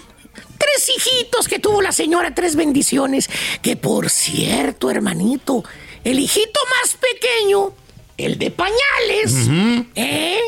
Tres 0.58 0.90
hijitos 0.90 1.48
que 1.48 1.60
tuvo 1.60 1.84
la 1.84 1.92
señora, 1.92 2.34
tres 2.34 2.56
bendiciones. 2.56 3.30
Que 3.62 3.76
por 3.76 4.10
cierto, 4.10 4.90
hermanito, 4.90 5.64
el 6.04 6.18
hijito 6.18 6.60
más 6.82 6.96
pequeño, 6.96 7.74
el 8.18 8.40
de 8.40 8.50
pañales, 8.50 9.36
¿eh? 9.94 10.42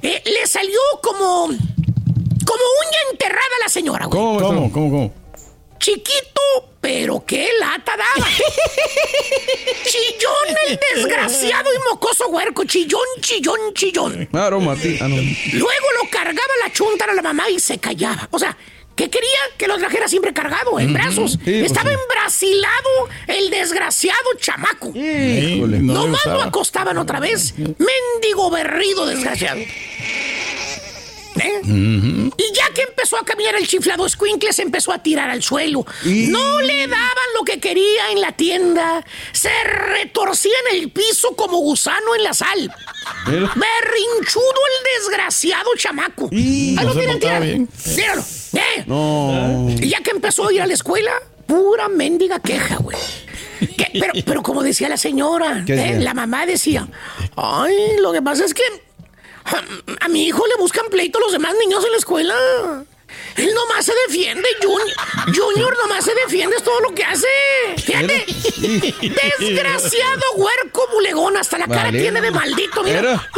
Eh, 0.00 0.22
le 0.24 0.46
salió 0.46 0.80
como. 1.02 1.48
como 1.48 2.64
uña 2.86 2.98
enterrada 3.12 3.54
a 3.60 3.64
la 3.64 3.68
señora, 3.68 4.06
güey. 4.06 4.18
¿Cómo, 4.18 4.40
cómo, 4.40 4.72
cómo, 4.72 4.90
cómo? 4.90 5.23
Chiquito, 5.84 6.40
pero 6.80 7.22
qué 7.26 7.46
lata 7.60 7.92
daba. 7.94 8.26
chillón 9.84 10.56
el 10.68 10.80
desgraciado 10.94 11.68
y 11.74 11.78
mocoso 11.90 12.26
huerco. 12.28 12.64
Chillón, 12.64 13.02
chillón, 13.20 13.58
chillón. 13.74 14.24
Claro, 14.32 14.60
Mati. 14.60 14.96
Ah, 15.02 15.08
no. 15.08 15.16
Luego 15.16 15.86
lo 16.02 16.08
cargaba 16.08 16.54
la 16.64 16.72
chuntara 16.72 17.12
a 17.12 17.14
la 17.14 17.20
mamá 17.20 17.50
y 17.50 17.60
se 17.60 17.76
callaba. 17.76 18.26
O 18.30 18.38
sea, 18.38 18.56
¿qué 18.96 19.10
quería? 19.10 19.28
Que 19.58 19.68
lo 19.68 19.76
trajera 19.76 20.08
siempre 20.08 20.32
cargado, 20.32 20.80
en 20.80 20.94
brazos. 20.94 21.32
Sí, 21.32 21.38
pues 21.44 21.64
Estaba 21.64 21.90
sí. 21.90 21.96
embrasilado 22.00 23.08
el 23.26 23.50
desgraciado 23.50 24.30
chamaco. 24.40 24.88
Híjole. 24.88 25.80
No 25.80 25.92
Nomás 25.92 26.24
lo 26.24 26.44
acostaban 26.44 26.96
otra 26.96 27.20
vez. 27.20 27.52
Mendigo 27.58 28.50
berrido 28.50 29.04
desgraciado. 29.04 29.60
¿Eh? 31.36 32.23
Y 32.36 32.52
ya 32.54 32.64
que 32.74 32.82
empezó 32.82 33.16
a 33.16 33.24
caminar 33.24 33.54
el 33.54 33.66
chiflado 33.66 34.06
escuincle, 34.06 34.52
se 34.52 34.62
empezó 34.62 34.92
a 34.92 35.02
tirar 35.02 35.30
al 35.30 35.42
suelo. 35.42 35.84
No 36.04 36.60
le 36.60 36.86
daban 36.86 37.28
lo 37.38 37.44
que 37.44 37.60
quería 37.60 38.10
en 38.10 38.20
la 38.20 38.32
tienda. 38.32 39.04
Se 39.32 39.50
retorcía 39.64 40.52
en 40.70 40.76
el 40.82 40.90
piso 40.90 41.36
como 41.36 41.58
gusano 41.58 42.14
en 42.16 42.24
la 42.24 42.34
sal. 42.34 42.72
Berrinchudo 43.26 44.60
el 44.70 45.00
desgraciado 45.02 45.70
chamaco. 45.76 46.28
Ahí 46.32 46.74
no 46.76 46.82
lo 46.84 46.92
se 46.92 46.98
tienen, 47.00 47.18
portaba 47.20 47.40
tíralo. 47.40 47.44
bien. 47.44 47.68
Tíralo. 47.94 48.22
¿Eh? 48.54 48.84
No. 48.86 49.66
Y 49.80 49.88
ya 49.88 50.00
que 50.00 50.10
empezó 50.10 50.48
a 50.48 50.52
ir 50.52 50.62
a 50.62 50.66
la 50.66 50.74
escuela, 50.74 51.12
pura 51.46 51.88
mendiga 51.88 52.40
queja, 52.40 52.76
güey. 52.76 52.98
Pero, 53.92 54.12
pero 54.26 54.42
como 54.42 54.62
decía 54.62 54.88
la 54.88 54.96
señora, 54.96 55.62
¿Qué 55.66 55.74
¿eh? 55.74 56.00
la 56.00 56.14
mamá 56.14 56.46
decía, 56.46 56.86
ay, 57.36 57.96
lo 58.00 58.12
que 58.12 58.20
pasa 58.20 58.44
es 58.44 58.52
que 58.52 58.62
a, 59.44 60.08
mi 60.08 60.26
hijo 60.26 60.44
le 60.46 60.56
buscan 60.60 60.86
pleito 60.90 61.20
los 61.20 61.32
demás 61.32 61.54
niños 61.60 61.84
en 61.84 61.92
la 61.92 61.98
escuela. 61.98 62.34
Él 63.36 63.52
nomás 63.54 63.84
se 63.84 63.92
defiende, 64.06 64.48
Junior. 64.62 64.96
Junior 65.34 65.76
nomás 65.78 66.04
se 66.04 66.14
defiende, 66.14 66.56
es 66.56 66.62
todo 66.62 66.80
lo 66.80 66.94
que 66.94 67.04
hace. 67.04 67.26
Fíjate. 67.76 68.24
Desgraciado 69.38 70.22
huerco 70.36 70.88
bulegón, 70.92 71.36
hasta 71.36 71.58
la 71.58 71.66
cara 71.66 71.84
Vale. 71.84 72.00
tiene 72.00 72.20
de 72.20 72.30
maldito, 72.30 72.82
mira. 72.82 73.28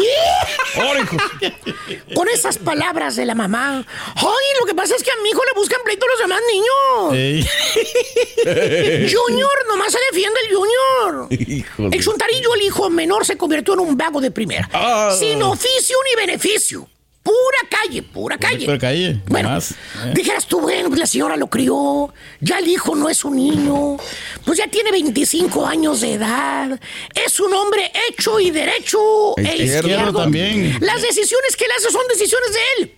Con 2.15 2.29
esas 2.29 2.59
palabras 2.59 3.17
de 3.17 3.25
la 3.25 3.35
mamá. 3.35 3.85
Ay, 4.17 4.47
lo 4.61 4.67
que 4.67 4.75
pasa 4.75 4.95
es 4.97 5.03
que 5.03 5.11
a 5.11 5.17
mi 5.23 5.31
hijo 5.31 5.43
le 5.45 5.53
buscan 5.55 5.81
pleito 5.85 6.07
los 6.07 6.19
demás 6.19 6.41
niños. 6.51 7.47
Junior, 9.13 9.67
nomás 9.69 9.93
se 9.93 9.99
defiende 10.11 10.41
el 10.49 10.55
Junior. 10.55 11.29
Híjole. 11.31 11.97
El 11.97 12.05
chuntarillo, 12.05 12.55
el 12.55 12.63
hijo 12.63 12.91
menor, 12.91 13.25
se 13.25 13.37
convirtió 13.37 13.75
en 13.75 13.81
un 13.81 13.97
vago 13.97 14.21
de 14.21 14.31
primera. 14.31 14.69
Ah. 14.73 15.15
Sin 15.19 15.43
oficio 15.43 15.97
ni 16.09 16.15
beneficio. 16.17 16.89
Pura 17.27 17.69
calle, 17.69 18.03
pura 18.05 18.39
calle. 18.39 18.65
Pero 18.67 18.79
calle, 18.79 19.21
Bueno, 19.27 19.49
nomás, 19.49 19.73
¿eh? 19.73 20.13
Dijeras 20.15 20.47
tú, 20.47 20.61
bueno, 20.61 20.89
pues 20.91 21.01
la 21.01 21.07
señora 21.07 21.37
lo 21.37 21.49
crió, 21.49 22.15
ya 22.41 22.59
el 22.61 22.69
hijo 22.69 22.95
no 22.95 23.09
es 23.09 23.25
un 23.25 23.35
niño, 23.35 23.97
pues 24.45 24.59
ya 24.59 24.69
tiene 24.69 24.93
25 24.93 25.67
años 25.67 26.03
de 26.03 26.13
edad, 26.13 26.79
es 27.13 27.41
un 27.41 27.53
hombre 27.53 27.91
hecho 28.09 28.39
y 28.39 28.53
derecho 28.53 29.37
E 29.39 29.43
e 29.43 29.57
izquierdo 29.57 29.89
izquierdo. 29.89 30.21
también. 30.21 30.79
Las 30.81 31.03
decisiones 31.03 31.57
que 31.57 31.65
él 31.65 31.71
hace 31.77 31.91
son 31.91 32.07
decisiones 32.09 32.51
de 32.53 32.61
él. 32.79 32.97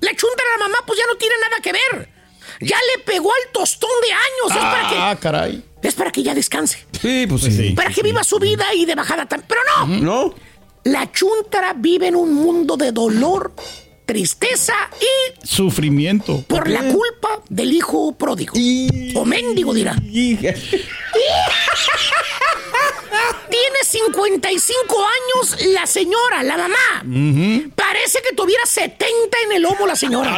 La 0.00 0.10
chunta 0.14 0.42
de 0.42 0.50
la 0.60 0.68
mamá, 0.68 0.76
pues 0.86 0.98
ya 0.98 1.06
no 1.06 1.14
tiene 1.16 1.34
nada 1.40 1.62
que 1.62 1.72
ver. 1.72 2.08
Ya 2.60 2.76
le 2.94 3.02
pegó 3.04 3.30
al 3.32 3.52
tostón 3.52 3.90
de 4.06 4.12
años, 4.12 4.50
es 4.50 4.70
para 4.70 4.88
que... 4.90 4.94
Ah, 4.98 5.16
caray. 5.18 5.64
Es 5.82 5.94
para 5.94 6.12
que 6.12 6.22
ya 6.22 6.34
descanse. 6.34 6.86
Sí, 7.00 7.26
pues 7.26 7.42
sí. 7.42 7.70
Para 7.70 7.90
que 7.90 8.02
viva 8.02 8.22
su 8.22 8.38
vida 8.38 8.66
y 8.74 8.84
de 8.84 8.94
bajada 8.94 9.26
también. 9.26 9.48
Pero 9.48 9.60
no. 9.64 9.86
¿No? 9.86 10.34
La 10.84 11.10
chuntara 11.12 11.74
vive 11.74 12.08
en 12.08 12.16
un 12.16 12.34
mundo 12.34 12.76
de 12.76 12.90
dolor, 12.92 13.52
tristeza 14.04 14.74
y 15.00 15.46
Sufrimiento. 15.46 16.42
por 16.48 16.68
la 16.68 16.80
culpa 16.80 17.40
del 17.48 17.72
hijo 17.72 18.12
pródigo. 18.16 18.54
O 19.14 19.24
mendigo 19.24 19.72
dirá. 19.72 19.94
Tiene 23.52 23.78
55 23.84 24.96
años 24.96 25.64
la 25.74 25.86
señora, 25.86 26.42
la 26.42 26.56
mamá. 26.56 27.02
Parece 27.76 28.22
que 28.22 28.34
tuviera 28.34 28.64
70 28.64 29.36
en 29.44 29.52
el 29.52 29.62
lomo 29.62 29.86
la 29.86 29.94
señora. 29.94 30.34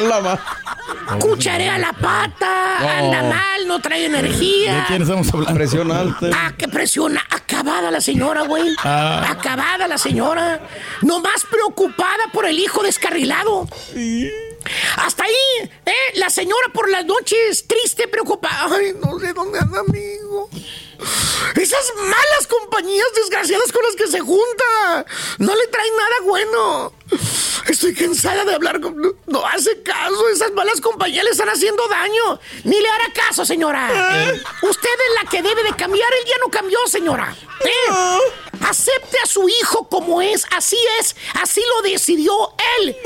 Cucharea 1.21 1.79
la 1.79 1.93
pata, 1.93 2.79
Oh. 2.83 2.89
anda 2.89 3.23
mal, 3.23 3.67
no 3.69 3.81
trae 3.81 4.07
energía. 4.07 4.75
¿De 4.81 4.85
quién 4.89 5.03
estamos 5.03 5.33
hablando? 5.33 5.55
Presión 5.55 5.93
alta. 5.93 6.27
Ah, 6.35 6.53
qué 6.59 6.67
presión. 6.67 7.17
Acabada 7.31 7.91
la 7.93 8.01
señora, 8.01 8.43
güey. 8.43 8.75
Ah. 8.83 9.25
Acabada 9.31 9.87
la 9.87 9.97
señora. 9.97 10.61
Nomás 11.03 11.45
preocupada 11.49 12.25
por 12.33 12.47
el 12.47 12.59
hijo 12.59 12.83
descarrilado. 12.83 13.69
Hasta 14.97 15.23
ahí, 15.25 15.71
¿eh? 15.87 15.93
La 16.15 16.31
señora 16.31 16.69
por 16.73 16.91
las 16.91 17.05
noches, 17.05 17.67
triste, 17.69 18.09
preocupada. 18.09 18.75
Ay, 18.77 18.93
no 19.01 19.19
sé 19.21 19.33
dónde 19.33 19.59
anda 19.61 19.83
mi 19.85 19.99
hijo. 20.01 20.51
Esas 21.57 21.93
malas 21.97 22.47
compañías 22.49 23.07
desgraciadas 23.15 23.73
con 23.73 23.83
las 23.83 23.97
que 23.97 24.07
se 24.07 24.21
junta. 24.21 25.07
No 25.39 25.55
le 25.55 25.67
traen 25.69 25.97
nada 25.97 26.15
bueno. 26.25 26.93
Estoy 27.69 27.95
cansada 27.95 28.45
de 28.45 28.55
hablar 28.55 28.81
con... 28.81 28.97
No, 28.97 29.13
no 29.27 29.47
hace 29.47 29.83
caso. 29.83 30.29
Esas 30.33 30.53
malas 30.53 30.81
compañías 30.81 31.25
le 31.25 31.31
están 31.31 31.49
haciendo 31.49 31.87
daño. 31.89 32.41
Ni 32.65 32.81
le 32.81 32.89
hará 32.89 33.13
caso, 33.13 33.45
señora. 33.45 33.89
Usted 34.63 34.89
es 34.89 35.23
la 35.23 35.31
que 35.31 35.43
debe 35.43 35.63
de 35.63 35.75
cambiar. 35.75 36.09
Él 36.13 36.29
ya 36.29 36.35
no 36.41 36.51
cambió, 36.51 36.79
señora. 36.87 37.35
¿Eh? 37.65 38.19
Acepte 38.69 39.19
a 39.23 39.27
su 39.27 39.49
hijo 39.49 39.89
como 39.89 40.21
es. 40.23 40.47
Así 40.57 40.79
es. 41.01 41.17
Así 41.41 41.63
lo 41.77 41.83
decidió 41.89 42.33
él. 42.81 42.97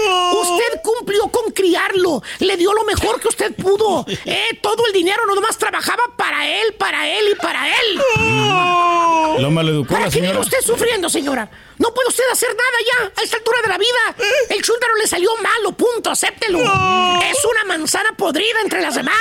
Usted 0.42 0.80
cumplió 0.82 1.28
con 1.28 1.52
criarlo. 1.52 2.22
Le 2.40 2.56
dio 2.56 2.72
lo 2.72 2.84
mejor 2.84 3.20
que 3.20 3.28
usted 3.28 3.54
pudo. 3.54 4.04
¿Eh? 4.24 4.58
Todo 4.62 4.86
el 4.86 4.92
dinero 4.92 5.24
nomás 5.26 5.56
trabajaba 5.58 6.02
para 6.16 6.46
él, 6.48 6.74
para 6.74 7.08
él 7.08 7.24
y 7.32 7.34
para 7.36 7.68
él. 7.68 8.00
Lo 9.42 9.50
maleducó 9.50 9.94
¿Para 9.94 10.06
la 10.06 10.10
qué 10.10 10.20
vive 10.20 10.28
señora. 10.32 10.40
usted 10.40 10.60
sufriendo, 10.62 11.08
señora? 11.08 11.48
No 11.78 11.94
puede 11.94 12.08
usted 12.08 12.24
hacer 12.32 12.48
nada 12.50 12.78
ya 12.86 13.12
a 13.20 13.24
esta 13.24 13.36
altura 13.36 13.58
de 13.62 13.68
la 13.68 13.78
vida. 13.78 14.26
El 14.50 14.62
chúntaro 14.62 14.94
le 14.96 15.06
salió 15.06 15.30
malo, 15.36 15.72
punto, 15.72 16.10
acéptelo. 16.10 16.58
Es 16.60 17.44
una 17.44 17.64
manzana 17.64 18.14
podrida 18.16 18.60
entre 18.62 18.80
las 18.80 18.94
demás. 18.96 19.14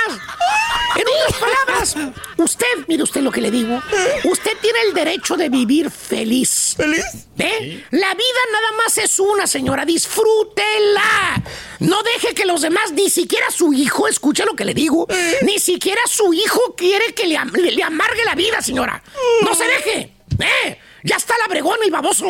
En 0.96 1.04
otras 1.06 1.40
palabras, 1.40 1.96
usted, 2.38 2.66
mire 2.86 3.02
usted 3.02 3.20
lo 3.20 3.30
que 3.30 3.40
le 3.40 3.50
digo, 3.50 3.80
usted 4.24 4.56
tiene 4.60 4.80
el 4.88 4.94
derecho 4.94 5.36
de 5.36 5.48
vivir 5.48 5.90
feliz. 5.90 6.74
¿Feliz? 6.76 7.04
¿Eh? 7.38 7.84
La 7.90 8.14
vida 8.14 8.38
nada 8.52 8.72
más 8.82 8.98
es 8.98 9.18
una, 9.20 9.46
señora, 9.46 9.84
disfrútela. 9.84 11.42
No 11.80 12.02
deje 12.02 12.34
que 12.34 12.44
los 12.44 12.62
demás, 12.62 12.90
ni 12.92 13.10
siquiera 13.10 13.50
su 13.50 13.72
hijo, 13.72 14.08
escuche 14.08 14.44
lo 14.44 14.56
que 14.56 14.64
le 14.64 14.74
digo, 14.74 15.06
ni 15.42 15.58
siquiera 15.58 16.00
su 16.08 16.32
hijo 16.32 16.74
quiere 16.76 17.14
que 17.14 17.26
le, 17.26 17.36
am- 17.36 17.52
le- 17.54 17.70
le 17.72 17.82
amargue 17.82 18.24
la 18.24 18.34
vida, 18.34 18.60
señora. 18.62 19.02
No 19.42 19.54
se 19.54 19.64
deje. 19.64 20.12
¿Eh? 20.40 20.78
Ya 21.04 21.16
está 21.16 21.34
la 21.38 21.46
bregona 21.48 21.86
y 21.86 21.90
baboso. 21.90 22.26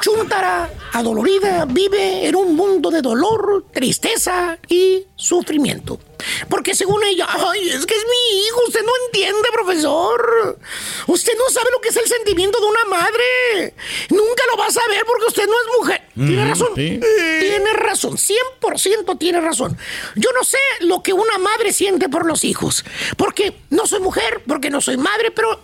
Chuntara, 0.00 0.68
adolorida, 0.92 1.64
vive 1.68 2.26
en 2.26 2.34
un 2.34 2.56
mundo 2.56 2.90
de 2.90 3.00
dolor, 3.02 3.66
tristeza 3.72 4.58
y 4.68 5.04
sufrimiento. 5.14 6.00
Porque 6.48 6.74
según 6.74 7.02
ella, 7.04 7.26
ay, 7.28 7.68
es 7.70 7.86
que 7.86 7.94
es 7.94 8.04
mi 8.04 8.40
hijo, 8.46 8.60
usted 8.66 8.82
no 8.84 8.92
entiende, 9.06 9.48
profesor. 9.52 10.58
Usted 11.06 11.32
no 11.38 11.50
sabe 11.50 11.70
lo 11.72 11.80
que 11.80 11.90
es 11.90 11.96
el 11.96 12.06
sentimiento 12.06 12.60
de 12.60 12.66
una 12.66 12.84
madre. 12.86 13.74
Nunca 14.10 14.42
lo 14.50 14.56
va 14.56 14.66
a 14.66 14.70
saber 14.72 15.04
porque 15.06 15.26
usted 15.26 15.46
no 15.46 15.52
es 15.52 15.78
mujer. 15.78 16.02
Tiene 16.14 16.44
Mm, 16.44 16.48
razón. 16.48 16.68
sí. 16.74 17.00
Tiene 17.40 17.72
razón, 17.74 18.16
100% 18.18 19.18
tiene 19.18 19.40
razón. 19.40 19.76
Yo 20.16 20.30
no 20.32 20.42
sé 20.44 20.58
lo 20.80 21.02
que 21.02 21.12
una 21.12 21.38
madre 21.38 21.72
siente 21.72 22.08
por 22.08 22.26
los 22.26 22.42
hijos. 22.44 22.84
Porque 23.16 23.56
no 23.70 23.86
soy 23.86 24.00
mujer, 24.00 24.42
porque 24.46 24.70
no 24.70 24.80
soy 24.80 24.96
madre, 24.96 25.30
pero 25.30 25.60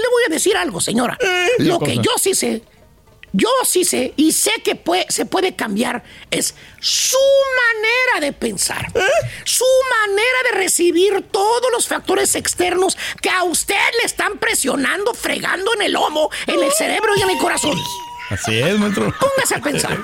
le 0.00 0.08
voy 0.10 0.22
a 0.26 0.28
decir 0.28 0.56
algo, 0.56 0.80
señora. 0.80 1.16
Lo 1.58 1.78
¿Qué 1.78 1.86
que 1.86 1.96
cosa? 1.96 2.02
yo 2.02 2.10
sí 2.20 2.34
sé, 2.34 2.62
yo 3.32 3.48
sí 3.64 3.84
sé 3.84 4.12
y 4.16 4.32
sé 4.32 4.50
que 4.64 4.74
puede- 4.74 5.06
se 5.08 5.24
puede 5.24 5.54
cambiar 5.54 6.02
es 6.30 6.54
su 6.80 7.16
manera 7.66 8.26
de 8.26 8.32
pensar, 8.32 8.86
su 9.44 9.64
manera 10.00 10.38
de 10.50 10.58
recibir 10.58 11.22
todos 11.30 11.70
los 11.72 11.86
factores 11.86 12.34
externos 12.34 12.96
que 13.22 13.30
a 13.30 13.44
usted 13.44 13.76
le 14.00 14.06
están 14.06 14.38
presionando, 14.38 15.14
fregando 15.14 15.72
en 15.74 15.82
el 15.82 15.92
lomo, 15.92 16.28
en 16.48 16.60
el 16.62 16.72
cerebro 16.72 17.12
y 17.16 17.22
en 17.22 17.30
el 17.30 17.38
corazón. 17.38 17.78
Así 18.30 18.58
es, 18.58 18.78
maestro. 18.78 19.12
Póngase 19.18 19.56
a 19.56 19.60
pensar. 19.60 19.98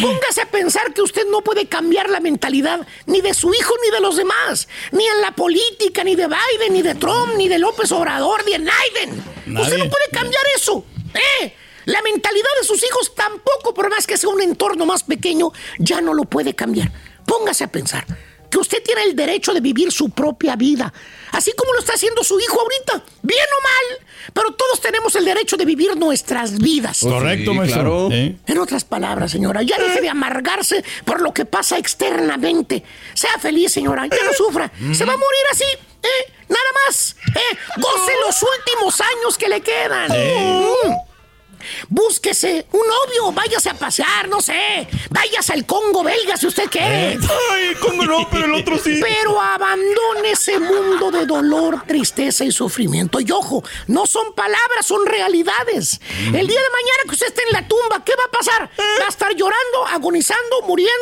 Póngase 0.00 0.42
a 0.42 0.46
pensar 0.46 0.92
que 0.92 1.00
usted 1.00 1.26
no 1.30 1.42
puede 1.42 1.66
cambiar 1.68 2.10
la 2.10 2.18
mentalidad 2.18 2.86
ni 3.06 3.20
de 3.20 3.32
su 3.34 3.54
hijo 3.54 3.74
ni 3.84 3.90
de 3.90 4.00
los 4.00 4.16
demás. 4.16 4.68
Ni 4.90 5.06
en 5.06 5.20
la 5.20 5.30
política, 5.30 6.02
ni 6.02 6.16
de 6.16 6.26
Biden, 6.26 6.72
ni 6.72 6.82
de 6.82 6.96
Trump, 6.96 7.34
ni 7.36 7.48
de 7.48 7.58
López 7.58 7.92
Obrador, 7.92 8.44
ni 8.44 8.52
de 8.52 8.58
Biden. 8.58 9.58
Usted 9.60 9.78
no 9.78 9.88
puede 9.88 10.08
cambiar 10.12 10.42
eso. 10.56 10.84
¿eh? 11.14 11.54
La 11.84 12.02
mentalidad 12.02 12.50
de 12.60 12.66
sus 12.66 12.82
hijos 12.84 13.14
tampoco, 13.14 13.72
por 13.74 13.90
más 13.90 14.06
que 14.06 14.16
sea 14.16 14.30
un 14.30 14.40
entorno 14.40 14.84
más 14.84 15.04
pequeño, 15.04 15.52
ya 15.78 16.00
no 16.00 16.14
lo 16.14 16.24
puede 16.24 16.54
cambiar. 16.54 16.90
Póngase 17.26 17.64
a 17.64 17.68
pensar 17.70 18.04
que 18.50 18.58
usted 18.58 18.82
tiene 18.82 19.04
el 19.04 19.16
derecho 19.16 19.54
de 19.54 19.60
vivir 19.60 19.90
su 19.90 20.10
propia 20.10 20.56
vida, 20.56 20.92
así 21.32 21.52
como 21.56 21.72
lo 21.72 21.80
está 21.80 21.94
haciendo 21.94 22.22
su 22.22 22.38
hijo 22.38 22.60
ahorita, 22.60 23.04
bien 23.22 23.46
o 23.58 23.62
mal, 23.62 24.06
pero 24.32 24.52
todos 24.52 24.80
tenemos 24.80 25.14
el 25.16 25.24
derecho 25.24 25.56
de 25.56 25.64
vivir 25.64 25.96
nuestras 25.96 26.58
vidas. 26.58 27.00
Correcto, 27.00 27.54
maestro. 27.54 28.08
¿Eh? 28.10 28.36
En 28.46 28.58
otras 28.58 28.84
palabras, 28.84 29.30
señora, 29.32 29.62
ya 29.62 29.78
deje 29.78 30.00
de 30.00 30.08
amargarse 30.08 30.84
por 31.04 31.20
lo 31.20 31.32
que 31.32 31.44
pasa 31.44 31.78
externamente. 31.78 32.82
Sea 33.14 33.38
feliz, 33.38 33.72
señora, 33.72 34.06
ya 34.06 34.24
no 34.24 34.32
sufra. 34.32 34.70
Se 34.92 35.04
va 35.04 35.14
a 35.14 35.16
morir 35.16 35.44
así, 35.50 35.64
¿eh? 36.02 36.32
Nada 36.48 36.70
más. 36.86 37.16
¿eh? 37.34 37.56
Goce 37.76 38.12
los 38.26 38.36
últimos 38.42 39.00
años 39.00 39.38
que 39.38 39.48
le 39.48 39.60
quedan. 39.60 40.10
Mm. 40.10 41.11
Búsquese 41.88 42.66
un 42.72 42.80
novio, 42.80 43.32
váyase 43.32 43.70
a 43.70 43.74
pasear, 43.74 44.28
no 44.28 44.40
sé. 44.40 44.86
Váyase 45.10 45.52
al 45.52 45.66
Congo 45.66 46.02
belga 46.02 46.36
si 46.36 46.46
usted 46.46 46.64
quiere. 46.70 47.12
Eh. 47.14 47.18
Ay, 47.52 47.74
Congo 47.80 48.04
no, 48.04 48.28
pero 48.30 48.46
el 48.46 48.54
otro 48.54 48.78
sí. 48.78 49.00
Pero 49.02 49.40
abandone 49.40 50.30
ese 50.32 50.58
mundo 50.58 51.10
de 51.10 51.26
dolor, 51.26 51.82
tristeza 51.86 52.44
y 52.44 52.52
sufrimiento. 52.52 53.20
Y 53.20 53.30
ojo, 53.30 53.62
no 53.86 54.06
son 54.06 54.34
palabras, 54.34 54.86
son 54.86 55.04
realidades. 55.06 56.00
El 56.26 56.46
día 56.46 56.60
de 56.60 56.70
mañana 56.70 57.02
que 57.04 57.10
usted 57.10 57.26
esté 57.28 57.42
en 57.48 57.52
la 57.52 57.68
tumba, 57.68 58.02
¿qué 58.04 58.12
va 58.16 58.24
a 58.24 58.30
pasar? 58.30 58.70
Va 59.00 59.06
a 59.06 59.08
estar 59.08 59.34
llorando, 59.34 59.86
agonizando, 59.90 60.62
muriendo 60.66 60.92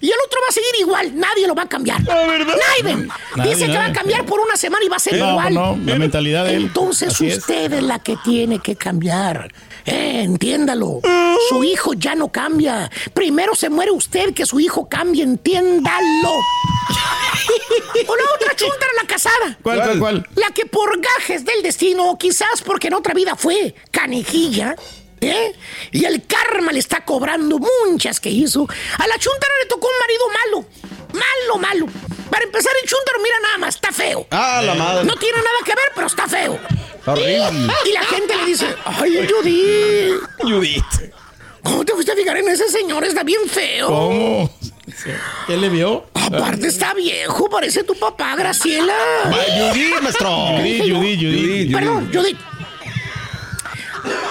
y 0.00 0.06
el 0.08 0.16
otro 0.26 0.40
va 0.42 0.48
a 0.48 0.52
seguir 0.52 0.74
igual. 0.80 1.16
Nadie 1.18 1.46
lo 1.46 1.54
va 1.54 1.62
a 1.62 1.68
cambiar. 1.68 2.02
Nadie. 2.02 3.08
Nadie, 3.36 3.54
Dice 3.54 3.66
que 3.66 3.76
va 3.76 3.86
a 3.86 3.92
cambiar 3.92 4.24
por 4.26 4.40
una 4.40 4.56
semana 4.56 4.84
y 4.84 4.88
va 4.88 4.96
a 4.96 5.00
ser 5.00 5.14
No, 5.18 5.30
igual. 5.30 5.54
no, 5.54 5.78
la 5.84 5.96
mentalidad 5.96 6.44
de 6.44 6.54
él. 6.56 6.62
Entonces 6.64 7.14
Así 7.14 7.28
es. 7.28 7.38
usted 7.38 7.72
es 7.72 7.82
la 7.82 7.98
que 7.98 8.16
tiene 8.24 8.58
que 8.60 8.76
cambiar. 8.76 9.52
Eh, 9.86 10.07
entiéndalo. 10.08 11.00
Su 11.48 11.64
hijo 11.64 11.94
ya 11.94 12.14
no 12.14 12.28
cambia. 12.28 12.90
Primero 13.14 13.54
se 13.54 13.68
muere 13.68 13.90
usted 13.90 14.34
que 14.34 14.46
su 14.46 14.60
hijo 14.60 14.88
cambie, 14.88 15.22
entiéndalo. 15.22 16.30
o 18.06 18.16
la 18.16 18.22
otra 18.34 18.56
chuntara 18.56 18.92
la 19.00 19.06
casada. 19.06 19.58
¿Cuál, 19.62 19.82
cuál, 19.82 19.98
cuál? 19.98 20.28
La 20.34 20.48
que 20.50 20.66
por 20.66 21.00
gajes 21.00 21.44
del 21.44 21.62
destino, 21.62 22.10
o 22.10 22.18
quizás 22.18 22.62
porque 22.64 22.88
en 22.88 22.94
otra 22.94 23.14
vida 23.14 23.36
fue 23.36 23.74
canijilla, 23.90 24.74
¿eh? 25.20 25.54
Y 25.92 26.04
el 26.04 26.26
karma 26.26 26.72
le 26.72 26.78
está 26.78 27.04
cobrando 27.04 27.58
muchas 27.86 28.20
que 28.20 28.30
hizo. 28.30 28.66
A 28.98 29.06
la 29.06 29.18
chuntara 29.18 29.52
le 29.62 29.68
tocó 29.68 29.88
un 29.88 29.98
marido 30.00 30.24
malo. 30.28 30.64
Malo, 31.12 31.58
malo. 31.58 32.17
Para 32.30 32.44
empezar, 32.44 32.72
el 32.82 32.88
chuntaro, 32.88 33.18
mira 33.22 33.40
nada 33.40 33.58
más, 33.58 33.74
está 33.74 33.92
feo. 33.92 34.26
Ah, 34.30 34.62
la 34.64 34.74
madre. 34.74 35.04
No 35.04 35.14
tiene 35.16 35.38
nada 35.38 35.58
que 35.64 35.74
ver, 35.74 35.92
pero 35.94 36.06
está 36.06 36.28
feo. 36.28 36.58
Horrible. 37.06 37.72
Y 37.86 37.92
la 37.92 38.02
gente 38.04 38.36
le 38.36 38.44
dice, 38.44 38.74
ay, 38.84 39.26
Judith. 39.28 40.22
Judith. 40.40 40.84
¿Cómo 41.62 41.84
te 41.84 41.92
fuiste 41.92 42.12
a 42.12 42.16
fijar 42.16 42.36
en 42.36 42.48
ese 42.48 42.68
señor? 42.68 43.04
Está 43.04 43.22
bien 43.22 43.48
feo. 43.48 43.88
¿Cómo? 43.88 44.50
¿Qué 45.46 45.56
le 45.56 45.68
vio? 45.68 46.06
Aparte 46.14 46.66
está 46.66 46.94
viejo, 46.94 47.48
parece 47.48 47.84
tu 47.84 47.94
papá, 47.94 48.34
Graciela. 48.36 48.94
Judith, 49.24 50.00
maestro. 50.02 50.30
Judith, 50.56 50.82
Judith, 50.82 51.20
Judith. 51.20 51.72
Perdón, 51.74 52.10
Judith. 52.12 52.38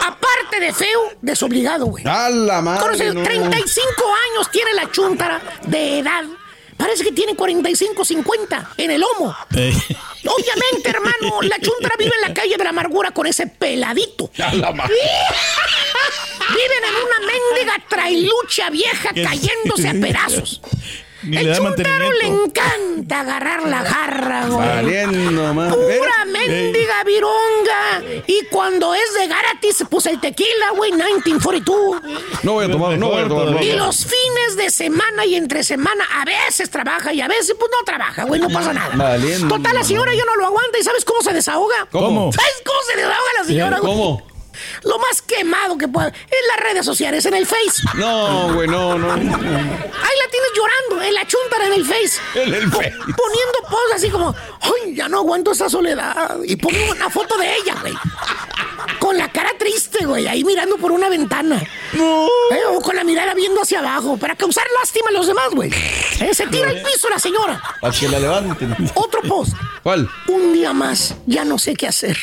Aparte 0.06 0.60
de 0.60 0.74
feo, 0.74 1.00
desobligado, 1.22 1.86
güey. 1.86 2.04
A 2.08 2.30
la 2.30 2.62
madre. 2.62 2.82
Conoce, 2.82 3.14
no. 3.14 3.24
35 3.24 3.86
años 4.32 4.52
tiene 4.52 4.74
la 4.74 4.92
chuntara 4.92 5.42
de 5.66 6.00
edad. 6.00 6.24
Parece 6.78 7.04
que 7.04 7.12
tiene 7.12 7.36
45, 7.36 8.06
50 8.06 8.70
en 8.78 8.92
el 8.92 9.02
lomo. 9.02 9.36
Eh, 9.56 9.74
Obviamente, 10.28 10.90
hermano, 10.90 11.42
la 11.50 11.60
chuntara 11.60 11.96
vive 11.98 12.14
en 12.16 12.22
la 12.30 12.34
calle 12.34 12.56
de 12.58 12.64
la 12.64 12.70
amargura 12.70 13.12
con 13.12 13.28
ese 13.28 13.48
peladito. 13.48 14.30
A 14.40 14.54
la. 14.54 14.72
Viven 14.72 14.88
en 16.84 16.96
una 16.96 17.20
mendiga 17.20 17.84
trailucha 17.90 18.70
vieja 18.70 19.10
cayéndose 19.14 19.90
a 19.90 19.94
pedazos. 19.94 20.62
Ni 21.28 21.38
El 21.38 21.44
le 21.46 21.50
da 21.50 21.58
chuntaro 21.58 22.12
le 22.12 22.28
encanta 22.28 23.20
agarrar 23.20 23.68
la 23.68 23.84
jarra, 23.84 24.48
güey. 24.48 24.68
Valiendo, 24.68 25.54
man. 25.54 25.72
Pura 25.72 26.26
mendiga 26.26 27.04
vironga. 27.06 28.24
Y 28.28 28.46
cuando 28.46 28.94
es 28.94 29.14
de 29.14 29.28
gratis, 29.28 29.84
pues 29.90 30.06
el 30.06 30.20
tequila, 30.20 30.72
güey, 30.76 30.92
1942. 30.92 32.02
No 32.44 32.54
voy 32.54 32.66
a 32.66 32.72
tomar, 32.72 32.98
no 32.98 33.10
voy 33.10 33.22
a 33.22 33.28
tomar. 33.28 33.64
Y 33.64 33.74
los 33.74 34.06
fines 34.06 34.56
de 34.56 34.70
semana 34.70 35.26
y 35.26 35.36
entre 35.36 35.64
semana, 35.64 36.06
a 36.22 36.26
veces 36.26 36.70
trabaja 36.70 37.14
y 37.14 37.22
a 37.22 37.28
veces 37.28 37.56
pues 37.60 37.72
no 37.72 37.84
trabaja, 37.86 38.24
güey, 38.24 38.40
no 38.40 38.50
pasa 38.50 38.74
nada. 38.74 38.96
Valiendo. 38.96 39.56
Total, 39.56 39.74
la 39.76 39.84
señora 39.84 40.14
ya 40.14 40.26
no 40.26 40.36
lo 40.36 40.46
aguanta 40.48 40.80
y 40.80 40.84
¿sabes 40.84 41.04
cómo 41.06 41.22
se 41.22 41.34
desahoga? 41.34 41.88
¿Cómo? 41.92 42.32
¿Sabes 42.32 42.62
cómo 42.66 42.80
se 42.88 42.96
desahoga 42.96 43.34
la 43.38 43.44
señora, 43.44 43.80
güey? 43.80 43.92
¿Cómo? 43.94 44.27
Lo 44.84 44.98
más 45.00 45.22
quemado 45.22 45.78
que 45.78 45.88
pueda. 45.88 46.08
En 46.08 46.48
las 46.48 46.60
redes 46.60 46.86
sociales, 46.86 47.26
en 47.26 47.34
el 47.34 47.46
Face. 47.46 47.84
No, 47.96 48.54
güey, 48.54 48.68
no, 48.68 48.98
no. 48.98 49.14
Ahí 49.14 49.24
la 49.24 50.30
tienes 50.32 50.52
llorando, 50.56 51.06
en 51.06 51.14
la 51.14 51.26
chuntara 51.26 51.68
en 51.68 51.74
el 51.74 51.86
Face. 51.86 52.20
En 52.36 52.54
el 52.54 52.72
Face. 52.72 52.92
Poniendo 52.92 53.60
poses 53.70 53.96
así 53.96 54.10
como, 54.10 54.36
ay, 54.62 54.96
ya 54.96 55.08
no 55.10 55.20
aguanto 55.20 55.52
esa 55.52 55.70
soledad. 55.70 56.38
Y 56.44 56.56
pongo 56.56 56.78
una 56.92 57.10
foto 57.10 57.38
de 57.38 57.56
ella, 57.56 57.76
güey. 57.82 57.94
Con 59.00 59.18
la 59.18 59.32
cara 59.32 59.52
triste, 59.58 60.06
güey, 60.06 60.28
ahí 60.28 60.44
mirando 60.44 60.78
por 60.78 60.92
una 60.92 61.10
ventana. 61.10 61.62
Eh, 61.94 62.28
o 62.70 62.82
con 62.82 62.96
la 62.96 63.04
mirada 63.04 63.34
viendo 63.34 63.62
hacia 63.62 63.80
abajo, 63.80 64.18
para 64.18 64.36
causar 64.36 64.66
lástima 64.80 65.10
a 65.10 65.14
los 65.14 65.28
demás, 65.28 65.50
güey. 65.52 65.72
Eh, 66.20 66.34
se 66.34 66.48
tira 66.48 66.70
al 66.70 66.82
piso 66.82 67.10
la 67.10 67.20
señora. 67.20 67.62
Para 67.82 67.94
que 67.94 68.08
la 68.08 68.20
levanten. 68.20 68.76
Otro 68.96 69.22
post. 69.22 69.54
¿Cuál? 69.84 70.10
Un 70.28 70.54
día 70.54 70.74
más, 70.74 71.16
ya 71.26 71.46
no 71.46 71.58
sé 71.58 71.76
qué 71.76 71.88
hacer. 71.88 72.18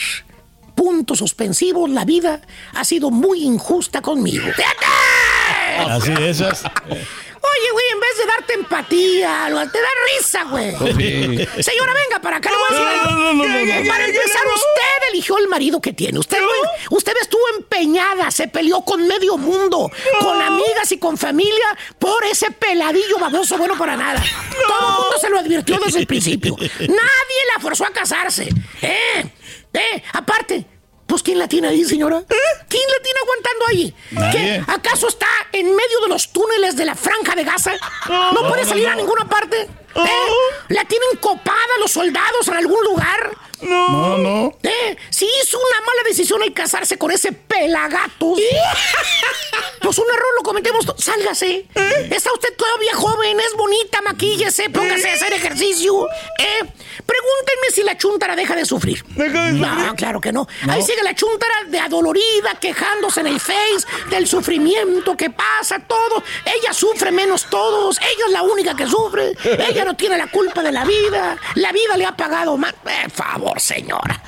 Puntos 0.74 1.18
suspensivos, 1.18 1.88
la 1.90 2.04
vida 2.04 2.40
ha 2.74 2.84
sido 2.84 3.10
muy 3.10 3.42
injusta 3.42 4.02
conmigo. 4.02 4.44
Así 5.88 6.12
de 6.12 6.30
esas. 6.30 6.64
Oye, 7.44 7.70
güey, 7.72 7.84
en 7.92 8.00
vez 8.00 8.18
de 8.18 8.26
darte 8.26 8.54
empatía, 8.54 9.68
te 9.70 9.78
da 9.78 9.88
risa, 10.16 10.44
güey. 10.44 10.70
Sí. 10.72 11.62
Señora, 11.62 11.92
venga 11.92 12.20
para 12.22 12.38
acá. 12.38 12.50
No, 12.50 13.34
no, 13.34 13.34
no. 13.34 13.42
Para 13.42 14.06
empezar, 14.06 14.46
usted 14.46 15.08
eligió 15.12 15.36
el 15.38 15.48
marido 15.48 15.80
que 15.80 15.92
tiene. 15.92 16.18
Usted, 16.18 16.38
usted 16.90 17.12
estuvo 17.20 17.42
empeñada, 17.58 18.30
se 18.30 18.48
peleó 18.48 18.82
con 18.82 19.06
medio 19.06 19.36
mundo, 19.36 19.90
con 20.20 20.40
amigas 20.40 20.90
y 20.92 20.98
con 20.98 21.18
familia 21.18 21.76
por 21.98 22.24
ese 22.24 22.50
peladillo 22.50 23.18
baboso 23.18 23.58
bueno 23.58 23.76
para 23.76 23.96
nada. 23.96 24.22
Todo 24.66 24.88
el 24.88 25.02
mundo 25.02 25.18
se 25.20 25.30
lo 25.30 25.38
advirtió 25.38 25.78
desde 25.84 26.00
el 26.00 26.06
principio. 26.06 26.56
Nadie 26.58 27.40
la 27.54 27.60
forzó 27.60 27.84
a 27.84 27.90
casarse. 27.90 28.48
¿Eh? 28.80 29.30
¿Eh? 29.74 30.02
Aparte. 30.12 30.66
Pues 31.06 31.22
¿quién 31.22 31.38
la 31.38 31.46
tiene 31.46 31.68
ahí, 31.68 31.84
señora? 31.84 32.22
¿Quién 32.26 32.82
la 32.88 33.02
tiene 33.02 33.20
aguantando 33.22 33.66
ahí? 33.68 33.94
Nadie. 34.12 34.64
¿Qué? 34.64 34.72
¿Acaso 34.72 35.06
está 35.06 35.26
en 35.52 35.66
medio 35.66 36.00
de 36.02 36.08
los 36.08 36.32
túneles 36.32 36.76
de 36.76 36.86
la 36.86 36.94
franja 36.94 37.34
de 37.36 37.44
Gaza? 37.44 37.72
¿No 38.08 38.48
puede 38.48 38.64
salir 38.64 38.88
a 38.88 38.94
ninguna 38.94 39.28
parte? 39.28 39.60
¿Eh? 39.60 40.08
¿La 40.68 40.84
tienen 40.86 41.10
copada 41.20 41.78
los 41.80 41.92
soldados 41.92 42.48
en 42.48 42.54
algún 42.54 42.82
lugar? 42.84 43.36
No, 43.62 44.18
no. 44.18 44.56
¿Eh? 44.62 44.96
Si 45.10 45.24
hizo 45.24 45.58
una 45.58 45.80
mala 45.80 46.02
decisión 46.06 46.42
al 46.42 46.52
casarse 46.52 46.98
con 46.98 47.10
ese 47.10 47.32
pelagatos, 47.32 48.38
pues 49.80 49.98
un 49.98 50.04
error 50.12 50.28
lo 50.36 50.42
cometemos. 50.42 50.86
Sálgase. 50.98 51.66
Está 52.10 52.32
usted 52.32 52.54
todavía 52.56 52.94
joven, 52.94 53.38
es 53.40 53.54
bonita, 53.56 54.02
maquíllese, 54.02 54.70
póngase 54.70 55.10
a 55.10 55.14
hacer 55.14 55.32
ejercicio. 55.32 56.06
¿Eh? 56.38 56.60
Pregúntenme 57.06 57.70
si 57.72 57.82
la 57.82 57.96
chuntara 57.98 58.34
deja 58.36 58.54
de 58.56 58.64
sufrir. 58.64 59.04
No, 59.16 59.94
claro 59.96 60.20
que 60.20 60.32
no. 60.32 60.46
Ahí 60.68 60.82
sigue 60.82 61.02
la 61.02 61.14
chuntara 61.14 61.64
de 61.66 61.78
adolorida, 61.78 62.54
quejándose 62.60 63.20
en 63.20 63.26
el 63.28 63.40
Face 63.40 63.86
del 64.10 64.26
sufrimiento 64.26 65.16
que 65.16 65.30
pasa, 65.30 65.78
todo. 65.80 66.22
Ella 66.44 66.72
sufre 66.72 67.10
menos 67.10 67.46
todos. 67.50 67.98
Ella 67.98 68.26
es 68.26 68.32
la 68.32 68.42
única 68.42 68.74
que 68.74 68.86
sufre. 68.86 69.32
Ella 69.44 69.84
no 69.84 69.94
tiene 69.96 70.16
la 70.16 70.28
culpa 70.28 70.62
de 70.62 70.72
la 70.72 70.84
vida. 70.84 71.36
La 71.56 71.72
vida 71.72 71.96
le 71.96 72.06
ha 72.06 72.16
pagado 72.16 72.56
más. 72.56 72.72
Eh, 72.86 73.08
favor, 73.12 73.53
señora. 73.58 74.22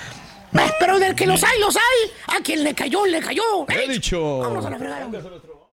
Pero 0.79 0.99
del 0.99 1.15
que 1.15 1.27
los 1.27 1.43
hay, 1.45 1.59
los 1.61 1.77
hay. 1.77 2.37
A 2.39 2.43
quien 2.43 2.65
le 2.65 2.75
cayó, 2.75 3.05
le 3.07 3.21
cayó. 3.21 3.43
He 3.69 3.89
dicho. 3.89 4.39
Vámonos 4.39 4.67
a 4.67 4.71
la 4.71 4.79
fregada. 4.79 5.09